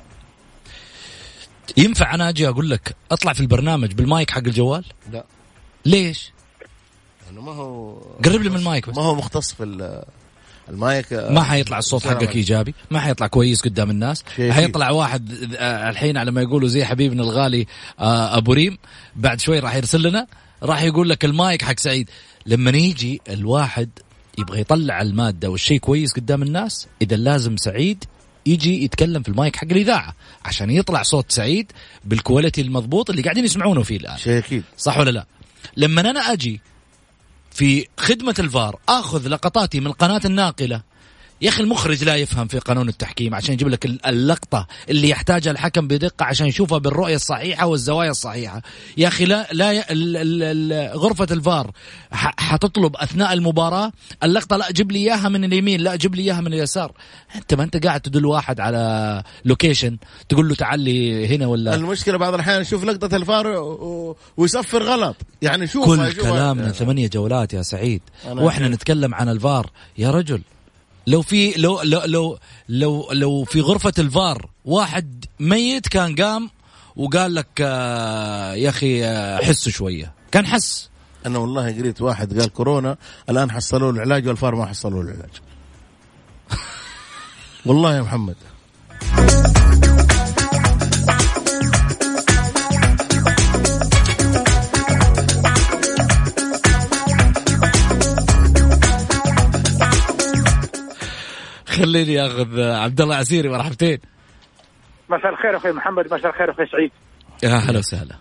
ينفع 1.78 2.14
أنا 2.14 2.30
أجي 2.30 2.48
أقول 2.50 2.70
لك 2.70 2.96
أطلع 3.12 3.34
في 3.34 3.40
البرنامج 3.42 3.92
بالمايك 3.94 4.32
حق 4.32 4.38
الجوال؟ 4.38 4.86
لا. 5.14 5.26
ليش؟ 5.86 6.32
انه 7.32 7.42
ما 7.42 7.52
هو 7.52 7.94
قرب 8.26 8.42
لي 8.42 8.50
من 8.50 8.56
المايك 8.56 8.90
بس. 8.90 8.96
ما 8.98 9.02
هو 9.04 9.16
مختص 9.16 9.54
في 9.54 9.64
ال- 9.64 10.04
المايك 10.70 11.14
ما 11.14 11.44
حيطلع 11.44 11.78
الصوت 11.78 12.08
حقك. 12.08 12.36
إيجابي 12.36 12.74
ما 12.92 13.00
حيطلع 13.00 13.28
كويس 13.28 13.62
قدام 13.62 13.90
الناس. 13.90 14.24
حيطلع 14.28 14.90
واحد 14.92 15.54
آه، 15.58 15.90
الحين 15.90 16.18
على 16.18 16.32
ما 16.32 16.42
يقولوا 16.42 16.68
زي 16.68 16.86
حبيبنا 16.86 17.24
الغالي 17.24 17.68
آه، 18.00 18.38
أبو 18.38 18.54
ريم 18.54 18.78
بعد 19.16 19.40
شوي 19.42 19.60
راح 19.60 19.76
يرسل 19.76 20.02
لنا 20.10 20.28
راح 20.64 20.82
يقول 20.82 21.10
لك 21.10 21.26
المايك 21.26 21.62
حق 21.62 21.80
سعيد. 21.80 22.10
لما 22.46 22.72
يجي 22.72 23.22
الواحد 23.30 23.90
يبغى 24.38 24.60
يطلع 24.62 25.02
المادة 25.02 25.50
والشيء 25.50 25.78
كويس 25.80 26.14
قدام 26.14 26.44
الناس 26.44 26.88
إذا 27.02 27.16
لازم 27.16 27.58
سعيد 27.58 28.04
يجي 28.46 28.84
يتكلم 28.84 29.24
في 29.24 29.30
المايك 29.30 29.56
حق 29.56 29.68
الإذاعة 29.72 30.16
عشان 30.46 30.70
يطلع 30.70 31.04
صوت 31.04 31.32
سعيد 31.32 31.72
بال 32.06 32.18
quality 32.18 32.62
المضبوط 32.62 33.10
اللي 33.10 33.22
قاعدين 33.22 33.46
يسمعونه 33.46 33.84
فيه 33.84 33.98
الآن. 33.98 34.18
شيء 34.18 34.38
أكيد. 34.38 34.64
صح 34.78 34.98
ولا 34.98 35.10
لا؟ 35.12 35.26
لما 35.78 36.02
أنا 36.02 36.20
أجي 36.20 36.62
في 37.52 37.88
خدمة 37.98 38.36
الفار 38.40 38.80
آخذ 38.90 39.28
لقطاتي 39.28 39.80
من 39.80 39.88
القناة 39.88 40.22
الناقلة 40.26 40.82
يا 41.42 41.50
أخي 41.50 41.64
المخرج 41.64 42.04
لا 42.04 42.16
يفهم 42.16 42.48
في 42.48 42.60
قانون 42.60 42.90
التحكيم 42.90 43.36
عشان 43.36 43.54
يجيب 43.54 43.68
لك 43.68 43.86
ال- 43.86 44.06
اللقطة 44.06 44.68
اللي 44.90 45.10
يحتاجها 45.10 45.52
الحكم 45.52 45.88
بدقة 45.88 46.26
عشان 46.26 46.48
يشوفها 46.48 46.78
بالرؤية 46.78 47.16
الصحيحة 47.16 47.68
والزوايا 47.68 48.12
الصحيحة. 48.12 48.62
يا 48.98 49.08
أخي 49.08 49.26
لا 49.26 49.48
لا 49.52 49.72
ي... 49.74 49.80
ال... 49.80 50.18
ال... 50.18 50.44
ال... 50.74 50.98
غرفة 51.00 51.28
الفار 51.32 51.72
ح... 52.12 52.32
حتطلب 52.40 52.96
أثناء 52.96 53.34
المباراة 53.34 53.92
اللقطة 54.24 54.58
لا 54.58 54.72
جيب 54.72 54.92
لي 54.92 55.00
إياها 55.00 55.30
من 55.30 55.44
اليمين 55.44 55.80
لا 55.82 55.96
جيب 55.96 56.16
لي 56.16 56.22
إياها 56.22 56.42
من 56.42 56.48
اليسار. 56.54 56.92
أنت 57.36 57.54
ما 57.54 57.64
أنت 57.64 57.86
قاعد 57.86 58.02
تدل 58.02 58.26
واحد 58.26 58.60
على 58.60 59.24
location 59.46 59.98
تقول 60.30 60.50
له 60.50 60.56
تعال 60.56 60.80
لي 60.80 61.28
هنا 61.36 61.48
ولا؟ 61.48 61.76
المشكلة 61.76 62.18
بعض 62.18 62.34
الأحيان 62.34 62.62
يشوف 62.62 62.84
لقطة 62.84 63.16
الفار 63.16 63.48
و- 63.48 64.18
ويصفر 64.38 64.84
غلط. 64.84 65.16
يعني 65.42 65.68
شوف 65.68 65.86
كل 65.86 66.14
كلامنا 66.14 66.72
ثمانية 66.72 67.08
جولات 67.08 67.54
يا 67.54 67.62
سعيد. 67.62 68.02
وإحنا. 68.28 68.68
نتكلم 68.68 69.16
عن 69.16 69.30
الفار. 69.30 69.70
يا 69.98 70.12
رجل 70.12 70.42
لو 71.08 71.22
في 71.22 71.54
لو 71.58 71.82
لو 71.82 72.02
لو 72.06 72.40
لو, 72.70 73.10
لو 73.12 73.44
في 73.44 73.62
غرفة 73.62 73.94
الفار 74.00 74.50
واحد 74.66 75.26
ميت 75.40 75.88
كان 75.88 76.16
قام 76.16 76.50
وقال 76.96 77.36
لك 77.36 77.48
آه 77.62 78.54
يا 78.54 78.70
أخي 78.70 79.06
آه 79.06 79.38
حسوا 79.38 79.72
شوية. 79.72 80.14
كان 80.32 80.46
حس. 80.46 80.90
أنا 81.26 81.40
والله 81.40 81.78
قريت 81.78 82.02
واحد 82.02 82.40
قال 82.40 82.54
كورونا 82.54 82.98
الآن 83.30 83.52
حصلوا 83.52 83.92
له 83.92 84.04
العلاج 84.04 84.28
والفار 84.28 84.56
ما 84.56 84.66
حصلوا 84.66 85.04
له 85.04 85.10
العلاج. 85.10 85.42
والله 87.66 87.96
يا 87.96 88.02
محمد. 88.02 88.36
خليني 101.76 102.26
أخذ 102.26 102.62
عبد 102.62 103.02
الله 103.02 103.16
عسيري 103.16 103.50
مرحبتين. 103.50 103.98
مساء 105.10 105.32
الخير 105.32 105.58
أخوي 105.58 105.72
محمد 105.72 106.06
مساء 106.14 106.28
الخير 106.32 106.52
أخوي 106.52 106.66
سعيد. 106.66 106.92
يا 107.44 107.50
هلا 107.50 107.80
وسهلا. 107.80 108.16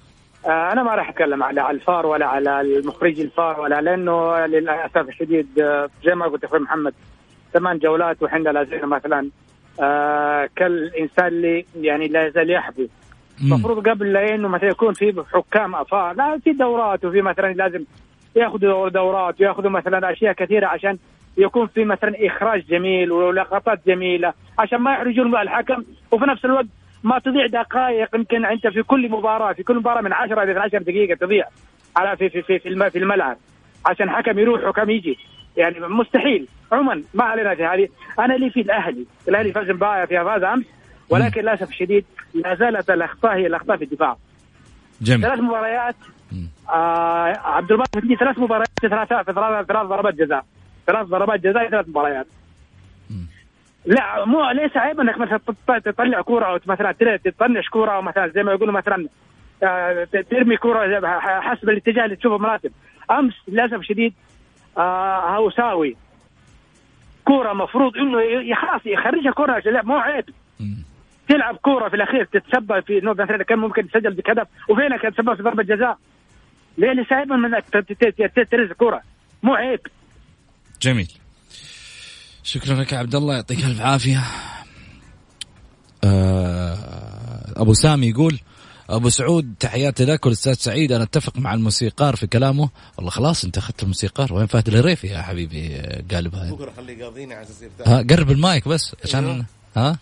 آه، 0.47 0.73
أنا 0.73 0.83
ما 0.83 0.95
راح 0.95 1.09
أتكلم 1.09 1.43
على 1.43 1.71
الفار 1.71 2.07
ولا 2.07 2.27
على 2.27 2.61
المخرج 2.61 3.21
الفار 3.21 3.61
ولا 3.61 3.81
لأنه 3.81 4.47
للأسف 4.47 5.09
الشديد 5.09 5.59
آه، 5.59 5.89
زي 6.05 6.15
ما 6.15 6.27
قلت 6.27 6.45
أخوي 6.45 6.61
محمد 6.61 6.95
ثمان 7.53 7.79
جولات 7.79 8.23
وحنا 8.23 8.49
لا 8.49 8.65
زلنا 8.65 8.87
مثلا 8.87 9.31
آه 9.83 10.49
كالإنسان 10.57 11.27
اللي 11.27 11.65
يعني 11.81 12.09
لا 12.09 12.27
يزال 12.27 12.51
يحبو. 12.51 12.87
المفروض 13.43 13.89
قبل 13.89 14.13
لا 14.13 14.35
إنه 14.35 14.49
مثلا 14.49 14.69
يكون 14.69 14.93
في 14.95 15.25
حكام 15.33 15.75
افار 15.75 16.15
لا 16.15 16.39
في 16.45 16.53
دورات 16.53 17.05
وفي 17.05 17.23
مثلا 17.23 17.53
لازم 17.53 17.85
ياخذوا 18.37 18.89
دورات 18.89 19.41
وياخذوا 19.41 19.71
مثلا 19.71 20.13
أشياء 20.13 20.33
كثيرة 20.33 20.67
عشان 20.67 20.99
يكون 21.37 21.67
في 21.67 21.85
مثلا 21.85 22.27
إخراج 22.27 22.67
جميل 22.67 23.13
ولقطات 23.13 23.81
جميلة 23.87 24.33
عشان 24.59 24.79
ما 24.79 24.93
يحرجون 24.93 25.37
الحكم 25.37 25.85
وفي 26.11 26.25
نفس 26.25 26.45
الوقت 26.45 26.67
ما 27.05 27.19
تضيع 27.19 27.47
دقائق 27.47 28.15
يمكن 28.15 28.45
أنت 28.45 28.67
في 28.67 28.83
كل 28.83 29.11
مباراة 29.11 29.53
في 29.53 29.63
كل 29.63 29.77
مباراة 29.77 30.01
من 30.01 30.13
10 30.13 30.43
إلى 30.43 30.53
12 30.53 30.79
دقيقة 30.79 31.15
تضيع 31.15 31.45
على 31.97 32.17
في 32.17 32.29
في 32.29 32.43
في 32.43 32.59
في, 32.59 32.91
في 32.91 32.99
الملعب 32.99 33.37
عشان 33.87 34.11
حكم 34.11 34.39
يروح 34.39 34.65
حكم 34.65 34.91
يجي. 34.91 35.19
يعني 35.57 35.81
مستحيل. 35.81 36.49
عموما 36.73 37.03
ما 37.15 37.25
علينا 37.25 37.55
في 37.55 37.65
هذه. 37.65 37.89
أنا 38.19 38.35
لي 38.35 38.51
في 38.51 38.61
الأهلي. 38.61 39.07
الأهلي 39.29 39.53
فاز 39.53 39.71
مباراة 39.71 40.05
فيها 40.05 40.25
فاز 40.25 40.43
أمس 40.43 40.65
ولكن 41.11 41.41
للأسف 41.41 41.69
الشديد 41.69 42.05
لا 42.35 42.55
زالت 42.55 42.91
الأخطاء 42.91 43.37
هي 43.37 43.47
الأخطاء 43.47 43.77
في 43.77 43.85
الدفاع. 43.85 44.17
جميل. 45.01 45.23
ثلاث 45.23 45.39
مباريات 45.39 45.95
آه 46.69 47.39
عبد 47.45 47.73
الباسط 47.73 47.99
ثلاث 48.21 48.39
مباريات 48.39 48.69
في 48.81 48.89
ثلاث 48.89 49.09
في 49.09 49.33
ثلاث 49.33 49.87
ضربات 49.87 50.15
جزاء. 50.15 50.45
ثلاث 50.87 51.07
ضربات 51.07 51.41
جزاء 51.41 51.69
ثلاث 51.71 51.89
مباريات. 51.89 52.27
لا 53.87 54.25
مو 54.25 54.51
ليس 54.51 54.77
عيب 54.77 55.01
إنك 55.01 55.19
مثلا 55.19 55.39
تط- 55.39 55.83
تطلع 55.85 56.21
كورة 56.21 56.45
أو 56.47 56.59
مثلا 56.67 56.93
تطنش 57.25 57.69
كورة 57.69 57.93
أو 57.93 58.03
مثلا 58.03 58.29
زي 58.29 58.43
ما 58.43 58.53
يقولوا 58.53 58.75
مثلا 58.75 59.09
آه، 59.63 60.05
ترمي 60.31 60.57
كورة 60.57 61.09
حسب 61.21 61.69
الاتجاه 61.71 62.05
اللي 62.05 62.17
تشوفه 62.17 62.39
مناسب 62.39 62.73
أمس 63.11 63.35
للأسف 63.49 63.75
الشديد 63.75 64.15
آه 64.79 65.37
هوساوي 65.37 65.97
كورة 67.25 67.53
مفروض 67.53 67.97
إنه 67.97 68.55
خلاص 68.55 68.81
يخرجها 68.87 69.31
كورة 69.33 69.63
مو 69.85 69.97
عيب. 69.97 70.25
تلعب 71.29 71.57
كورة 71.57 71.89
في 71.89 71.97
الأخير 71.97 72.25
تتسبب 72.25 72.81
في 72.81 72.99
إنه 72.99 73.13
مثلا 73.13 73.43
كان 73.43 73.59
ممكن 73.59 73.89
تسجل 73.89 74.15
بهدف 74.15 74.47
وفينك 74.69 75.03
تتسبب 75.03 75.35
في 75.35 75.43
ضربة 75.43 75.63
جزاء. 75.63 75.99
ليه 76.79 76.93
ليس 76.93 77.13
عيبا 77.13 77.37
من 77.37 77.55
إنك 77.55 77.65
ت- 77.73 77.77
ت- 77.77 78.23
ت- 78.41 78.51
ترز 78.51 78.73
كورة؟ 78.73 79.01
مو 79.43 79.55
عيب. 79.55 79.81
جميل. 80.85 81.13
شكرا 82.43 82.75
لك 82.75 82.93
يا 82.93 82.99
عبد 82.99 83.15
الله 83.15 83.35
يعطيك 83.35 83.65
ألف 83.65 83.81
عافية. 83.81 84.25
أبو 87.57 87.75
سامي 87.75 88.09
يقول 88.09 88.41
أبو 88.91 89.09
سعود 89.09 89.55
تحياتي 89.61 90.05
لك 90.05 90.27
والأستاذ 90.27 90.55
سعيد. 90.55 90.93
أنا 90.93 91.05
أتفق 91.05 91.39
مع 91.39 91.55
الموسيقار 91.55 92.17
في 92.17 92.27
كلامه. 92.27 92.71
والله 92.97 93.11
خلاص 93.11 93.45
أنت 93.45 93.59
أخذت 93.59 93.83
الموسيقار. 93.83 94.33
وين 94.33 94.47
فهد 94.47 94.69
الهريفي 94.69 95.07
يا 95.07 95.23
حبيبي؟ 95.23 95.79
قالب 96.13 96.35
هاي 96.35 96.51
بكرة 96.51 96.73
خليه 96.77 96.99
يقاضيني 96.99 97.35
على 97.35 97.45
أساس 97.45 97.57
ها 97.87 98.03
قرب 98.11 98.31
المايك 98.31 98.69
بس 98.69 98.95
عشان 99.05 99.25
أيوه. 99.25 99.47
ها؟ 99.77 99.99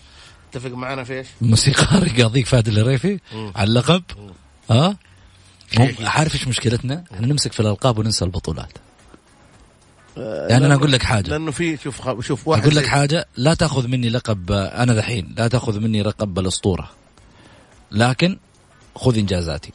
اتفق 0.51 0.71
معنا 0.71 1.05
في 1.05 1.19
إيش؟ 1.19 1.27
الموسيقار 1.43 2.07
يقاضيك 2.07 2.47
فهد 2.47 2.69
الهريفي. 2.69 3.21
على 3.33 3.69
اللقب. 3.69 4.03
ها؟ 4.71 4.97
عارف 6.01 6.35
إيش 6.35 6.49
مشكلتنا؟ 6.49 7.05
إحنا 7.15 7.27
نمسك 7.27 7.53
في 7.53 7.61
الألقاب 7.61 7.99
وننسى 7.99 8.25
البطولات. 8.25 8.73
يعني 10.17 10.67
أنا 10.67 10.75
أقول 10.75 10.93
لك 10.93 11.03
حاجة 11.03 11.31
لأنه 11.31 11.51
في 11.51 11.77
شوف 11.77 12.21
شوف 12.21 12.49
واحد 12.49 12.63
أقول 12.63 12.77
لك 12.77 12.87
حاجة 12.87 13.27
لا 13.37 13.55
تأخذ 13.55 13.89
مني 13.89 14.09
لقب 14.09 14.53
أنا 14.53 14.95
دحين 14.95 15.35
لا 15.39 15.49
تأخذ 15.49 15.81
مني 15.81 16.03
لقب 16.03 16.39
الأسطورة 16.39 16.91
لكن 17.93 18.39
خذ 18.95 19.19
إنجازاتي 19.19 19.73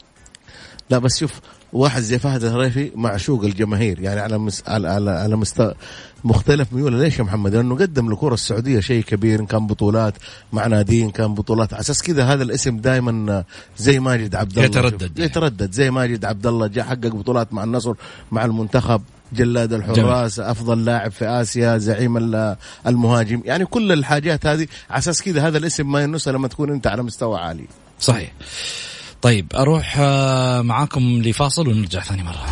لا 0.90 0.98
بس 0.98 1.18
شوف 1.18 1.40
واحد 1.72 2.02
زي 2.02 2.18
فهد 2.18 2.44
الهريفي 2.44 2.92
معشوق 2.94 3.44
الجماهير 3.44 4.00
يعني 4.00 4.20
على 4.20 4.38
مس... 4.38 4.62
على 4.68 4.88
على, 4.88 5.10
على 5.10 5.36
مست... 5.36 5.72
مختلف 6.24 6.72
ميوله 6.72 6.98
ليش 6.98 7.18
يا 7.18 7.24
محمد؟ 7.24 7.54
لأنه 7.54 7.76
قدم 7.76 8.10
للكره 8.10 8.34
السعودية 8.34 8.80
شيء 8.80 9.02
كبير 9.02 9.40
إن 9.40 9.46
كان 9.46 9.66
بطولات 9.66 10.14
مع 10.52 10.66
ناديين 10.66 11.10
كان 11.10 11.34
بطولات 11.34 11.72
على 11.72 11.80
أساس 11.80 12.02
كذا 12.02 12.24
هذا 12.24 12.42
الاسم 12.42 12.76
دائما 12.76 13.44
زي 13.78 14.00
ماجد 14.00 14.34
عبد 14.34 14.52
الله 14.52 14.64
يتردد 14.64 15.18
يعني. 15.18 15.30
يتردد 15.30 15.72
زي 15.72 15.90
ماجد 15.90 16.24
عبد 16.24 16.46
الله 16.46 16.66
جاء 16.66 16.84
حقق 16.84 17.06
بطولات 17.06 17.52
مع 17.52 17.64
النصر 17.64 17.94
مع 18.32 18.44
المنتخب 18.44 19.02
جلاد 19.32 19.72
الحراس 19.72 20.40
أفضل 20.40 20.84
لاعب 20.84 21.10
في 21.10 21.24
آسيا 21.26 21.78
زعيم 21.78 22.16
ال- 22.16 22.56
المهاجم. 22.86 23.42
يعني 23.44 23.64
كل 23.66 23.92
الحاجات 23.92 24.46
هذه 24.46 24.66
على 24.90 24.98
أساس 24.98 25.22
كذا 25.22 25.46
هذا 25.48 25.58
الاسم 25.58 25.92
ما 25.92 26.02
ينسى 26.02 26.32
لما 26.32 26.48
تكون 26.48 26.70
أنت 26.70 26.86
على 26.86 27.02
مستوى 27.02 27.38
عالي. 27.38 27.64
صحيح. 28.00 28.32
طيب 29.22 29.46
أروح 29.56 29.96
آه، 29.98 30.62
معاكم 30.62 31.00
لفاصل 31.24 31.68
ونرجع 31.68 32.00
ثاني 32.00 32.22
مرة. 32.22 32.46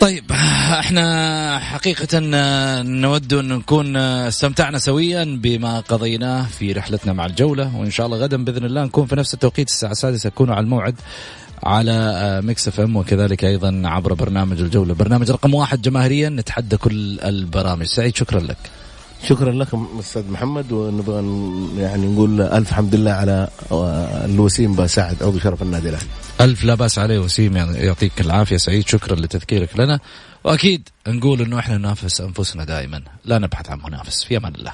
طيب 0.00 0.32
إحنا 0.80 1.58
حقيقة 1.58 2.08
آه، 2.34 2.82
نود 2.82 3.32
أن 3.34 3.48
نكون 3.48 3.96
آه، 3.96 4.28
استمتعنا 4.28 4.78
سويا 4.78 5.24
بما 5.42 5.80
قضيناه 5.80 6.46
في 6.46 6.72
رحلتنا 6.72 7.12
مع 7.12 7.26
الجولة 7.26 7.76
وإن 7.76 7.90
شاء 7.90 8.06
الله 8.06 8.18
غدا 8.18 8.44
بإذن 8.44 8.64
الله 8.64 8.84
نكون 8.84 9.06
في 9.06 9.16
نفس 9.16 9.34
التوقيت 9.34 9.68
الساعة 9.68 9.90
السادسة. 9.90 10.28
تكونوا 10.30 10.54
على 10.54 10.64
الموعد. 10.64 10.94
على 11.62 12.40
Mix 12.44 12.68
FM 12.68 12.96
وكذلك 12.96 13.44
أيضا 13.44 13.82
عبر 13.84 14.14
برنامج 14.14 14.60
الجولة. 14.60 14.94
برنامج 14.94 15.30
رقم 15.30 15.54
واحد 15.54 15.82
جماهيريا 15.82 16.28
نتحدى 16.28 16.76
كل 16.76 17.20
البرامج. 17.20 17.86
سعيد 17.86 18.16
شكرا 18.16 18.40
لك. 18.40 18.56
شكرا 19.28 19.52
لكم 19.52 19.88
أستاذ 20.00 20.30
محمد 20.30 20.72
ونبغى 20.72 21.16
يعني 21.82 22.06
نقول 22.06 22.40
ألف 22.40 22.72
حمد 22.72 22.94
لله 22.94 23.10
على 23.10 23.48
آه، 23.72 24.24
الوسيم 24.24 24.76
بسعد 24.76 25.22
عضو 25.22 25.38
شرف 25.38 25.62
النادي 25.62 25.88
الأهلي. 25.88 26.08
ألف 26.40 26.64
لا 26.64 26.74
بأس 26.74 26.98
عليه 26.98 27.18
وسيم 27.18 27.56
يعني 27.56 27.78
يعطيك 27.78 28.20
العافية. 28.20 28.56
سعيد 28.56 28.88
شكرا 28.88 29.16
لتذكيرك 29.16 29.78
لنا. 29.78 30.00
وأكيد 30.44 30.88
نقول 31.08 31.40
أنه 31.40 31.58
إحنا 31.58 31.78
ننافس 31.78 32.20
أنفسنا 32.20 32.64
دائما. 32.64 33.02
لا 33.24 33.38
نبحث 33.38 33.70
عن 33.70 33.80
منافس. 33.84 34.24
في 34.24 34.36
أمان 34.36 34.54
الله. 34.54 34.72